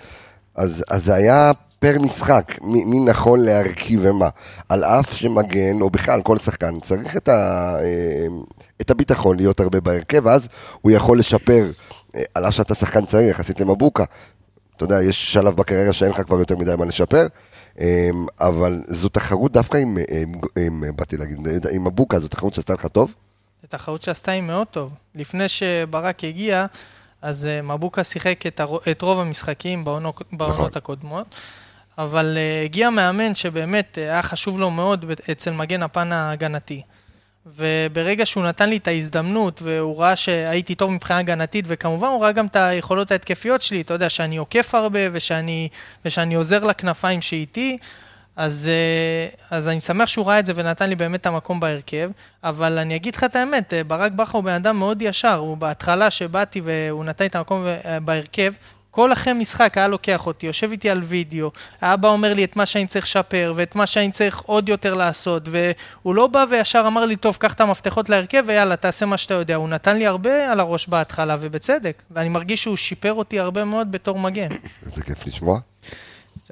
[0.54, 4.28] אז, אז זה היה פר משחק, מי, מי נכון להרכיב ומה.
[4.68, 8.26] על אף שמגן, או בכלל כל שחקן, צריך את, ה, אה,
[8.80, 10.48] את הביטחון להיות הרבה בהרכב, ואז
[10.82, 11.70] הוא יכול לשפר,
[12.16, 14.04] אה, על אף שאתה שחקן צעיר יחסית למבוקה.
[14.76, 17.26] אתה יודע, יש שלב בקריירה שאין לך כבר יותר מדי מה לשפר,
[17.80, 17.86] אמ,
[18.40, 21.38] אבל זו תחרות דווקא עם, עם, עם, באתי להגיד,
[21.72, 23.14] עם מבוקה, זו תחרות שעשתה לך טוב?
[23.62, 24.94] זו תחרות שעשתה לי מאוד טוב.
[25.14, 26.66] לפני שברק הגיע,
[27.22, 28.78] אז אה, מבוקה שיחק את, הר...
[28.90, 30.70] את רוב המשחקים בעונות, בעונות נכון.
[30.76, 31.26] הקודמות,
[31.98, 36.82] אבל uh, הגיע מאמן שבאמת אה, היה חשוב לו מאוד אצל מגן הפן ההגנתי.
[37.46, 42.32] וברגע שהוא נתן לי את ההזדמנות, והוא ראה שהייתי טוב מבחינה הגנתית, וכמובן הוא ראה
[42.32, 45.68] גם את היכולות ההתקפיות שלי, אתה יודע, שאני עוקף הרבה, ושאני,
[46.04, 47.78] ושאני עוזר לכנפיים שאיתי,
[48.36, 52.10] אז, אה, אז אני שמח שהוא ראה את זה ונתן לי באמת את המקום בהרכב,
[52.44, 55.56] אבל אני אגיד לך את האמת, אה, ברק בכר הוא בן אדם מאוד ישר, הוא
[55.56, 58.52] בהתחלה שבאתי והוא נתן לי את המקום אה, בהרכב,
[58.90, 62.66] כל אחרי משחק היה לוקח אותי, יושב איתי על וידאו, האבא אומר לי את מה
[62.66, 67.04] שאני צריך לשפר ואת מה שאני צריך עוד יותר לעשות, והוא לא בא וישר אמר
[67.04, 69.54] לי, טוב, קח את המפתחות להרכב ויאללה, תעשה מה שאתה יודע.
[69.54, 73.92] הוא נתן לי הרבה על הראש בהתחלה, ובצדק, ואני מרגיש שהוא שיפר אותי הרבה מאוד
[73.92, 74.48] בתור מגן.
[74.86, 75.71] איזה כיף לשמוע.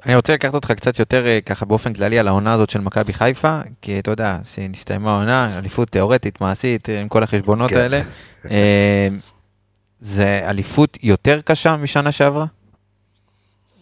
[0.05, 3.13] אני רוצה לקחת אותך קצת יותר אה, ככה באופן כללי על העונה הזאת של מכבי
[3.13, 4.37] חיפה, כי אתה יודע,
[4.69, 7.77] נסתיימה העונה, אליפות תיאורטית, מעשית, עם כל החשבונות כן.
[7.77, 8.01] האלה.
[8.51, 9.07] אה,
[9.99, 12.45] זה אליפות יותר קשה משנה שעברה?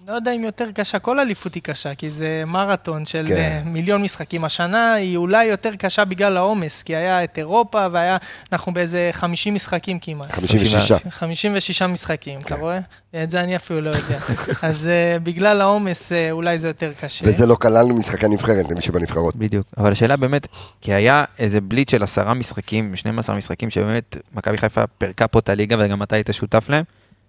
[0.09, 3.35] לא יודע אם יותר קשה, כל אליפות היא קשה, כי זה מרתון של כן.
[3.35, 3.61] כן.
[3.65, 4.45] מיליון משחקים.
[4.45, 8.17] השנה היא אולי יותר קשה בגלל העומס, כי היה את אירופה והיה,
[8.51, 10.31] אנחנו באיזה 50 משחקים כמעט.
[10.31, 10.91] 56.
[11.09, 12.45] 56 משחקים, כן.
[12.45, 12.79] אתה רואה?
[13.23, 14.19] את זה אני אפילו לא יודע.
[14.67, 17.25] אז אה, בגלל העומס אה, אולי זה יותר קשה.
[17.27, 19.35] וזה לא כללנו משחקי נבחרת למי שבנבחרות.
[19.35, 19.67] בדיוק.
[19.77, 20.47] אבל השאלה באמת,
[20.81, 25.49] כי היה איזה בליץ של עשרה משחקים, 12 משחקים, שבאמת מכבי חיפה פירקה פה את
[25.49, 26.83] הליגה, וגם אתה היית שותף להם.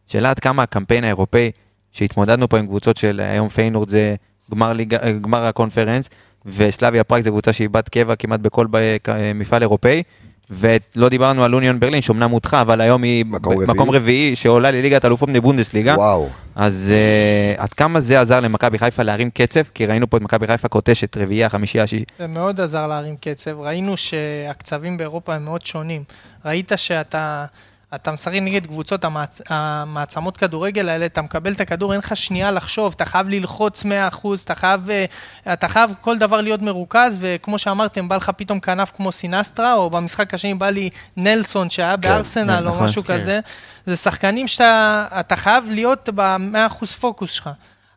[0.07, 1.51] שאלה עד כמה הקמפיין האירופאי,
[1.93, 4.15] שהתמודדנו פה עם קבוצות של היום פיינורד זה
[4.51, 6.11] גמר, ליגה, אה, גמר הקונפרנס,
[6.47, 10.03] וסלאביה פראג זה קבוצה שהיא בת קבע כמעט בכל ב- כ- מפעל אירופאי.
[10.53, 13.67] ולא דיברנו על אוניון ברלין, שאומנם הודחה, אבל היום היא מקום ב- רביעי.
[13.75, 15.95] מקום רביעי, שעולה לליגת אלופות מבונדסליגה.
[15.95, 16.29] וואו.
[16.55, 16.93] אז
[17.57, 19.61] uh, עד כמה זה עזר למכבי חיפה להרים קצב?
[19.75, 22.05] כי ראינו פה את מכבי חיפה קוטשת רביעייה, חמישייה, שישי.
[22.19, 23.61] זה מאוד עזר להרים קצב.
[23.61, 26.03] ראינו שהקצבים באירופה הם מאוד שונים.
[26.45, 27.45] ראית שאתה
[27.95, 29.41] אתה משחק נגד קבוצות המעצ...
[29.49, 33.87] המעצמות כדורגל האלה, אתה מקבל את הכדור, אין לך שנייה לחשוב, אתה חייב ללחוץ 100%,
[34.45, 35.05] אתה חייב, אה,
[35.53, 39.91] אתה חייב כל דבר להיות מרוכז, וכמו שאמרתם, בא לך פתאום כנף כמו סינסטרה, או
[39.91, 43.15] במשחק השני בא לי נלסון שהיה בארסנל, או נכון, משהו כן.
[43.15, 43.41] כזה.
[43.87, 47.51] זה שחקנים שאתה אתה חייב להיות ב-100% פוקוס שלך.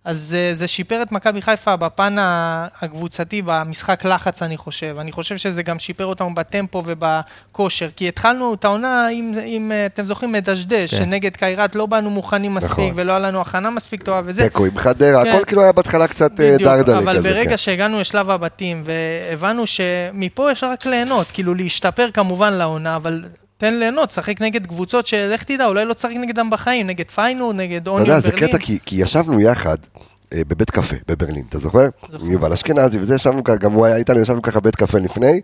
[0.06, 2.16] אז אה, זה שיפר את מכבי חיפה בפן
[2.82, 4.96] הקבוצתי, במשחק לחץ, אני חושב.
[5.00, 7.90] אני חושב שזה גם שיפר אותנו בטמפו ובכושר.
[7.96, 10.98] כי התחלנו את העונה, אם, אם אה, אתם זוכרים, מדשדש, כן.
[10.98, 12.92] שנגד קיירת לא באנו מוכנים מספיק, נכון.
[12.96, 14.44] ולא היה לנו הכנה מספיק טובה, וזה...
[14.44, 15.30] תיקו עם חדרה, כן.
[15.30, 17.30] הכל כאילו היה בהתחלה קצת אה, בדיוק, דרדלה אבל כזה.
[17.30, 17.58] ברגע כן.
[17.58, 23.24] שהגענו לשלב הבתים, והבנו שמפה יש רק ליהנות, כאילו להשתפר כמובן לעונה, אבל
[23.64, 27.82] תן ליהנות, שחק נגד קבוצות שלך תדע, אולי לא תשחק נגדם בחיים, נגד פיינור, נגד
[27.82, 28.48] אתה אוניון יודע, זה ברלין.
[28.48, 29.78] קטע, כי כי ישבנו יחד
[30.34, 31.88] אה, בבית קפה בברלין, אתה זוכר?
[32.22, 35.42] עם יובל אשכנזי וזה, ישבנו ככה, גם הוא היה איתנו, ישבנו ככה בית קפה לפני.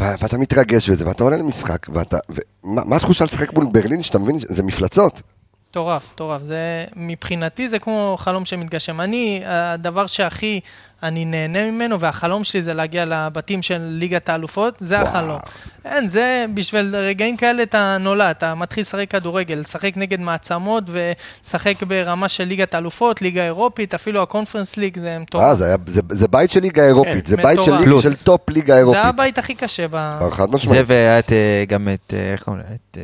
[0.00, 2.16] ו- ואתה מתרגש וזה, ואתה עולה למשחק, ואתה...
[2.28, 5.22] ומה מה התחושה לשחק מול ברלין, שאתה מבין שזה מפלצות?
[5.70, 6.42] מטורף, מטורף.
[6.46, 6.56] זה,
[6.96, 9.00] מבחינתי זה כמו חלום שמתגשם.
[9.00, 10.60] אני, הדבר שהכי
[11.02, 15.06] אני נהנה ממנו, והחלום שלי זה להגיע לבתים של ליגת האלופות, זה וואו.
[15.08, 15.38] החלום.
[15.84, 21.82] אין, זה בשביל רגעים כאלה אתה נולד, אתה מתחיל לשחק כדורגל, לשחק נגד מעצמות ולשחק
[21.82, 25.58] ברמה של ליגת האלופות, ליגה אירופית, אפילו הקונפרנס ליג, זה אה, מטורף.
[25.58, 27.84] זה היה- זה- זה בית של ליגה אירופית, זה בית של מטורף.
[27.84, 28.02] פלוס.
[28.02, 29.04] של טופ ליגה זה אירופית.
[29.04, 29.94] הבית הכי קשה ב...
[29.94, 30.18] אה,
[30.64, 30.82] זה.
[30.86, 32.62] והיה אה, גם את, אה, איך קוראים
[32.96, 33.02] לה?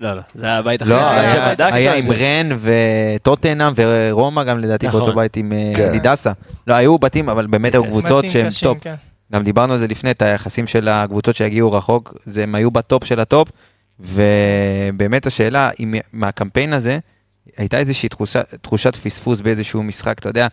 [0.00, 1.74] לא, לא, זה היה הבית הכי לא, קשה היה- שבדקת.
[1.74, 5.00] היה עם רן וטוטנאם ורומא גם לדעתי נכון.
[5.00, 5.92] באותו בית עם אה, כן.
[5.92, 6.32] ויטסה.
[6.66, 8.78] לא, היו בתים, אבל באמת היו קבוצות בתים שהן קשים, טופ.
[8.80, 8.94] כן.
[9.32, 13.04] גם דיברנו על זה לפני, את היחסים של הקבוצות שהגיעו רחוק, זה הם היו בטופ
[13.04, 13.48] של הטופ,
[14.00, 16.98] ובאמת השאלה, אם מהקמפיין הזה,
[17.56, 20.46] הייתה איזושהי תחושה, תחושת פספוס באיזשהו משחק, אתה יודע,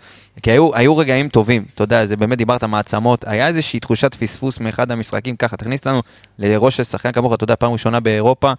[0.43, 4.60] כי היו, היו רגעים טובים, אתה יודע, זה באמת דיברת מעצמות, היה איזושהי תחושת פספוס
[4.60, 6.02] מאחד המשחקים, ככה, תכניס לנו
[6.39, 8.54] לראש של שחקן כמוך, אתה יודע, פעם ראשונה באירופה.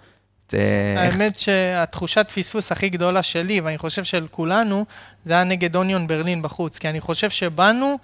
[0.96, 4.84] האמת שהתחושת פספוס הכי גדולה שלי, ואני חושב של כולנו,
[5.24, 6.78] זה היה נגד אוניון ברלין בחוץ.
[6.78, 7.98] כי אני חושב שבאנו,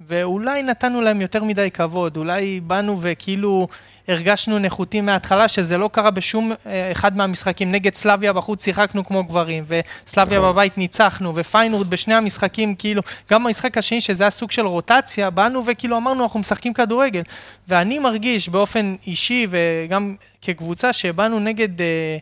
[0.00, 3.68] ואולי נתנו להם יותר מדי כבוד, אולי באנו וכאילו
[4.08, 7.72] הרגשנו נחותים מההתחלה, שזה לא קרה בשום אה, אחד מהמשחקים.
[7.72, 10.52] נגד סלאביה בחוץ שיחקנו כמו גברים, וסלאביה נכון.
[10.52, 15.66] בבית ניצחנו, ופיינורד בשני המשחקים, כאילו, גם במשחק השני, שזה היה סוג של רוטציה, באנו
[15.66, 17.22] וכאילו אמרנו, אנחנו משחקים כדורגל.
[17.68, 22.16] ואני מרגיש באופן אישי, וגם כקבוצה, שבאנו נגד אה,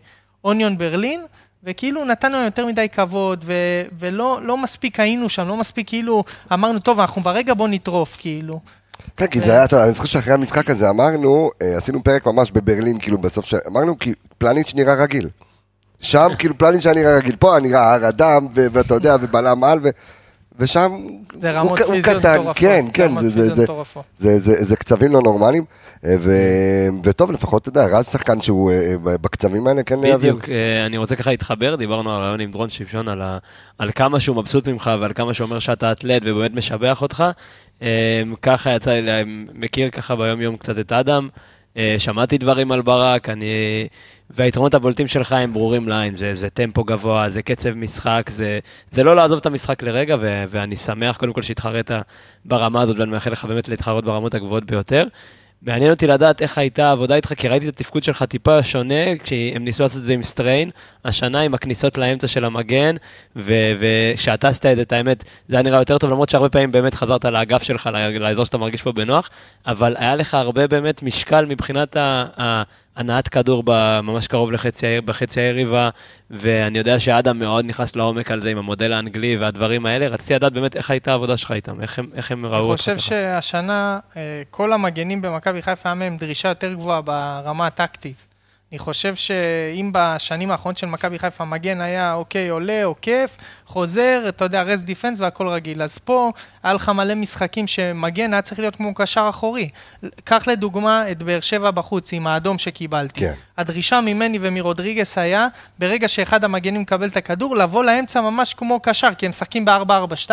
[0.44, 1.20] אוניון ברלין,
[1.64, 6.24] וכאילו נתנו להם יותר מדי כבוד, ו- ולא לא מספיק היינו שם, לא מספיק כאילו
[6.52, 8.60] אמרנו, טוב, אנחנו ברגע בוא נטרוף, כאילו.
[9.16, 12.26] כן, כי זה היה, אתה יודע, אני זוכר שאחרי המשחק הזה אמרנו, אה, עשינו פרק
[12.26, 15.28] ממש בברלין, כאילו בסוף, ש- אמרנו כי פלניץ' נראה רגיל.
[16.00, 19.64] שם כאילו פלניץ' היה נראה רגיל, פה היה נראה הר אדם, ו- ואתה יודע, ובלם
[19.64, 19.88] על, ו-
[20.58, 20.92] ושם
[21.40, 22.56] זה רמות הוא פיזיות קטן, מטורפות.
[22.56, 24.02] כן, כן, זה- זה- פיזיות זה- מטורפות.
[24.18, 25.64] זה, זה, זה קצבים לא נורמליים,
[26.04, 26.32] אה, ו,
[27.04, 30.16] וטוב, לפחות, אתה יודע, רז שחקן שהוא אה, בקצבים האלה כן יעביר.
[30.34, 30.48] בדיוק,
[30.86, 33.38] אני רוצה ככה להתחבר, דיברנו על הרעיון עם דרון שמשון, על, ה,
[33.78, 37.24] על כמה שהוא מבסוט ממך ועל כמה שהוא אומר שאתה אתלט ובאמת משבח אותך.
[37.82, 39.10] אה, ככה יצא לי,
[39.54, 41.28] מכיר ככה ביום יום קצת את אדם,
[41.76, 43.46] אה, שמעתי דברים על ברק, אני...
[44.30, 48.58] והיתרונות הבולטים שלך הם ברורים לעין, זה, זה טמפו גבוה, זה קצב משחק, זה,
[48.90, 51.90] זה לא לעזוב את המשחק לרגע, ו, ואני שמח קודם כל שהתחרית
[52.44, 55.06] ברמה הזאת, ואני מאחל לך באמת להתחרות ברמות הגבוהות ביותר.
[55.62, 59.64] מעניין אותי לדעת איך הייתה העבודה איתך, כי ראיתי את התפקוד שלך טיפה שונה, כשהם
[59.64, 60.70] ניסו לעשות את זה עם סטריין,
[61.04, 62.96] השנה עם הכניסות לאמצע של המגן,
[63.36, 66.72] ו- ושאתה עשית את זה, את האמת, זה היה נראה יותר טוב, למרות שהרבה פעמים
[66.72, 67.90] באמת חזרת לאגף שלך,
[68.20, 69.30] לאזור שאתה מרגיש פה בנוח,
[69.66, 71.96] אבל היה לך הרבה באמת משקל מבחינת
[72.96, 73.64] הנעת כדור
[74.02, 75.90] ממש קרוב לחצי בחצי היריבה,
[76.30, 80.52] ואני יודע שאדם מאוד נכנס לעומק על זה עם המודל האנגלי והדברים האלה, רציתי לדעת
[80.52, 83.02] באמת איך הייתה העבודה שלך איתם, איך הם, איך הם ראו אני אותך חושב ככה.
[83.02, 88.31] שהשנה, אה, כל המגנים במכבי חיפה היה מהם דרישה יותר גבוהה ברמה הטקטית.
[88.72, 94.44] אני חושב שאם בשנים האחרונות של מכבי חיפה מגן היה אוקיי, עולה, עוקף, חוזר, אתה
[94.44, 95.82] יודע, רס דיפנס והכל רגיל.
[95.82, 99.68] אז פה היה לך מלא משחקים שמגן היה צריך להיות כמו קשר אחורי.
[100.24, 103.20] קח לדוגמה את באר שבע בחוץ עם האדום שקיבלתי.
[103.20, 103.32] כן.
[103.58, 105.48] הדרישה ממני ומרודריגס היה,
[105.78, 110.30] ברגע שאחד המגנים מקבל את הכדור, לבוא לאמצע ממש כמו קשר, כי הם משחקים ב-4-4-2,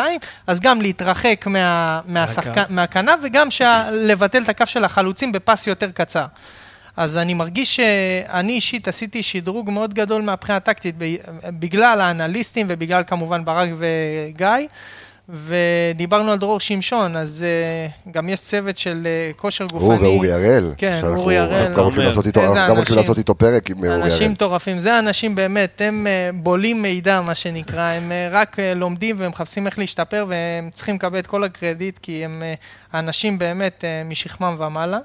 [0.48, 5.92] אז גם להתרחק מה, מהשחקן, מהכנף, וגם שה, לבטל את הכף של החלוצים בפס יותר
[5.92, 6.26] קצר.
[6.98, 10.96] אז אני מרגיש שאני אישית עשיתי שדרוג מאוד גדול מהבחינה הטקטית,
[11.60, 14.48] בגלל האנליסטים ובגלל כמובן ברק וגיא.
[15.30, 17.46] ודיברנו על דרור שמשון, אז
[18.06, 19.98] uh, גם יש צוות של uh, כושר הוא גופני.
[20.08, 20.74] ואורי הראל.
[20.78, 21.74] כן, אורי הראל.
[21.74, 22.96] גם הולכים לעשות איתו- איזה גם הולכים אנשים.
[22.98, 24.02] לעשות איתו פרק עם אורי הראל.
[24.04, 28.74] אנשים מטורפים, זה אנשים באמת, הם אה, בולים מידע, מה שנקרא, הם אה, רק אה,
[28.74, 32.54] לומדים ומחפשים איך להשתפר, והם צריכים לקבל את כל הקרדיט, כי הם אה,
[33.00, 35.00] אנשים באמת אה, משכמם ומעלה.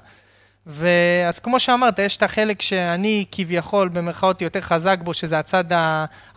[0.67, 5.63] ואז כמו שאמרת, יש את החלק שאני כביכול, במרכאות, יותר חזק בו, שזה הצד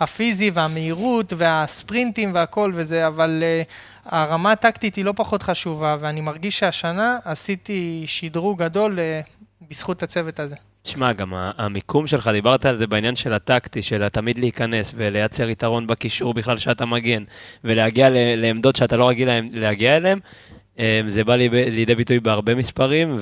[0.01, 3.70] הפיזי והמהירות והספרינטים והכל וזה, אבל uh,
[4.05, 10.41] הרמה הטקטית היא לא פחות חשובה, ואני מרגיש שהשנה עשיתי שדרוג גדול uh, בזכות הצוות
[10.41, 10.57] הזה.
[10.83, 15.87] תשמע, גם המיקום שלך, דיברת על זה בעניין של הטקטי, של תמיד להיכנס ולייצר יתרון
[15.87, 17.24] בקישור בכלל שאתה מגן,
[17.64, 20.18] ולהגיע לעמדות שאתה לא רגיל להגיע אליהם.
[20.79, 23.16] אה, זה בא לי- לידי ביטוי בהרבה מספרים,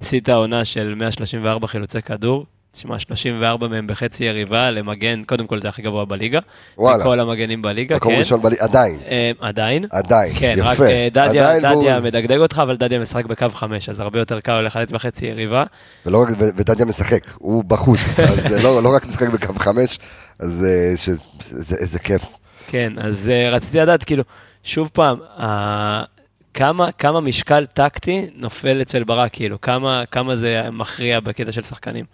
[0.00, 2.46] ועשית עונה של 134 חילוצי כדור.
[2.72, 6.38] תשמע, 34 מהם בחצי יריבה למגן, קודם כל זה הכי גבוה בליגה.
[6.78, 6.98] וואלה.
[7.04, 8.18] מכל המגנים בליגה, מקום כן.
[8.18, 9.84] ראשון בליגה, עדיין, אה, עדיין.
[9.90, 10.86] עדיין, כן, רק יפה.
[10.86, 14.60] אה, דדיה, עדיין, דדיה מדגדג אותך, אבל דדיה משחק בקו חמש, אז הרבה יותר קל
[14.60, 15.64] לחלץ בחצי יריבה.
[16.06, 19.98] ולא רק, ודדיה משחק, הוא בחוץ, אז זה לא לא רק משחק בקו חמש,
[20.40, 21.10] אז אה, ש-
[21.50, 22.22] זה- איזה כיף.
[22.66, 24.22] כן, אז uh, רציתי לדעת, כאילו,
[24.64, 25.18] שוב פעם,
[26.54, 32.04] כמה, כמה משקל טקטי נופל אצל ברק, כאילו, כמה, כמה זה מכריע בקטע של שחקנים.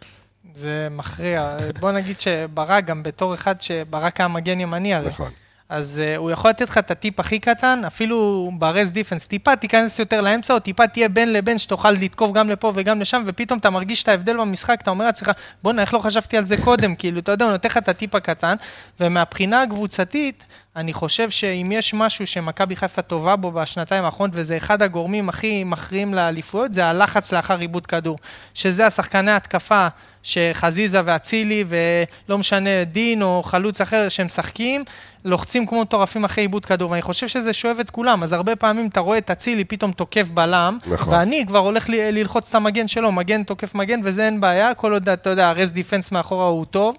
[0.54, 1.56] זה מכריע.
[1.80, 5.08] בוא נגיד שברק, גם בתור אחד שברק היה מגן ימני הרי.
[5.08, 5.30] נכון.
[5.68, 9.98] אז uh, הוא יכול לתת לך את הטיפ הכי קטן, אפילו ברס דיפנס, טיפה תיכנס
[9.98, 13.70] יותר לאמצע, או טיפה תהיה בין לבין, שתוכל לתקוף גם לפה וגם לשם, ופתאום אתה
[13.70, 15.30] מרגיש את ההבדל במשחק, אתה אומר לעצמך,
[15.62, 16.94] בואנה, איך לא חשבתי על זה קודם?
[16.98, 18.56] כאילו, אתה יודע, הוא נותן לך את הטיפ הקטן,
[19.00, 20.44] ומהבחינה הקבוצתית,
[20.76, 25.64] אני חושב שאם יש משהו שמכבי חיפה טובה בו בשנתיים האחרונות, וזה אחד הגורמים הכי
[25.64, 28.18] מכריעים לאליפויות, זה הלחץ לאחר עיבוד כדור.
[28.54, 29.88] שזה השחקני התקפה,
[30.26, 34.84] שחזיזה ואצילי, ולא משנה, דין או חלוץ אחר שמשחקים,
[35.24, 38.22] לוחצים כמו מטורפים אחרי עיבוד כדור, ואני חושב שזה שואב את כולם.
[38.22, 41.14] אז הרבה פעמים אתה רואה את אצילי פתאום תוקף בלם, נכון.
[41.14, 44.92] ואני כבר הולך ל- ללחוץ את המגן שלו, מגן תוקף מגן, וזה אין בעיה, כל
[44.92, 46.96] עוד, אתה יודע, הרס דיפנס מאחורה הוא טוב.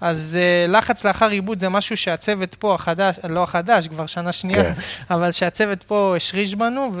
[0.00, 4.64] אז אה, לחץ לאחר איבוד זה משהו שהצוות פה החדש, לא החדש, כבר שנה שנייה,
[4.64, 4.80] כן.
[5.14, 6.92] אבל שהצוות פה השריש בנו,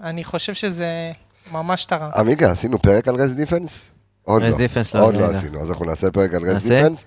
[0.00, 1.12] ואני חושב שזה
[1.52, 2.08] ממש תרם.
[2.16, 3.90] עמיגה, עשינו פרק על rest defense?
[4.30, 4.58] עוד rest לא.
[4.58, 5.38] defense לא, עוד אני לא.
[5.38, 6.82] עשינו, אז אנחנו נעשה פרק על rest נעשה?
[6.82, 7.04] defense.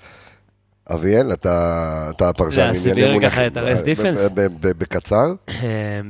[0.93, 2.57] אביאל, אתה אתה הפרשן.
[2.67, 3.45] להסביר ככה מונחים.
[3.47, 4.32] את ה rest ב- defense?
[4.36, 5.26] ב- בקצר.
[5.49, 5.55] אה,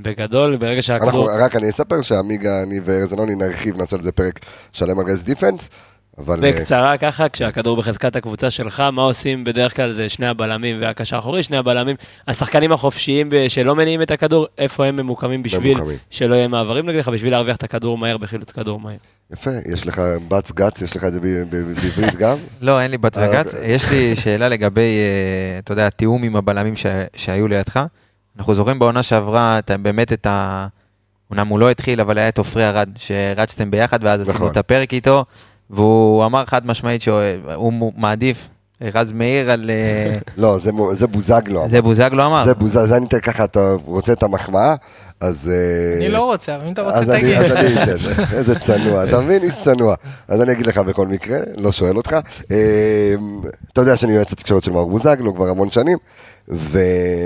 [0.02, 1.30] בגדול, ברגע שהכדור...
[1.32, 4.40] רק אני אספר שעמיגה, אני וארז נרחיב, נעשה על זה פרק
[4.72, 5.70] שלם על רז דיפנס.
[6.18, 6.46] אבל...
[6.46, 11.16] אה, בקצרה ככה, כשהכדור בחזקת הקבוצה שלך, מה עושים בדרך כלל זה שני הבלמים והקשר
[11.16, 11.96] האחורי, שני הבלמים,
[12.28, 15.98] השחקנים החופשיים שלא מניעים את הכדור, איפה הם ממוקמים בשביל ממוקמים.
[16.10, 18.96] שלא יהיה מעברים נגדך, בשביל להרוויח את הכדור מהר בחילוץ כדור מהר.
[19.34, 22.38] יפה, יש לך בץ גץ, יש לך את זה בעברית גם?
[22.62, 23.54] לא, אין לי בת אה, וגץ.
[23.54, 23.72] אוקיי.
[23.72, 26.86] יש לי שאלה לגבי, אה, אתה יודע, התיאום עם הבלמים ש-
[27.16, 27.80] שהיו לידך.
[28.38, 30.68] אנחנו זוכרים בעונה שעברה את ה- באמת את ה...
[31.32, 34.52] אומנם הוא לא התחיל, אבל היה את עופרי ארד, שרצתם ביחד, ואז עשינו נכון.
[34.52, 35.26] את הפרק איתו,
[35.74, 38.48] והוא אמר חד משמעית שהוא מעדיף
[38.82, 39.70] רז מאיר על...
[39.70, 41.70] אה, לא, זה זה בוזגלו.
[41.70, 42.46] זה בוזגלו אמר.
[42.46, 44.76] זה בוזגלו, זה אני אתן ככה, אתה רוצה את המחמאה,
[45.20, 45.52] אז...
[45.54, 47.38] אה, אני לא רוצה, אבל אם אתה רוצה, אז אני, תגיד.
[47.38, 49.44] אז אני אתן, איזה צנוע, אתה מבין?
[49.44, 49.96] איש צנוע.
[50.28, 52.16] אז אני אגיד לך בכל מקרה, לא שואל אותך.
[52.52, 53.14] אה,
[53.74, 55.98] אתה יודע שאני יועץ התקשורת של מאור בוזגלו כבר המון שנים,
[56.50, 56.80] ו...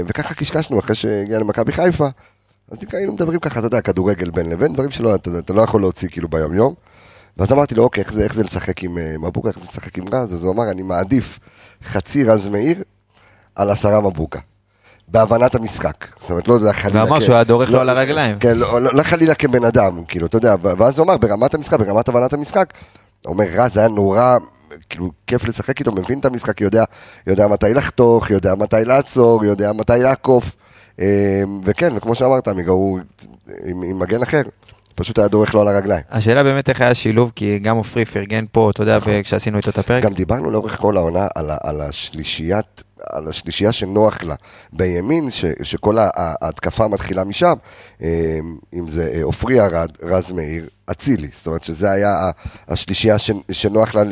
[0.08, 2.08] וככה קשקשנו אחרי שהגיע למכבי חיפה.
[2.72, 5.62] אז היינו מדברים ככה, אתה יודע, כדורגל בין לבין, דברים שלא, אתה, יודע, אתה לא
[5.62, 6.74] יכול להוציא כאילו ביום יום.
[7.38, 9.98] ואז אמרתי לו, אוקיי, איך זה, איך זה לשחק עם אה, מבוקה, איך זה לשחק
[9.98, 10.34] עם רז?
[10.34, 11.40] אז הוא אמר, אני מעדיף
[11.84, 12.84] חצי רז מאיר
[13.56, 14.40] על עשרה מבוקה.
[15.08, 16.08] בהבנת המשחק.
[16.22, 17.04] זאת אומרת, לא יודע, חלילה...
[17.04, 18.40] ואמר שהוא היה דורך לו לא- על הרגליים.
[18.40, 21.80] כן, לא, לא, לא חלילה כבן אדם, כאילו, אתה יודע, ואז הוא אמר, ברמת המשחק,
[21.80, 22.74] ברמת הבנת המשחק,
[23.26, 24.38] אומר, רז היה נורא,
[24.90, 26.84] כאילו, כיף לשחק איתו, מבין את המשחק, יודע,
[27.28, 30.56] יודע מתי לחתוך, יודע מתי לעצור, יודע מתי לעקוף,
[31.00, 33.00] אה, וכן, וכמו שאמרת, עמיגה, הוא
[33.66, 34.42] עם מגן אחר,
[34.98, 36.02] פשוט היה דורך לו על הרגליים.
[36.10, 39.78] השאלה באמת איך היה שילוב, כי גם עופרי פרגן פה, אתה יודע, כשעשינו איתו את
[39.78, 40.04] הפרק.
[40.04, 44.36] גם דיברנו לאורך כל העונה על, על השלישיית על השלישייה שנוח לה
[44.74, 47.54] בימין, ש, שכל ההתקפה מתחילה משם,
[48.02, 48.40] אה,
[48.74, 51.28] אם זה אה, עופרי ארד, רז מאיר, אצילי.
[51.38, 52.32] זאת אומרת שזה היה
[52.68, 53.16] השלישייה
[53.52, 54.04] שנוח לה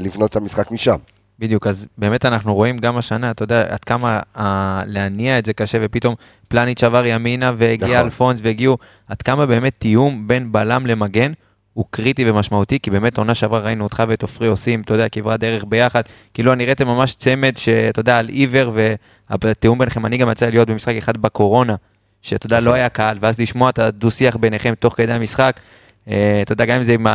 [0.00, 0.96] לבנות את המשחק משם.
[1.38, 5.52] בדיוק, אז באמת אנחנו רואים גם השנה, אתה יודע, עד כמה אה, להניע את זה
[5.52, 6.14] קשה, ופתאום
[6.48, 8.04] פלניץ' עבר ימינה והגיע נכון.
[8.04, 8.78] אלפונס והגיעו,
[9.08, 11.32] עד כמה באמת תיאום בין בלם למגן
[11.72, 15.40] הוא קריטי ומשמעותי, כי באמת עונה שעברה ראינו אותך ואת עופרי עושים, אתה יודע, כברת
[15.40, 16.02] דרך ביחד,
[16.34, 18.72] כאילו נראיתם ממש צמד שאתה יודע, על עיוור,
[19.42, 21.74] והתיאום ביניכם, אני גם יצא להיות במשחק אחד בקורונה,
[22.22, 25.60] שאתה יודע, לא היה קהל, ואז לשמוע את הדו-שיח ביניכם תוך כדי המשחק.
[26.10, 27.06] אה, אתה יודע, גם אם זה עם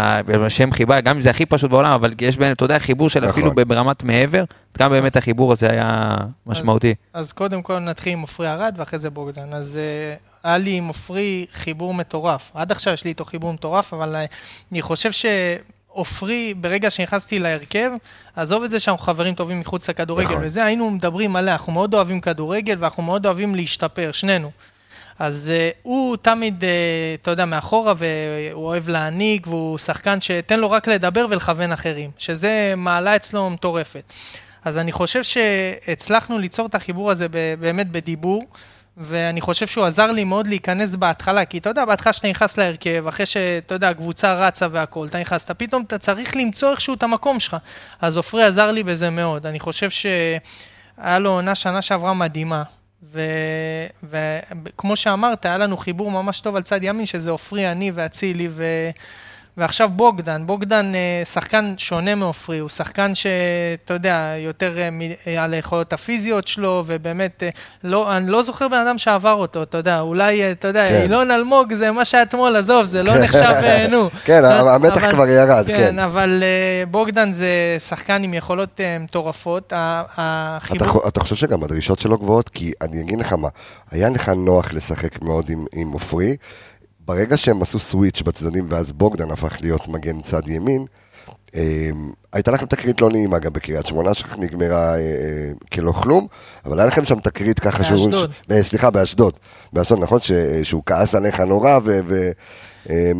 [0.44, 3.20] השם חיבה, גם אם זה הכי פשוט בעולם, אבל יש בין, אתה יודע, חיבור של
[3.20, 3.32] נכון.
[3.32, 6.96] אפילו ברמת מעבר, כמה באמת החיבור הזה היה משמעותי.
[7.14, 9.54] אז קודם כל נתחיל עם עופרי ארד ואחרי זה בוגדן.
[9.54, 12.52] אז אה, היה לי עם עופרי חיבור מטורף.
[12.54, 14.26] עד עכשיו יש לי איתו חיבור מטורף, אבל אה,
[14.72, 17.92] אני חושב שעופרי, ברגע שנכנסתי להרכב,
[18.36, 20.46] עזוב את זה שאנחנו חברים טובים מחוץ לכדורגל נכון.
[20.46, 24.52] וזה, היינו מדברים מלא, אנחנו מאוד אוהבים כדורגל ואנחנו מאוד אוהבים להשתפר, שנינו.
[25.20, 26.66] אז uh, הוא תמיד, uh,
[27.22, 32.74] אתה יודע, מאחורה, והוא אוהב להנהיג, והוא שחקן שתן לו רק לדבר ולכוון אחרים, שזה
[32.78, 34.14] מעלה אצלו מטורפת.
[34.66, 37.28] אז אני חושב שהצלחנו ליצור את החיבור הזה
[37.60, 38.44] באמת בדיבור,
[38.98, 43.06] ואני חושב שהוא עזר לי מאוד להיכנס בהתחלה, כי אתה יודע, בהתחלה שאתה נכנס להרכב,
[43.08, 47.04] אחרי שאתה יודע, הקבוצה רצה והכול, אתה נכנס, אתה פתאום אתה צריך למצוא איכשהו את
[47.04, 47.58] המקום שלך.
[48.02, 49.46] אז עופרי עזר לי בזה מאוד.
[49.46, 52.64] אני חושב שהיה לו עונה שנה שעברה מדהימה.
[54.04, 58.64] וכמו שאמרת, היה לנו חיבור ממש טוב על צד ימין, שזה עופרי, אני ואצילי, ו...
[59.60, 60.44] ועכשיו בוגדן.
[60.46, 65.94] בוגדן אה, שחקן שונה מעופרי, הוא שחקן שאתה יודע, יותר אה, מ- אה, על היכולות
[65.94, 67.44] הפיזיות שלו, ובאמת,
[67.84, 71.02] לא, אני לא זוכר בן אדם שעבר אותו, אתה יודע, אולי, אתה יודע, כן.
[71.02, 74.10] אילון אלמוג זה מה שהיה אתמול, עזוב, זה לא נחשב, אה, נו.
[74.26, 75.78] כן, אבל- המתח כבר ירד, כן.
[75.78, 76.44] כן, אבל
[76.92, 77.48] בוגדן זה
[77.80, 79.64] שחקן עם יכולות מטורפות.
[79.68, 80.88] אתה, החיבור...
[80.88, 82.50] חו- אתה חושב שגם הדרישות שלו גבוהות?
[82.50, 83.48] כי אני אגיד לך מה,
[83.92, 86.36] היה לך נוח לשחק מאוד עם עופרי,
[87.10, 90.86] ברגע שהם עשו סוויץ' בצדדים ואז בוגדן הפך להיות מגן צד ימין,
[91.56, 91.90] אה,
[92.34, 96.28] הייתה לכם תקרית לא נעימה גם בקריית שמונה, שאך נגמרה אה, אה, כלא כלום,
[96.66, 97.98] אבל היה לכם שם תקרית ככה שהוא...
[98.12, 98.32] באשדוד.
[98.32, 99.34] ש- אה, סליחה, באשדוד.
[99.74, 100.20] באשדוד, נכון?
[100.20, 100.32] ש,
[100.64, 102.00] שהוא כעס עליך נורא ו...
[102.08, 102.32] ו
[102.90, 103.12] אה,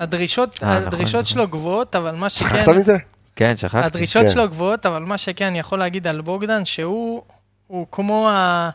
[0.00, 1.24] הדרישות, אה, נכון, הדרישות נכון.
[1.24, 2.48] שלו גבוהות, אבל מה שכן...
[2.48, 2.96] שכחת מזה?
[3.36, 3.86] כן, שכחתי.
[3.86, 4.30] הדרישות כן.
[4.30, 7.22] שלו גבוהות, אבל מה שכן אני יכול להגיד על בוגדן, שהוא
[7.66, 8.70] הוא כמו ה...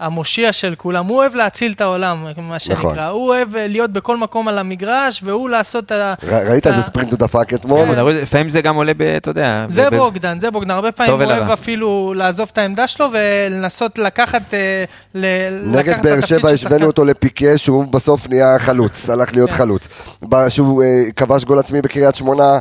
[0.00, 2.78] המושיע של כולם, הוא אוהב להציל את העולם, מה שנקרא.
[2.78, 2.98] נכון.
[2.98, 6.14] הוא אוהב אה, להיות בכל מקום על המגרש, והוא לעשות את ה...
[6.22, 6.66] ראית.
[6.66, 7.86] איזה ספרינט הוא דפק אתמול?
[7.86, 8.06] כן.
[8.06, 9.64] לפעמים זה גם עולה, ב- אתה יודע.
[9.68, 10.70] זה בוגדן, זה בוגדן.
[10.70, 11.50] הרבה פעמים הוא אוהב.
[11.50, 14.54] אפילו לעזוב את העמדה שלו ולנסות לקחת...
[14.54, 14.84] אה,
[15.64, 16.86] נגד באר שבע השווינו.
[16.86, 19.56] אותו לפיקה שהוא בסוף נהיה חלוץ, הלך להיות כן.
[19.56, 19.88] חלוץ.
[20.48, 22.58] שהוא אה, כבש גול עצמי בקריית שמונה,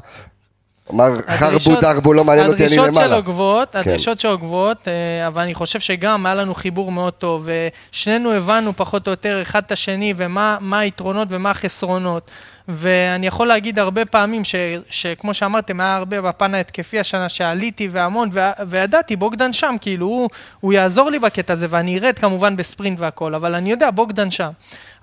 [0.93, 3.13] אמר חרבו הדרישות- דרבו לא מעניין אותי אני הדרישות למעלה.
[3.13, 3.79] שלו גבוהות, כן.
[3.79, 7.49] הדרישות שלו גבוהות, אה, אבל אני חושב שגם היה לנו חיבור מאוד טוב,
[7.91, 12.31] ושנינו הבנו פחות או יותר אחד את השני, ומה מה היתרונות ומה החסרונות.
[12.71, 14.55] ואני יכול להגיד הרבה פעמים, ש,
[14.89, 20.29] שכמו שאמרתם, היה הרבה בפן ההתקפי השנה שעליתי והמון, ו, וידעתי, בוגדן שם, כאילו, הוא,
[20.59, 24.49] הוא יעזור לי בקטע הזה, ואני ארד כמובן בספרינט והכל, אבל אני יודע, בוגדן שם.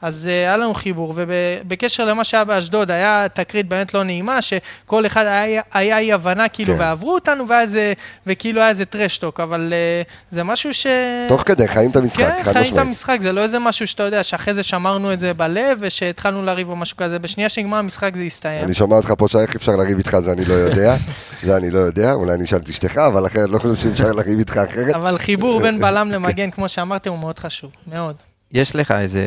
[0.03, 5.07] אז uh, היה לנו חיבור, ובקשר למה שהיה באשדוד, היה תקרית באמת לא נעימה, שכל
[5.07, 6.81] אחד היה, היה אי הבנה, כאילו, כן.
[6.81, 7.93] ועברו אותנו, ואז, אה,
[8.27, 9.73] וכאילו היה איזה טרשטוק, אבל
[10.07, 10.87] uh, זה משהו ש...
[11.29, 12.87] תוך כדי, חיים את המשחק, כן, חד חיים את משמעית.
[12.87, 16.69] המשחק, זה לא איזה משהו שאתה יודע, שאחרי זה שמרנו את זה בלב, ושהתחלנו לריב
[16.69, 18.65] או משהו כזה, בשנייה שנגמר המשחק זה הסתיים.
[18.65, 20.97] אני שומע אותך פה שאיך אפשר לריב איתך, זה אני לא יודע.
[21.43, 24.39] זה אני לא יודע, אולי אני אשאל את אשתך, אבל אחרת לא חושב שאפשר לריב
[24.39, 24.95] איתך אחרת.
[24.95, 28.17] אבל חיבור בין בלם למגן, כמו שאמרתם, הוא מאוד חשוב, מאוד.
[28.57, 29.25] יש לך איזה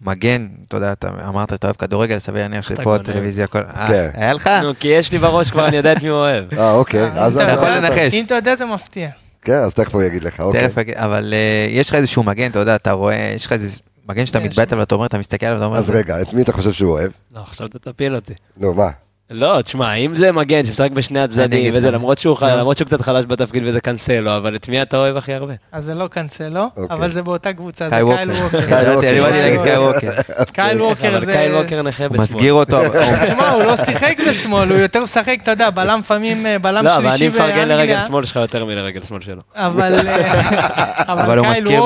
[0.00, 3.02] מגן, אתה יודע, אתה אמרת שאתה אוהב כדורגל, סביר להניח אתה שפה גונב.
[3.02, 3.58] טלוויזיה, הכל...
[3.58, 4.10] אה, כן.
[4.14, 4.50] היה לך?
[4.62, 6.44] נו, כי יש לי בראש כבר, אני יודע את מי הוא אוהב.
[6.58, 7.10] אה, אוקיי.
[7.14, 8.14] אז אם אתה אז- יכול לנחש.
[8.14, 9.08] אם אתה יודע, זה מפתיע.
[9.42, 10.68] כן, אז תכף הוא יגיד לך, אוקיי.
[10.68, 14.26] תכף, אבל אה, יש לך איזשהו מגן, אתה יודע, אתה רואה, יש לך איזה מגן
[14.26, 14.44] שאתה יש.
[14.44, 16.72] מתבייט עליו, אתה אומר, אתה מסתכל עליו, אתה אומר, אז רגע, את מי אתה חושב
[16.72, 17.10] שהוא אוהב?
[17.34, 18.34] לא, עכשיו אתה תפיל אותי.
[18.56, 18.88] נו, מה?
[19.32, 21.90] לא, תשמע, אם זה מגן שמשחק בשני הצדדים, וזה.
[21.90, 22.42] למרות שהוא ח-.
[22.42, 25.54] למרות שהוא קצת חלש בתפקיד וזה קנסלו, אבל את מי אתה אוהב הכי הרבה?
[25.72, 26.96] אז זה לא קאנסלו, אוקיי.
[26.96, 28.66] אבל זה באותה קבוצה, זה קייל ווקר.
[28.66, 30.10] קייל אני באתי להגיד קאי ווקר.
[30.52, 31.32] קייל ווקר זה...
[31.32, 32.22] קייל ווקר נכה בשמאל.
[32.22, 32.78] מסגיר אותו,
[33.22, 36.96] תשמע, הוא לא שיחק בשמאל, הוא יותר משחק, אתה יודע, בלם לפעמים, אה, בלם לא,
[36.96, 38.00] אבל אני שלישי מפרגן לרגל באנגליה.
[38.00, 39.42] שמאל שלך יותר מלרגל שמאל שלו.
[39.54, 41.82] אבל אה, קייל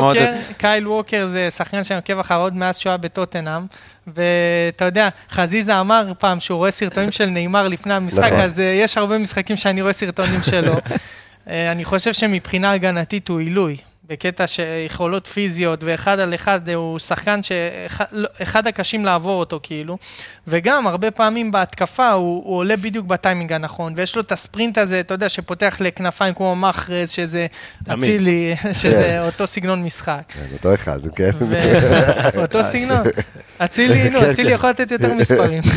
[0.57, 3.66] קייל ווקר זה שחקן שאני עוקב אחריו עוד מאז שהוא היה בטוטנאם.
[4.07, 8.41] ואתה יודע, חזיזה אמר פעם שהוא רואה סרטונים של ניימאר לפני המשחק, נכון.
[8.41, 10.75] אז אה, יש הרבה משחקים שאני רואה סרטונים שלו.
[11.49, 13.77] אה, אני חושב שמבחינה הגנתית הוא עילוי.
[14.09, 19.99] בקטע שיכולות פיזיות, ואחד על אחד הוא שחקן שאחד הקשים לעבור אותו, כאילו.
[20.49, 25.01] וגם, הרבה פעמים בהתקפה הוא, הוא עולה בדיוק בטיימינג הנכון, ויש לו את הספרינט הזה,
[25.01, 27.47] אתה יודע, שפותח לכנפיים כמו מחרז, שזה.
[27.93, 30.23] אצילי, שזה אותו סגנון משחק.
[30.29, 31.31] כן, אותו אחד, כן.
[31.41, 33.07] ו- אותו סגנון.
[33.59, 35.63] אצילי, נו, אצילי יכול לתת יותר מספרים.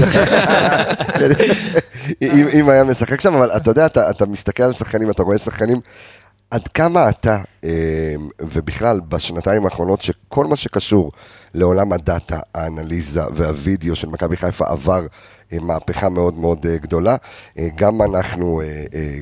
[2.21, 5.37] אם אם היה משחק שם, אבל אתה יודע, אתה אתה מסתכל על שחקנים, אתה רואה
[5.37, 5.79] שחקנים,
[6.51, 11.11] עד כמה אתה, אה, ובכלל בשנתיים האחרונות, שכל מה שקשור
[11.53, 15.05] לעולם הדאטה, האנליזה והווידאו של מכבי חיפה עבר
[15.53, 17.15] אה, מהפכה מאוד מאוד אה, גדולה.
[17.57, 18.61] אה, גם אנחנו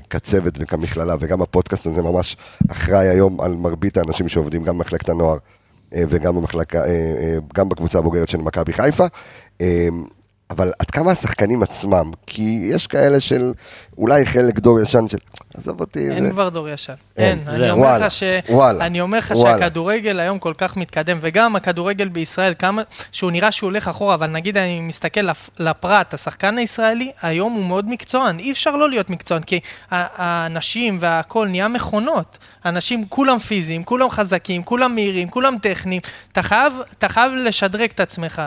[0.10, 2.38] כצוות וכמכללה, וגם הפודקאסט הזה ממש
[2.72, 5.38] אחראי היום על מרבית האנשים שעובדים גם במחלקת הנוער.
[6.10, 6.82] וגם במחלקה,
[7.54, 9.06] גם בקבוצה הבוגרת של מכבי חיפה.
[10.50, 13.52] אבל עד כמה השחקנים עצמם, כי יש כאלה של
[13.98, 15.18] אולי חלק דור ישן של,
[15.54, 16.10] עזוב אותי.
[16.12, 16.94] אין זה- כבר דור ישן.
[17.18, 17.48] אין, אין.
[17.48, 18.24] אני אומר וואלה, ש...
[18.50, 19.58] וואלה, אני אומר לך וואלה.
[19.60, 22.82] שהכדורגל היום כל כך מתקדם, וגם הכדורגל בישראל, כמה
[23.12, 27.66] שהוא נראה שהוא הולך אחורה, אבל נגיד אני מסתכל לפ- לפרט, השחקן הישראלי, היום הוא
[27.66, 28.40] מאוד מקצוען.
[28.40, 29.60] אי אפשר לא להיות מקצוען, כי
[29.92, 32.38] האנשים והכל נהיה מכונות.
[32.66, 36.02] אנשים כולם פיזיים, כולם חזקים, כולם מהירים, כולם טכניים.
[36.32, 38.42] אתה חייב, אתה חייב לשדרג את עצמך.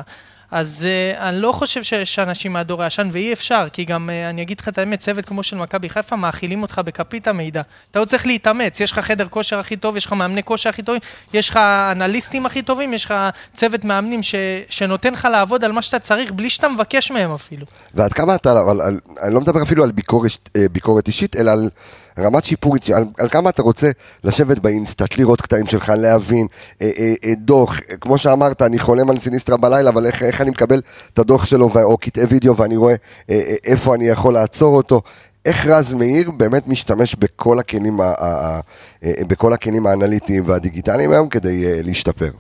[0.51, 4.42] אז uh, אני לא חושב שיש אנשים מהדור הישן, ואי אפשר, כי גם, uh, אני
[4.42, 7.62] אגיד לך את האמת, צוות כמו של מכבי חיפה, מאכילים אותך בכפית המידע.
[7.90, 10.82] אתה לא צריך להתאמץ, יש לך חדר כושר הכי טוב, יש לך מאמני כושר הכי
[10.82, 11.01] טובים,
[11.34, 11.57] יש לך
[11.92, 13.14] אנליסטים הכי טובים, יש לך
[13.55, 14.34] צוות מאמנים ש,
[14.68, 17.66] שנותן לך לעבוד על מה שאתה צריך, בלי שאתה מבקש מהם אפילו.
[17.94, 21.51] ועד כמה אתה, אבל על, אני לא מדבר אפילו על ביקורת, אה, ביקורת אישית, אלא
[21.51, 21.70] על
[22.19, 23.91] רמת שיפור, על, על כמה אתה רוצה
[24.25, 26.47] לשבת באינסטאט, לראות קטעים שלך, להבין,
[26.83, 30.41] אה, אה, אה, דוח, אה, כמו שאמרת, אני חולם על סיניסטרה בלילה, אבל איך, איך
[30.41, 30.81] אני מקבל
[31.15, 32.95] את הדוח שלו, או קטעי וידאו, ואני רואה
[33.31, 35.03] אה, אה, איפה אני יכול לעצור אותו.
[35.45, 38.61] איך רז מאיר באמת משתמש בכל הכלים, ה- ה- ה-
[39.05, 42.31] אה, בכל הכלים האנליטיים והדיגיטליים היום כדי אה, להשתפר.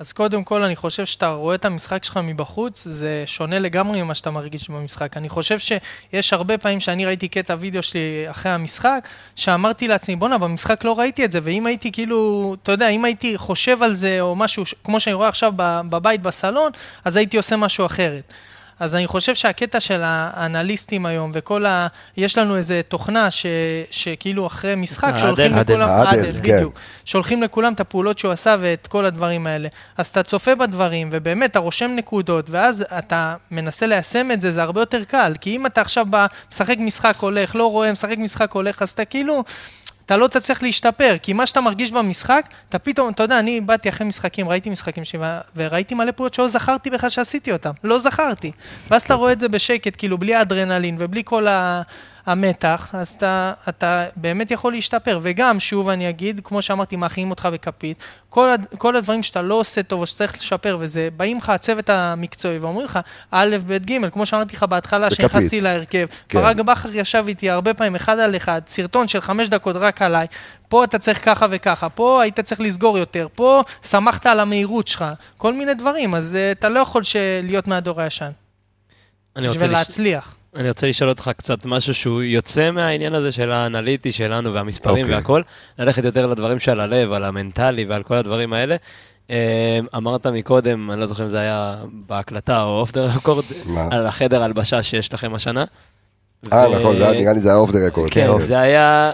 [0.00, 4.14] אז קודם כל, אני חושב שאתה רואה את המשחק שלך מבחוץ, זה שונה לגמרי ממה
[4.14, 5.16] שאתה מרגיש במשחק.
[5.16, 10.38] אני חושב שיש הרבה פעמים שאני ראיתי קטע וידאו שלי אחרי המשחק, שאמרתי לעצמי, בואנה,
[10.38, 14.20] במשחק לא ראיתי את זה, ואם הייתי כאילו, אתה יודע, אם הייתי חושב על זה,
[14.20, 16.72] או משהו, כמו שאני רואה עכשיו בבית בסלון,
[17.04, 18.32] אז הייתי עושה משהו אחרת.
[18.80, 21.86] אז אני חושב שהקטע של האנליסטים היום, וכל ה...
[22.16, 23.46] יש לנו איזה תוכנה ש...
[23.90, 25.60] שכאילו אחרי משחק, העדל.
[25.60, 25.88] לכולם...
[25.88, 26.56] העדל, עדל, כן.
[26.56, 26.74] בדיוק.
[27.04, 29.68] שולחים לכולם את הפעולות שהוא עשה ואת כל הדברים האלה.
[29.96, 34.62] אז אתה צופה בדברים, ובאמת, אתה רושם נקודות, ואז אתה מנסה ליישם את זה, זה
[34.62, 35.32] הרבה יותר קל.
[35.40, 39.04] כי אם אתה עכשיו בא, משחק משחק הולך, לא רואה, משחק משחק הולך, אז אתה
[39.04, 39.44] כאילו...
[40.10, 43.88] אתה לא תצליח להשתפר, כי מה שאתה מרגיש במשחק, אתה פתאום, אתה יודע, אני באתי
[43.88, 45.20] אחרי משחקים, ראיתי משחקים שלי,
[45.56, 47.70] וראיתי מלא פעולות שלא זכרתי בכלל שעשיתי אותם.
[47.84, 48.52] לא זכרתי.
[48.90, 51.82] ואז אתה רואה את זה בשקט, כאילו, בלי האדרנלין ובלי כל ה...
[52.26, 55.18] המתח, אז אתה, אתה באמת יכול להשתפר.
[55.22, 57.96] וגם, שוב אני אגיד, כמו שאמרתי, מאכילים אותך בכפית,
[58.28, 61.90] כל, הד- כל הדברים שאתה לא עושה טוב או שצריך לשפר, וזה, באים לך הצוות
[61.90, 62.98] המקצועי ואומרים לך,
[63.30, 65.10] א', ב', ג', כמו שאמרתי לך בהתחלה.
[65.10, 66.38] כשנכנסתי להרכב, כן.
[66.40, 70.26] ברק בכר ישב איתי הרבה פעמים, אחד על אחד, סרטון של חמש דקות רק עליי,
[70.68, 75.04] פה אתה צריך ככה וככה, פה היית צריך לסגור יותר, פה שמחת על המהירות שלך,
[75.38, 77.02] כל מיני דברים, אז uh, אתה לא יכול
[77.42, 78.30] להיות מהדור הישן,
[79.36, 80.36] אני רוצה בשביל לש- להצליח.
[80.56, 85.16] אני רוצה לשאול אותך קצת משהו שהוא יוצא מהעניין הזה של האנליטי שלנו והמספרים אוקיי.
[85.16, 85.42] והכל,
[85.78, 88.76] ללכת יותר לדברים שעל הלב, על המנטלי ועל כל הדברים האלה.
[89.30, 91.76] אה, אמרת מקודם, אני לא זוכר אם זה היה
[92.08, 93.44] בהקלטה או אוף דה רקורד?
[93.90, 95.64] על החדר הלבשה שיש לכם השנה.
[96.52, 98.10] אה, נכון, נראה לי זה היה אוף דה רקורד.
[98.10, 99.12] כן, זה היה...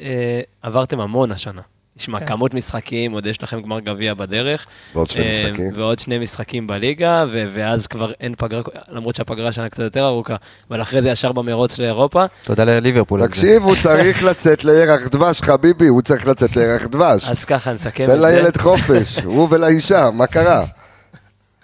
[0.00, 1.62] אה, עברתם המון השנה.
[1.98, 2.26] תשמע, כן.
[2.26, 4.66] כמות משחקים, עוד יש לכם גמר גביע בדרך.
[4.94, 5.70] ועוד שני אה, משחקים.
[5.74, 10.36] ועוד שני משחקים בליגה, ו- ואז כבר אין פגרה, למרות שהפגרה השנה קצת יותר ארוכה,
[10.70, 12.24] אבל אחרי זה ישר במרוץ לאירופה.
[12.42, 13.26] תודה לליברפול.
[13.26, 17.28] תקשיב, הוא צריך לצאת לירח דבש, חביבי, הוא צריך לצאת לירח דבש.
[17.28, 18.26] אז ככה נסכם תן את זה.
[18.26, 20.64] לילד חופש, הוא ולאישה, מה קרה?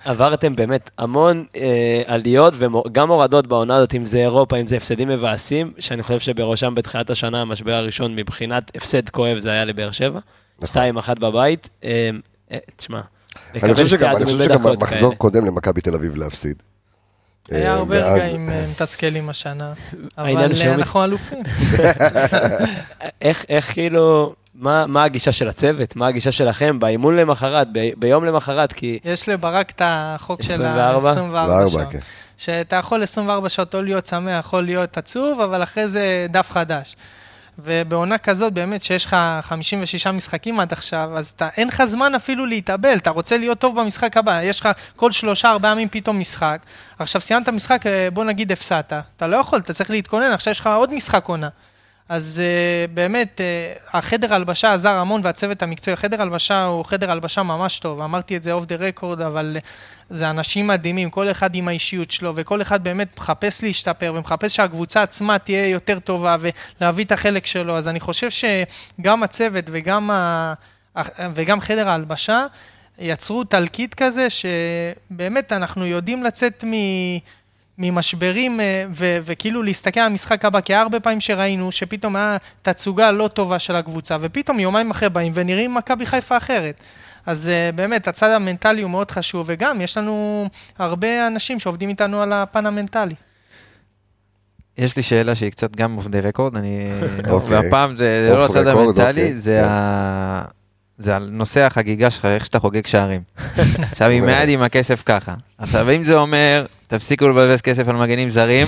[0.04, 5.08] עברתם באמת המון אה, עליות וגם הורדות בעונה הזאת, אם זה אירופה, אם זה הפסדים
[5.08, 10.20] מבאסים, שאני חושב שבראשם בתחילת השנה, המשבר הראשון מבחינת הפסד כואב זה היה לבאר שבע.
[10.62, 10.82] נכון.
[10.96, 11.68] 2-1 בבית.
[11.84, 12.10] אה,
[12.52, 13.00] אה, תשמע,
[13.54, 15.16] אני חושב שגם, אני חושב שגם מחזור כאלה.
[15.16, 16.62] קודם למכבי תל אביב להפסיד.
[17.50, 19.72] היה אה, הרבה רגעים אה, מתסכלים השנה,
[20.18, 21.42] אבל אה, אנחנו אלופים.
[23.22, 25.96] איך כאילו, מה, מה הגישה של הצוות?
[25.96, 28.72] מה הגישה שלכם באימון למחרת, ב, ביום למחרת?
[28.72, 31.10] כי יש לברק את החוק של 24?
[31.10, 31.88] ה-24 וארבע, שעות.
[31.90, 31.98] כן.
[32.36, 36.96] שאתה יכול 24 שעות או להיות שמח או להיות עצוב, אבל אחרי זה דף חדש.
[37.58, 42.46] ובעונה כזאת, באמת, שיש לך 56 משחקים עד עכשיו, אז אתה, אין לך זמן אפילו
[42.46, 44.42] להתאבל, אתה רוצה להיות טוב במשחק הבא.
[44.42, 46.58] יש לך כל שלושה, ארבעה ימים פתאום משחק.
[46.98, 48.92] עכשיו סיימת משחק, אה, בוא נגיד הפסדת.
[49.16, 51.48] אתה לא יכול, אתה צריך להתכונן, עכשיו יש לך עוד משחק עונה.
[52.10, 57.42] אז uh, באמת, uh, החדר הלבשה עזר המון והצוות המקצועי, החדר הלבשה הוא חדר הלבשה
[57.42, 59.66] ממש טוב, אמרתי את זה אוף דה רקורד, אבל uh,
[60.10, 65.02] זה אנשים מדהימים, כל אחד עם האישיות שלו, וכל אחד באמת מחפש להשתפר ומחפש שהקבוצה
[65.02, 66.36] עצמה תהיה יותר טובה
[66.80, 70.54] ולהביא את החלק שלו, אז אני חושב שגם הצוות וגם, ה...
[71.34, 72.46] וגם חדר ההלבשה
[72.98, 76.72] יצרו תלקיט כזה, שבאמת אנחנו יודעים לצאת מ...
[77.80, 82.36] ממשברים אה, ו- וכאילו להסתכל על המשחק הבא, כי היה הרבה פעמים שראינו שפתאום היה
[82.62, 86.80] תצוגה לא טובה של הקבוצה, ופתאום יומיים אחרי באים ונראים מכבי חיפה אחרת.
[87.26, 90.46] אז אה, באמת, הצד המנטלי הוא מאוד חשוב, וגם יש לנו
[90.78, 93.14] הרבה אנשים שעובדים איתנו על הפן המנטלי.
[94.78, 96.90] יש לי שאלה שהיא קצת גם אוף דה רקורד, אני...
[97.30, 97.58] אוקיי.
[97.58, 99.34] והפעם זה לא הצד record, המנטלי, אוקיי.
[99.34, 99.68] זה כן.
[99.68, 100.44] ה...
[100.98, 103.22] זה על נושא החגיגה שלך, איך שאתה חוגג שערים.
[103.90, 105.34] עכשיו, עם היד עם הכסף ככה.
[105.58, 108.66] עכשיו, אם זה אומר, תפסיקו לבזבז כסף על מגנים זרים,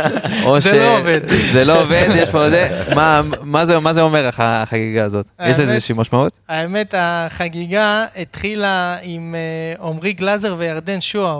[0.58, 1.20] זה לא עובד.
[1.52, 5.26] זה לא עובד, יש פה זה, מה- מה זה- מה זה אומר הח- החגיגה הזאת?
[5.40, 6.32] יש לזה האמת- איזושהי משמעות?
[6.48, 11.32] האמת, החגיגה התחילה עם אה, עמרי גלאזר וירדן שואה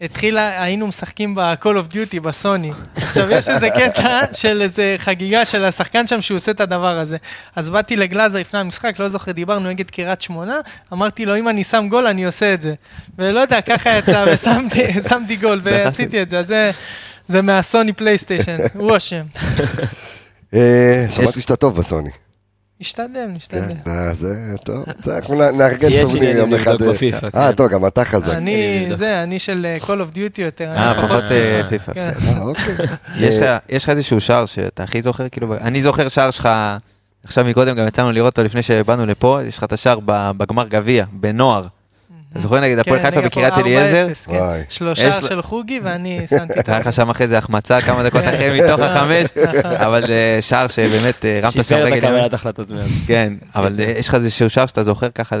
[0.00, 2.72] התחילה, היינו משחקים ב-call of duty בסוני.
[2.96, 7.16] עכשיו, יש איזה קטע של איזה חגיגה של השחקן שם שהוא עושה את הדבר הזה.
[7.56, 10.60] אז באתי לגלאזר לפני המשחק, לא זוכר, דיברנו נגד קריית שמונה,
[10.92, 12.74] אמרתי לו, אם אני שם גול, אני עושה את זה.
[13.18, 16.38] ולא יודע, ככה יצא, ושמתי שמתי גול, ועשיתי את זה.
[16.38, 16.70] אז זה...
[17.30, 19.22] זה מהסוני פלייסטיישן, הוא אשם.
[20.54, 22.10] אה, שמעתי שאתה טוב בסוני.
[22.80, 23.72] משתדל, כן, משתדל.
[23.86, 26.82] אה, זה טוב, זה אנחנו נארגן טורניר יום אחד.
[26.82, 27.52] אה, בפיפ"א, אה, כן.
[27.52, 28.34] טוב, גם אתה חזק.
[28.34, 28.86] אני.
[28.94, 30.70] זה, אני של אה, Call of Duty יותר.
[30.72, 31.24] אה, פחות
[31.68, 32.10] פיפ"א, כן.
[32.10, 32.86] בסדר.
[33.68, 36.48] יש לך- איזשהו שער שאתה הכי זוכר, כאילו, אני זוכר שער שלך,
[37.24, 40.68] עכשיו מקודם גם יצאנו לראות אותו לפני שבאנו לפה, יש לך את השער ב- בגמר
[40.68, 41.66] גביע, בנוער.
[42.32, 44.06] אתה זוכר נגיד הפועל כן, חיפה נגד בקריית הפועל אליעזר?
[44.26, 44.62] 4-0, כן.
[44.68, 48.60] שלושה של חוגי ואני שמתי את היה לך שם אחרי זה החמצה כמה דקות אחרי
[48.60, 49.26] מתוך החמש,
[49.64, 52.06] אבל אה, שער שבאמת אה, הרמת שם שיפר את רגל.
[52.06, 52.86] הקבלת החלטות מאוד.
[53.06, 55.36] כן, אבל אה, יש לך איזשהו שער שאתה זוכר ככה.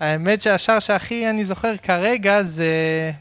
[0.00, 2.66] האמת שהשער שהכי אני זוכר כרגע זה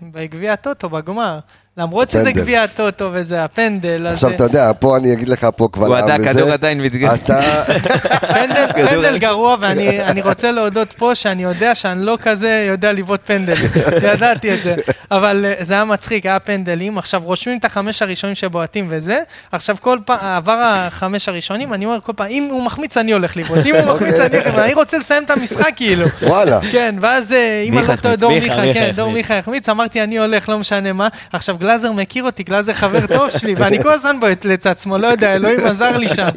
[0.02, 1.40] בגביע הטוטו, בגמר.
[1.78, 2.32] למרות שזה.
[2.32, 5.88] גביע הטוטו וזה הפנדל, אז עכשיו, אתה יודע, פה אני אגיד לך פה כבר...
[5.88, 7.14] הוא עדה, וזה, הכדור עדיין מתגר.
[7.14, 7.64] אתה...
[8.74, 13.56] פנדל, גרוע, ואני אני רוצה להודות פה שאני יודע שאני לא כזה יודע לבעוט פנדל.
[14.14, 14.76] ידעתי את זה.
[15.12, 16.98] אבל אה, זה היה מצחיק, היה פנדלים.
[16.98, 19.20] עכשיו רושמים את החמש הראשונים שבועטים וזה.
[19.52, 23.38] עכשיו כל פעם, עבר החמש הראשונים, אני אומר כל פעם, אם הוא מחמיץ אני הולך
[23.38, 24.64] לבעוט, אם הוא מחמיץ אני הולך לבעוט.
[24.64, 26.06] אני רוצה לסיים את המשחק כאילו.
[26.22, 26.60] וואלה.
[26.72, 29.12] כן, ואז אה, אם אני לא טועה, דור מיכה, כן, דור.
[29.12, 31.08] מיכה החמיץ, אמרתי, אני הולך, לא משנה מה.
[31.34, 35.08] עכשיו, גלאזר מכיר אותי, גלאזר חבר טוב שלי, ואני כל הזמן בועט לצד שמאל, לא
[35.08, 36.28] יודע, אלוהים עזר לי שם.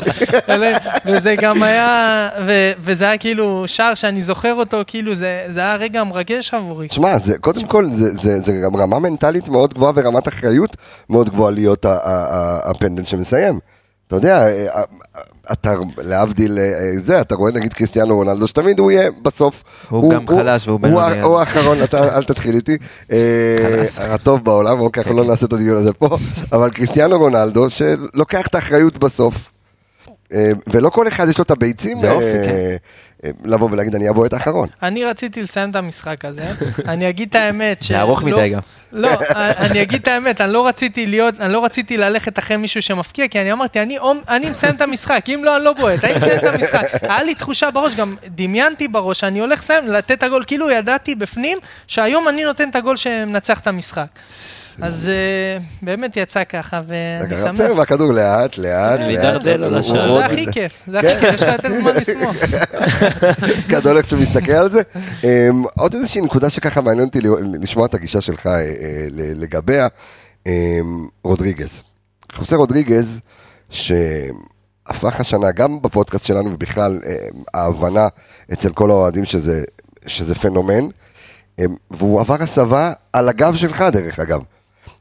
[1.07, 5.75] וזה גם היה, ו- וזה היה כאילו שער שאני זוכר אותו, כאילו, זה זה היה
[5.77, 6.89] רגע מרגש עבורי.
[6.89, 10.77] תשמע, זה, קודם כל, זה, זה, זה גם רמה מנטלית מאוד גבוהה ורמת אחריות
[11.11, 11.87] מאוד גבוהה להיות
[12.65, 13.59] הפנדל שמסיים.
[14.11, 14.83] אתה יודע, אה, אה,
[15.53, 19.65] אתה, להבדיל אה, זה, אתה רואה נגיד קריסטיאנו רונלדו, שתמיד הוא יהיה בסוף.
[19.89, 21.21] הוא גם חלש והוא הוא, בינוני.
[21.21, 21.79] הוא האחרון,
[22.17, 22.77] אל תתחיל איתי.
[23.13, 26.19] אה, הטוב בעולם, אוקיי, אנחנו לא נעשה את הדיון הזה פה,
[26.53, 29.51] אבל קריסטיאנו רונלדו, שלוקח את האחריות בסוף.
[30.33, 32.77] אה, ולא כל אחד יש לו את הביצים זה אופי, אה, כן.
[33.45, 34.69] לבוא ולהגיד, אני אבוא את האחרון.
[34.83, 36.53] אני רציתי לסיים את המשחק הזה,
[36.89, 38.61] אני אגיד את האמת, זה ארוך מדי גם.
[38.93, 39.11] לא,
[39.65, 43.29] אני אגיד את האמת, אני לא רציתי להיות, אני לא רציתי ללכת אחרי מישהו שמפקיע,
[43.29, 43.99] כי אני אמרתי, אני,
[44.29, 46.83] אני מסיים את המשחק, אם לא, אני לא בועט, אני מסיים את המשחק.
[47.11, 51.15] היה לי תחושה בראש, גם דמיינתי בראש, שאני הולך לסיים, לתת את הגול, כאילו ידעתי
[51.15, 54.07] בפנים, שהיום אני נותן את הגול שמנצח את המשחק.
[54.83, 57.55] אז אה, באמת יצא ככה, ואני אתה שמח.
[57.55, 59.47] בסדר, והכדור לאט, לאט, לאט.
[59.47, 60.13] על השער.
[60.19, 62.37] זה הכי כיף, זה הכי כיף, יש לך יותר זמן לשמוח.
[63.73, 64.81] גדול איך שהוא מסתכל על זה.
[65.23, 65.25] Um,
[65.79, 67.19] עוד איזושהי נקודה שככה מעניין אותי
[67.61, 68.53] לשמוע את הגישה שלך uh, uh,
[69.15, 69.87] לגביה,
[70.45, 70.51] um,
[71.25, 71.83] רודריגז.
[72.33, 73.21] חוסה רודריגז,
[73.71, 76.99] שהפך השנה גם בפודקאסט שלנו ובכלל
[77.55, 78.09] ההבנה
[78.53, 79.65] אצל כל האוהדים שזה,
[80.07, 80.89] שזה פנומן,
[81.61, 84.41] um, והוא עבר הסבה על הגב שלך דרך אגב.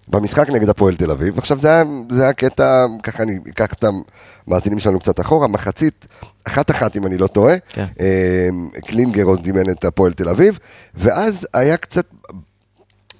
[0.09, 1.37] במשחק נגד הפועל תל אביב.
[1.37, 3.85] עכשיו זה היה, זה היה קטע, ככה אני אקח את
[4.47, 6.05] המאזינים שלנו קצת אחורה, מחצית,
[6.47, 7.85] אחת אחת אם אני לא טועה, כן.
[7.99, 8.49] אה,
[8.87, 10.59] קלינגר עוד דימן את הפועל תל אביב,
[10.95, 12.05] ואז היה קצת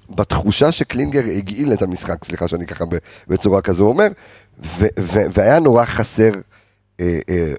[0.10, 2.86] בתחושה שקלינגר הגעיל את המשחק, סליחה שאני ככה
[3.28, 4.08] בצורה כזו אומר,
[4.60, 6.32] ו, ו, והיה נורא חסר,
[7.00, 7.54] אה, אה,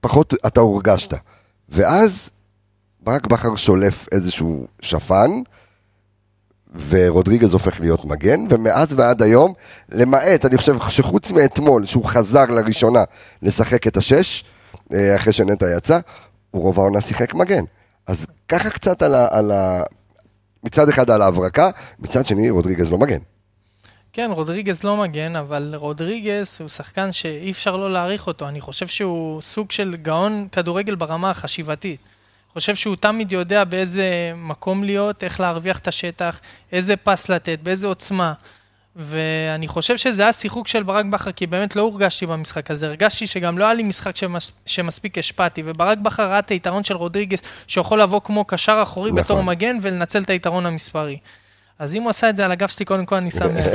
[0.00, 1.14] פחות אתה הורגשת.
[1.68, 2.30] ואז
[3.00, 5.30] ברק בכר שולף איזשהו שפן,
[6.88, 9.52] ורודריגז הופך להיות מגן, ומאז ועד היום,
[9.92, 13.04] למעט, אני חושב שחוץ מאתמול, שהוא חזר לראשונה
[13.42, 14.44] לשחק את השש,
[14.92, 15.98] אה, אחרי שנטע יצא,
[16.50, 17.64] הוא רוב העונה שיחק מגן.
[18.06, 19.26] אז ככה קצת על ה...
[19.30, 19.82] על ה...
[20.64, 23.18] מצד אחד על ההברקה, מצד שני רודריגז לא מגן.
[24.12, 28.48] כן, רודריגז לא מגן, אבל רודריגז הוא שחקן שאי אפשר לא להעריך אותו.
[28.48, 32.00] אני חושב שהוא סוג של גאון כדורגל ברמה החשיבתית.
[32.52, 36.40] חושב שהוא תמיד יודע באיזה מקום להיות, איך להרוויח את השטח,
[36.72, 38.32] איזה פס לתת, באיזה עוצמה.
[38.96, 42.86] ואני חושב שזה היה שיחוק של ברק בכר, כי באמת לא הורגשתי במשחק הזה.
[42.86, 46.96] הרגשתי שגם לא היה לי משחק שמס, שמספיק השפעתי, וברק בכר ראה את היתרון של
[46.96, 49.22] רודריגס, שיכול לבוא כמו קשר אחורי נכון.
[49.22, 51.18] בתור מגן ולנצל את היתרון המספרי.
[51.78, 53.66] אז אם הוא עשה את זה על הגב שלי, קודם כל אני שמח.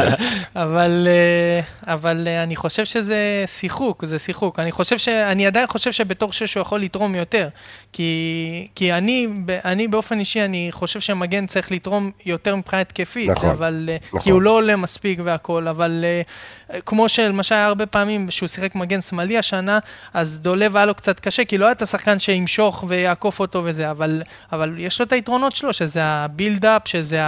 [0.64, 4.58] אבל, אה, אבל אה, אני חושב שזה שיחוק, זה שיחוק.
[4.58, 5.08] אני חושב ש...
[5.08, 7.48] אני עדיין חושב שבתור שש הוא יכול לתרום יותר.
[7.92, 9.28] כי, כי אני,
[9.64, 13.30] אני באופן אישי, אני חושב שמגן צריך לתרום יותר מבחינה התקפית.
[13.30, 14.20] נכון, אבל, אה, נכון.
[14.20, 18.74] כי הוא לא עולה מספיק והכול, אבל אה, כמו שלמשל היה הרבה פעמים שהוא שיחק
[18.74, 19.78] מגן שמאלי השנה,
[20.14, 23.90] אז דולב היה לו קצת קשה, כי לא היה את השחקן שימשוך ויעקוף אותו וזה,
[23.90, 24.22] אבל,
[24.52, 27.22] אבל יש לו את היתרונות שלו, שזה הבילדאפ, שזה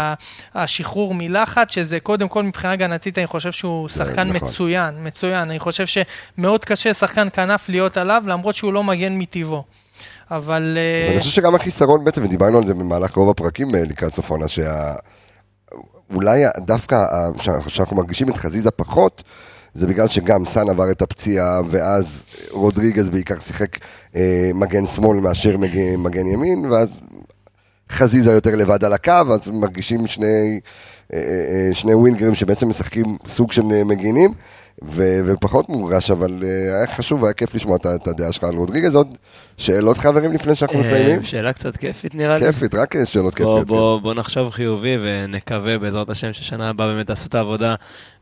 [0.55, 4.37] השחרור מלחץ, שזה קודם כל מבחינה הגנתית, אני חושב שהוא שחקן נכון.
[4.37, 5.51] מצוין, מצוין.
[5.51, 9.65] אני חושב שמאוד קשה שחקן כנף להיות עליו, למרות שהוא לא מגן מטבעו.
[10.31, 10.79] אבל...
[10.79, 14.31] אה, ואני חושב שגם החיסרון בעצם, ודיברנו על זה במהלך רוב הפרקים אה, לקראת סוף
[14.31, 14.95] העונה, שה...
[16.15, 17.29] אולי דווקא ה-
[17.69, 19.23] שאנחנו- מרגישים את חזיזה פחות,
[19.75, 23.79] זה בגלל שגם סאן עבר את הפציעה, ואז רודריגז בעיקר שיחק
[24.17, 27.01] אה, מגן שמאל מאשר מגן, מגן ימין, ואז
[27.93, 30.61] חזיזה יותר לבד על הקו, אז מרגישים שני,
[31.13, 34.35] אה, אה, שני ווינגרים שבעצם משחקים סוג של אה, מגינים,
[34.83, 38.55] ו, ופחות מורגש, אבל אה, היה חשוב, היה כיף לשמוע את, את הדעה שלך על
[38.55, 38.95] רודריגז.
[38.95, 39.19] עוד
[39.57, 41.19] שאלות חברים לפני שאנחנו מסיימים?
[41.19, 42.47] אה, שאלה קצת כיפית נראה לי.
[42.47, 43.67] כיפית, רק שאלות בוא, כיפיות.
[43.67, 47.75] בוא, בוא נחשוב חיובי ונקווה בעזרת השם ששנה הבאה באמת תעשו את העבודה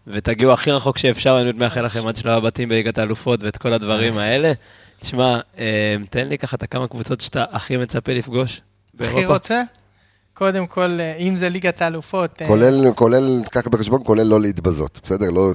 [0.07, 3.72] ותגיעו הכי רחוק שאפשר, אני באמת מאחל לכם עד שלב הבתים בליגת האלופות ואת כל
[3.72, 4.53] הדברים האלה.
[5.00, 8.61] תשמע, אה, תן לי ככה את הכמה קבוצות שאתה הכי מצפה לפגוש
[8.94, 9.34] הכי באירופה.
[9.34, 9.62] רוצה?
[10.34, 12.42] קודם כל, אה, אם זה ליגת האלופות...
[12.42, 15.30] אה, כולל, כולל, קח בחשבון, כולל לא להתבזות, בסדר?
[15.30, 15.52] לא,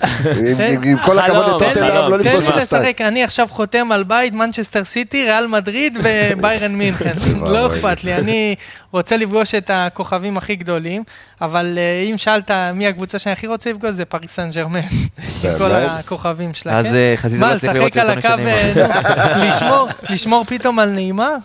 [0.50, 2.12] עם, עם כל הכבוד חלום.
[2.12, 2.84] לא לפגוש תן לי שתיים.
[2.84, 7.14] לשחק, אני עכשיו חותם על בית, מנצ'סטר סיטי, ריאל מדריד וביירן מינכן.
[7.42, 7.68] לא.
[7.68, 8.56] אכפת לי, אני
[8.92, 11.04] רוצה לפגוש את הכוכבים הכי גדולים,
[11.42, 14.80] אבל אה, אם שאלת מי הקבוצה שאני הכי רוצה לפגוש, זה פריס סן ג'רמן.
[15.58, 15.72] כל?
[15.72, 17.14] הכוכבים שלה, אז כן?
[17.16, 21.36] חזיזה לא צריך לראות לשחק על סרטונים הקו, של נו, לשמור- לשמור פתאום על נעימה?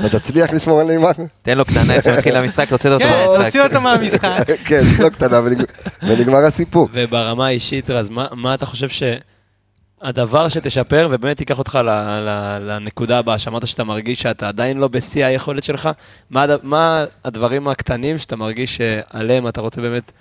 [0.00, 1.08] אתה תצליח לשמור על נעימה?
[1.42, 3.44] תן לו קטנה שמתחיל המשחק, הוצאת אותו כן, מהמשחק.
[3.44, 4.44] תוציא אותו מהמשחק.
[4.68, 5.64] כן, לא קטנה, ונג-
[6.02, 6.88] ונגמר הסיפור.
[6.92, 8.88] וברמה האישית, רז, מה, מה אתה חושב
[10.02, 12.28] שהדבר שתשפר ובאמת ייקח אותך ל, ל,
[12.60, 15.88] לנקודה הבאה, שאמרת שאתה מרגיש שאתה עדיין לא בשיא היכולת שלך,
[16.30, 20.12] מה, הד- מה הדברים הקטנים שאתה מרגיש שעליהם אתה רוצה באמת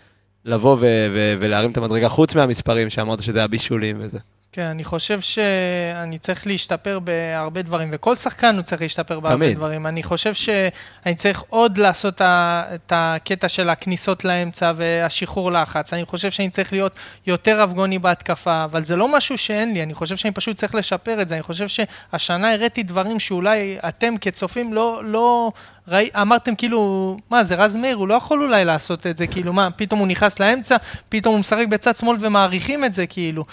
[0.45, 4.17] לבוא ו, ו, ולהרים את המדרגה, חוץ מהמספרים שאמרת שזה הבישולים וזה.
[4.55, 9.57] כן, אני חושב שאני צריך להשתפר בהרבה דברים, וכל שחקן הוא צריך להשתפר בהרבה תמיד.
[9.57, 9.87] דברים.
[9.87, 15.93] אני חושב שאני צריך עוד לעשות את הקטע של הכניסות לאמצע והשחרור לחץ.
[15.93, 16.95] אני חושב שאני צריך להיות
[17.27, 21.21] יותר אבגוני בהתקפה, אבל זה לא משהו שאין לי, אני חושב שאני פשוט צריך לשפר
[21.21, 21.35] את זה.
[21.35, 25.01] אני חושב שהשנה הראיתי דברים שאולי אתם כצופים לא...
[25.05, 25.51] לא
[25.87, 29.53] ראי, אמרתם כאילו, מה זה רז מאיר, הוא לא יכול אולי לעשות את זה, כאילו
[29.53, 30.75] מה, פתאום הוא נכנס לאמצע,
[31.09, 33.45] פתאום הוא משחק בצד שמאל ומעריכים את זה, כאילו.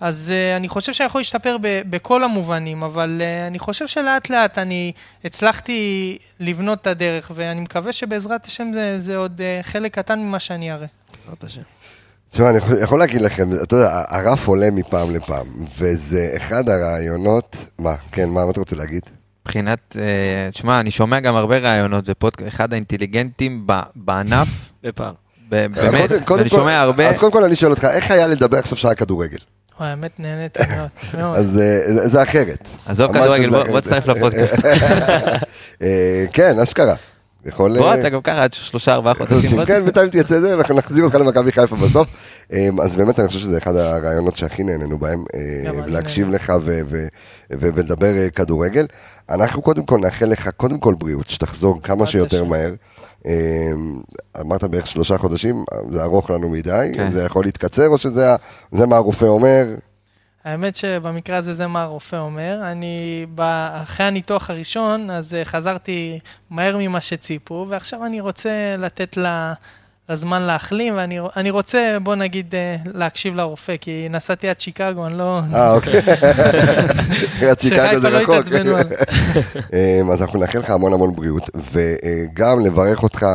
[0.00, 4.30] אז uh, אני חושב שאני יכול להשתפר ב- בכל המובנים, אבל uh, אני חושב שלאט
[4.30, 4.92] לאט אני
[5.24, 10.38] הצלחתי לבנות את הדרך, ואני מקווה שבעזרת השם זה, זה עוד uh, חלק קטן ממה
[10.38, 10.86] שאני אראה.
[11.20, 11.60] בעזרת השם.
[12.30, 15.46] תשמע, אני יכול- יכול להגיד לכם, אתה יודע, הרף עולה מפעם לפעם,
[15.78, 19.02] וזה אחד הרעיונות, מה, כן, מה מה אתה רוצה להגיד?
[19.46, 19.96] מבחינת,
[20.52, 24.48] תשמע, אני שומע גם הרבה רעיונות, זה פודקאסט, אחד האינטליגנטים ב- בענף,
[24.82, 25.12] בפער.
[25.48, 28.10] ב- באמת, קודם- קודם ואני כל- שומע הרבה, אז קודם כל אני שואל אותך, איך
[28.10, 29.38] היה לדבר עכשיו שעה כדורגל?
[29.80, 30.60] וואי, האמת נהניתי
[31.18, 31.36] מאוד.
[31.36, 32.68] אז אה, זה- אחרת.
[32.86, 34.54] עזוב כדורגל, בוא- תצטרף לפודקאסט.
[35.82, 36.94] אה, כן, אשכרה.
[37.46, 37.78] יכול...
[37.78, 39.64] בוא, אה, אתה גם ככה עד שלושה ארבעה חודשים.
[39.64, 42.08] כן, בינתיים תייצא את זה, אנחנו נחזיר אותך למכבי חיפה בסוף.
[42.82, 45.24] אז באמת, אני חושב שזה אחד הרעיונות שהכי נהנינו בהם,
[45.86, 46.28] להקשיב.
[46.30, 46.52] לך
[47.50, 48.86] ולדבר כדורגל.
[49.30, 52.44] אנחנו קודם כל נאחל לך, קודם כל בריאות, שתחזור כמה שיותר.
[52.44, 52.70] מהר.
[53.26, 54.00] אמ,
[54.40, 57.12] אמרת בערך שלושה חודשים, זה ארוך לנו מדי, כן.
[57.12, 58.36] זה יכול להתקצר, או שזה
[58.72, 59.66] זה מה הרופא אומר?
[60.44, 62.58] האמת שבמקרה הזה זה מה הרופא אומר.
[62.62, 63.26] אני,
[63.82, 66.18] אחרי הניתוח הראשון, אז אה, חזרתי
[66.50, 69.54] מהר ממה שציפו, ועכשיו אני רוצה לתת לה,
[70.08, 75.18] לזמן להחלים, ואני אני רוצה, בוא נגיד, אה, להקשיב לרופא, כי נסעתי עד שיקגו, אני
[75.18, 75.40] לא...
[75.54, 76.02] אה, אוקיי.
[77.38, 78.34] קריית שיקגו זה לא רחוק.
[80.02, 83.26] אמ, אז אנחנו נאחל לך המון המון בריאות, וגם לברך אותך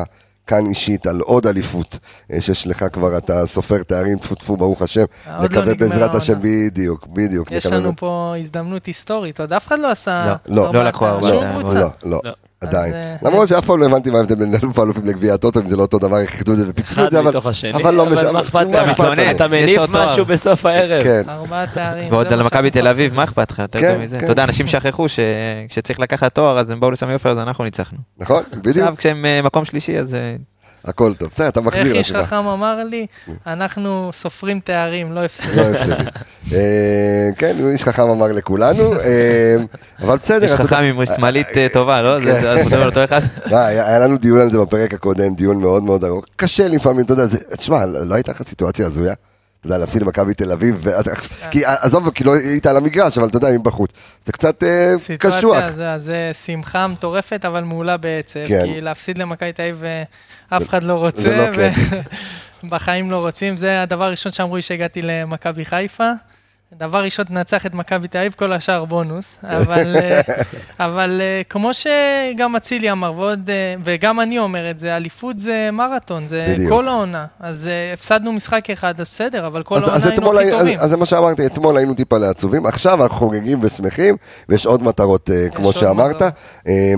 [0.48, 1.98] כאן אישית על עוד אליפות,
[2.32, 5.06] אה, שיש לך כבר, אתה סופר תארים, טפו טפו, ברוך השם.
[5.28, 6.40] לא נקווה בעזרת השם.
[6.42, 7.52] בדיוק, בדיוק.
[7.52, 10.36] יש לנו פה הזדמנות היסטורית, עוד אף אחד לא עשה...
[10.46, 11.80] לא, לא לקחו ארבעה שום קבוצה.
[11.80, 12.22] לא, לא.
[12.64, 12.68] לא.
[12.68, 12.94] עדיין.
[12.94, 15.76] אה, למרות שאף פעם לא הבנתי מה ההבדל בין אלוף האלופים לגביע הטוטו, אם זה
[15.76, 17.32] לא אותו דבר, איך איחדו את זה ופיצלו אחד את זה, אבל...
[17.74, 18.32] אבל לא משנה.
[18.32, 19.20] מה אכפת מה לך?
[19.32, 19.90] אתה יש מניף.
[19.90, 21.04] משהו בסוף הערב.
[21.04, 21.22] כן.
[21.30, 22.12] ארבעה תארים.
[22.12, 23.14] ועוד על מכבי תל אביב.
[23.14, 23.60] מה אכפת לך?
[23.60, 24.20] יותר כן, טוב מזה.
[24.20, 24.24] כן.
[24.24, 27.98] אתה יודע, אנשים שכחו שכשצריך לקחת תואר, אז הם באו לסמי עופר, אז אנחנו ניצחנו.
[28.18, 28.44] נכון?
[28.54, 28.78] בדיוק.
[28.78, 30.18] עכשיו כשהם אה, מקום שלישי, אז...
[30.86, 31.30] הכל טוב.
[31.36, 32.28] בסדר, אתה איך מחזיר איש לעצמך.
[32.28, 33.06] חכם אמר לי,
[33.48, 35.56] אנחנו סופרים תארים, לא הפסדים.
[35.56, 35.94] לא הפסדי.
[36.54, 39.56] אה, כן, איש חכם אמר לכולנו, אה,
[40.02, 40.46] אבל בסדר.
[40.46, 42.20] יש אתה יודע- חכם עם שמאלית אה, טובה, לא?
[42.20, 42.70] זה- כן.
[42.70, 43.22] זה- אותו אחד?
[43.52, 46.26] היה לנו דיון על זה בפרק הקודם, דיון מאוד מאוד ארוך.
[46.36, 49.14] קשה לפעמים, אתה יודע, זה- תשמע, לא הייתה לך סיטואציה הזויה?
[49.64, 51.08] אתה יודע, להפסיד למכבי תל אביב, ואת-
[51.52, 53.92] כי עזוב, כי לא היית על המגרש, אבל אתה יודע, מבחוץ.
[54.26, 55.36] זה קצת אה, קשוח.
[55.36, 58.40] סיטואציה זה, שמחה מטורפת, אבל מעולה בעצב.
[58.48, 58.64] כן.
[58.66, 60.04] כי להפסיד למכבי תל אביב, אה,
[60.58, 61.90] אף אחד לא רוצה, לא כיף.
[62.64, 63.58] ובחיים לא רוצים.
[63.58, 66.12] זה הדבר הראשון שאמרו לי שהגעתי למכבי חיפה.
[66.80, 69.38] דבר ראשון, תנצח את מכבי תל אביב, כל השאר בונוס.
[69.44, 70.22] אבל, אה,
[70.86, 75.70] אבל אה, כמו שגם אצילי אמר, ועוד, אה, וגם אני אומר את זה, אליפות זה
[75.74, 76.70] מרתון, זה בדיוק.
[76.70, 77.26] כל העונה.
[77.40, 80.60] אז הפסדנו משחק אחד, אז בסדר, אבל כל אז, העונה אז היינו הכי הי- אז,
[80.60, 80.80] טובים.
[80.80, 84.16] אז זה מה שאמרתי, אתמול היינו טיפה לעצובים, עכשיו אנחנו חוגגים ושמחים,
[84.50, 86.16] ויש עוד מטרות, כמו עוד שאמרת.
[86.16, 86.34] מטרות.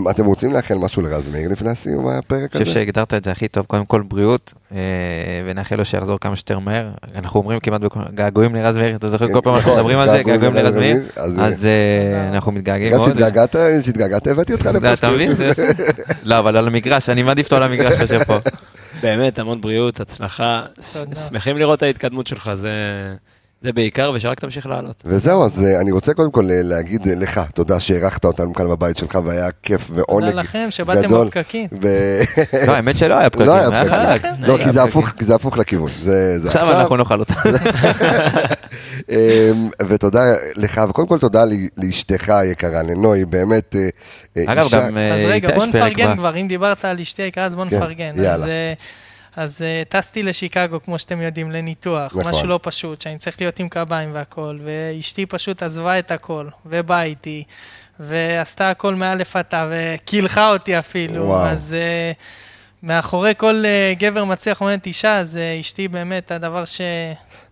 [0.09, 2.59] אתם רוצים לאחל משהו לרז מאיר לפני הסיום הפרק אני הזה?
[2.59, 4.53] חושב שהגדרת את זה הכי טוב, קודם כל בריאות,
[5.45, 6.89] ונאחל לו שיחזור כמה שיותר מהר.
[7.15, 7.81] אנחנו אומרים כמעט
[8.13, 11.65] געגועים לרז מאיר, אתה זוכר כל פעם אנחנו מדברים על זה, געגועים לרז מאיר, אז,
[11.65, 11.71] אה,
[12.13, 13.09] אה, אנחנו מתגעגעים בגלל מאוד.
[13.09, 14.93] שהתגעגעת, שהתגעגעת, הבאתי אותך לפה.
[14.93, 15.31] אתה מבין?
[16.23, 18.37] לא, אבל על המגרש, אני מעדיף אותו על המגרש חושב פה.
[19.01, 20.63] באמת, המון בריאות, הצלחה.
[21.27, 22.69] שמחים לראות את ההתקדמות שלך, זה...
[23.65, 25.03] זה בעיקר, ושרק תמשיך לעלות.
[25.05, 28.67] וזהו, אז אה, אני רוצה קודם כל אה, להגיד אה, לך, תודה שאירחת אותנו כאן
[28.67, 31.27] בבית שלך, והיה כיף ועונג תודה לכם שבאתם גדול.
[31.27, 31.67] בפקקים.
[32.67, 33.85] לא, האמת שלא היה פקקים, לא היה.
[33.85, 34.21] חלק.
[34.39, 34.83] לא, כי זה.
[34.83, 35.91] הפוך, כי זה הפוך לכיוון.
[36.45, 37.33] עכשיו אנחנו נאכל אותה.
[39.09, 40.19] אמ, ותודה
[40.55, 43.75] לך, וקודם כל תודה ל- לאשתך היקרה, לנוי, באמת
[44.47, 47.65] אגב, אישה- גם אז רגע, בוא נפרגן כבר, אם דיברת על אשתי היקרה, אז בוא
[47.69, 48.13] כן, נפרגן.
[48.17, 48.45] יאללה.
[49.35, 52.27] אז, אה, טסתי לשיקגו, כמו שאתם יודעים, לניתוח, נכון.
[52.31, 57.03] משהו לא פשוט, שאני צריך להיות עם קביים והכל, ואשתי פשוט עזבה את הכל, ובאה
[57.03, 57.43] איתי,
[57.99, 61.47] ועשתה הכל מאלף עד וקילחה אותי אפילו, וואו.
[61.47, 61.73] אז...
[61.73, 62.11] אה,
[62.85, 66.81] מאחורי כל אה, גבר מצליח עומדת אישה, אז אה, אשתי באמת הדבר ש...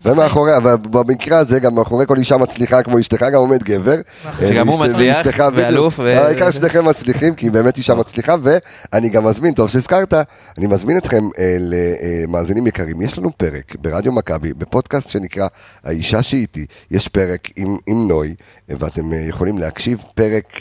[0.06, 3.96] ומאחורי, במקרה הזה, גם מאחורי כל אישה מצליחה כמו אשתך, גם עומד גבר.
[4.26, 4.46] נכון.
[4.46, 5.18] אה, שגם הוא מצליח.
[5.56, 10.14] ואלוף, העיקר שניכם מצליחים, כי באמת אישה מצליחה, ואני גם מזמין, טוב שהזכרת,
[10.58, 11.24] אני מזמין אתכם
[11.60, 15.48] למאזינים יקרים, יש לנו פרק ברדיו מכבי, בפודקאסט שנקרא
[15.84, 18.36] האישה שאיתי, יש פרק עם, נוי,
[18.70, 20.60] ואתם יכולים להקשיב, פרק...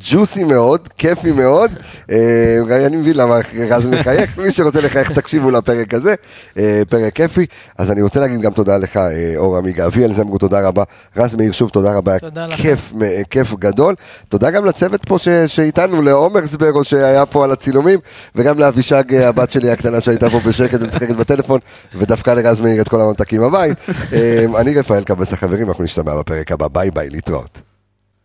[0.00, 1.70] ג'וסי מאוד, כיפי מאוד,
[2.10, 3.38] אה, אני מבין למה
[3.70, 6.14] רז מחייך, מי שרוצה לחייך תקשיבו לפרק הזה,
[6.58, 7.46] אה, פרק כיפי,
[7.78, 10.82] אז אני רוצה להגיד גם תודה לך אה, אור עמיגה, אביאל זמרו תודה רבה,
[11.16, 12.46] רז מאיר שוב תודה רבה, תודה.
[12.56, 12.92] כיף,
[13.30, 13.94] כיף גדול,
[14.28, 17.98] תודה גם לצוות פה ש- שאיתנו, לעומר סברו שהיה פה על הצילומים,
[18.34, 21.60] וגם לאבישג הבת שלי הקטנה שהייתה פה בשקט ומשחקת בטלפון,
[21.94, 23.76] ודפקה לרז מאיר את כל הממתקים בבית,
[24.12, 27.67] אה, אני רפאל קבס החברים, אנחנו נשתמע בפרק הבא, ביי ביי, להתראות.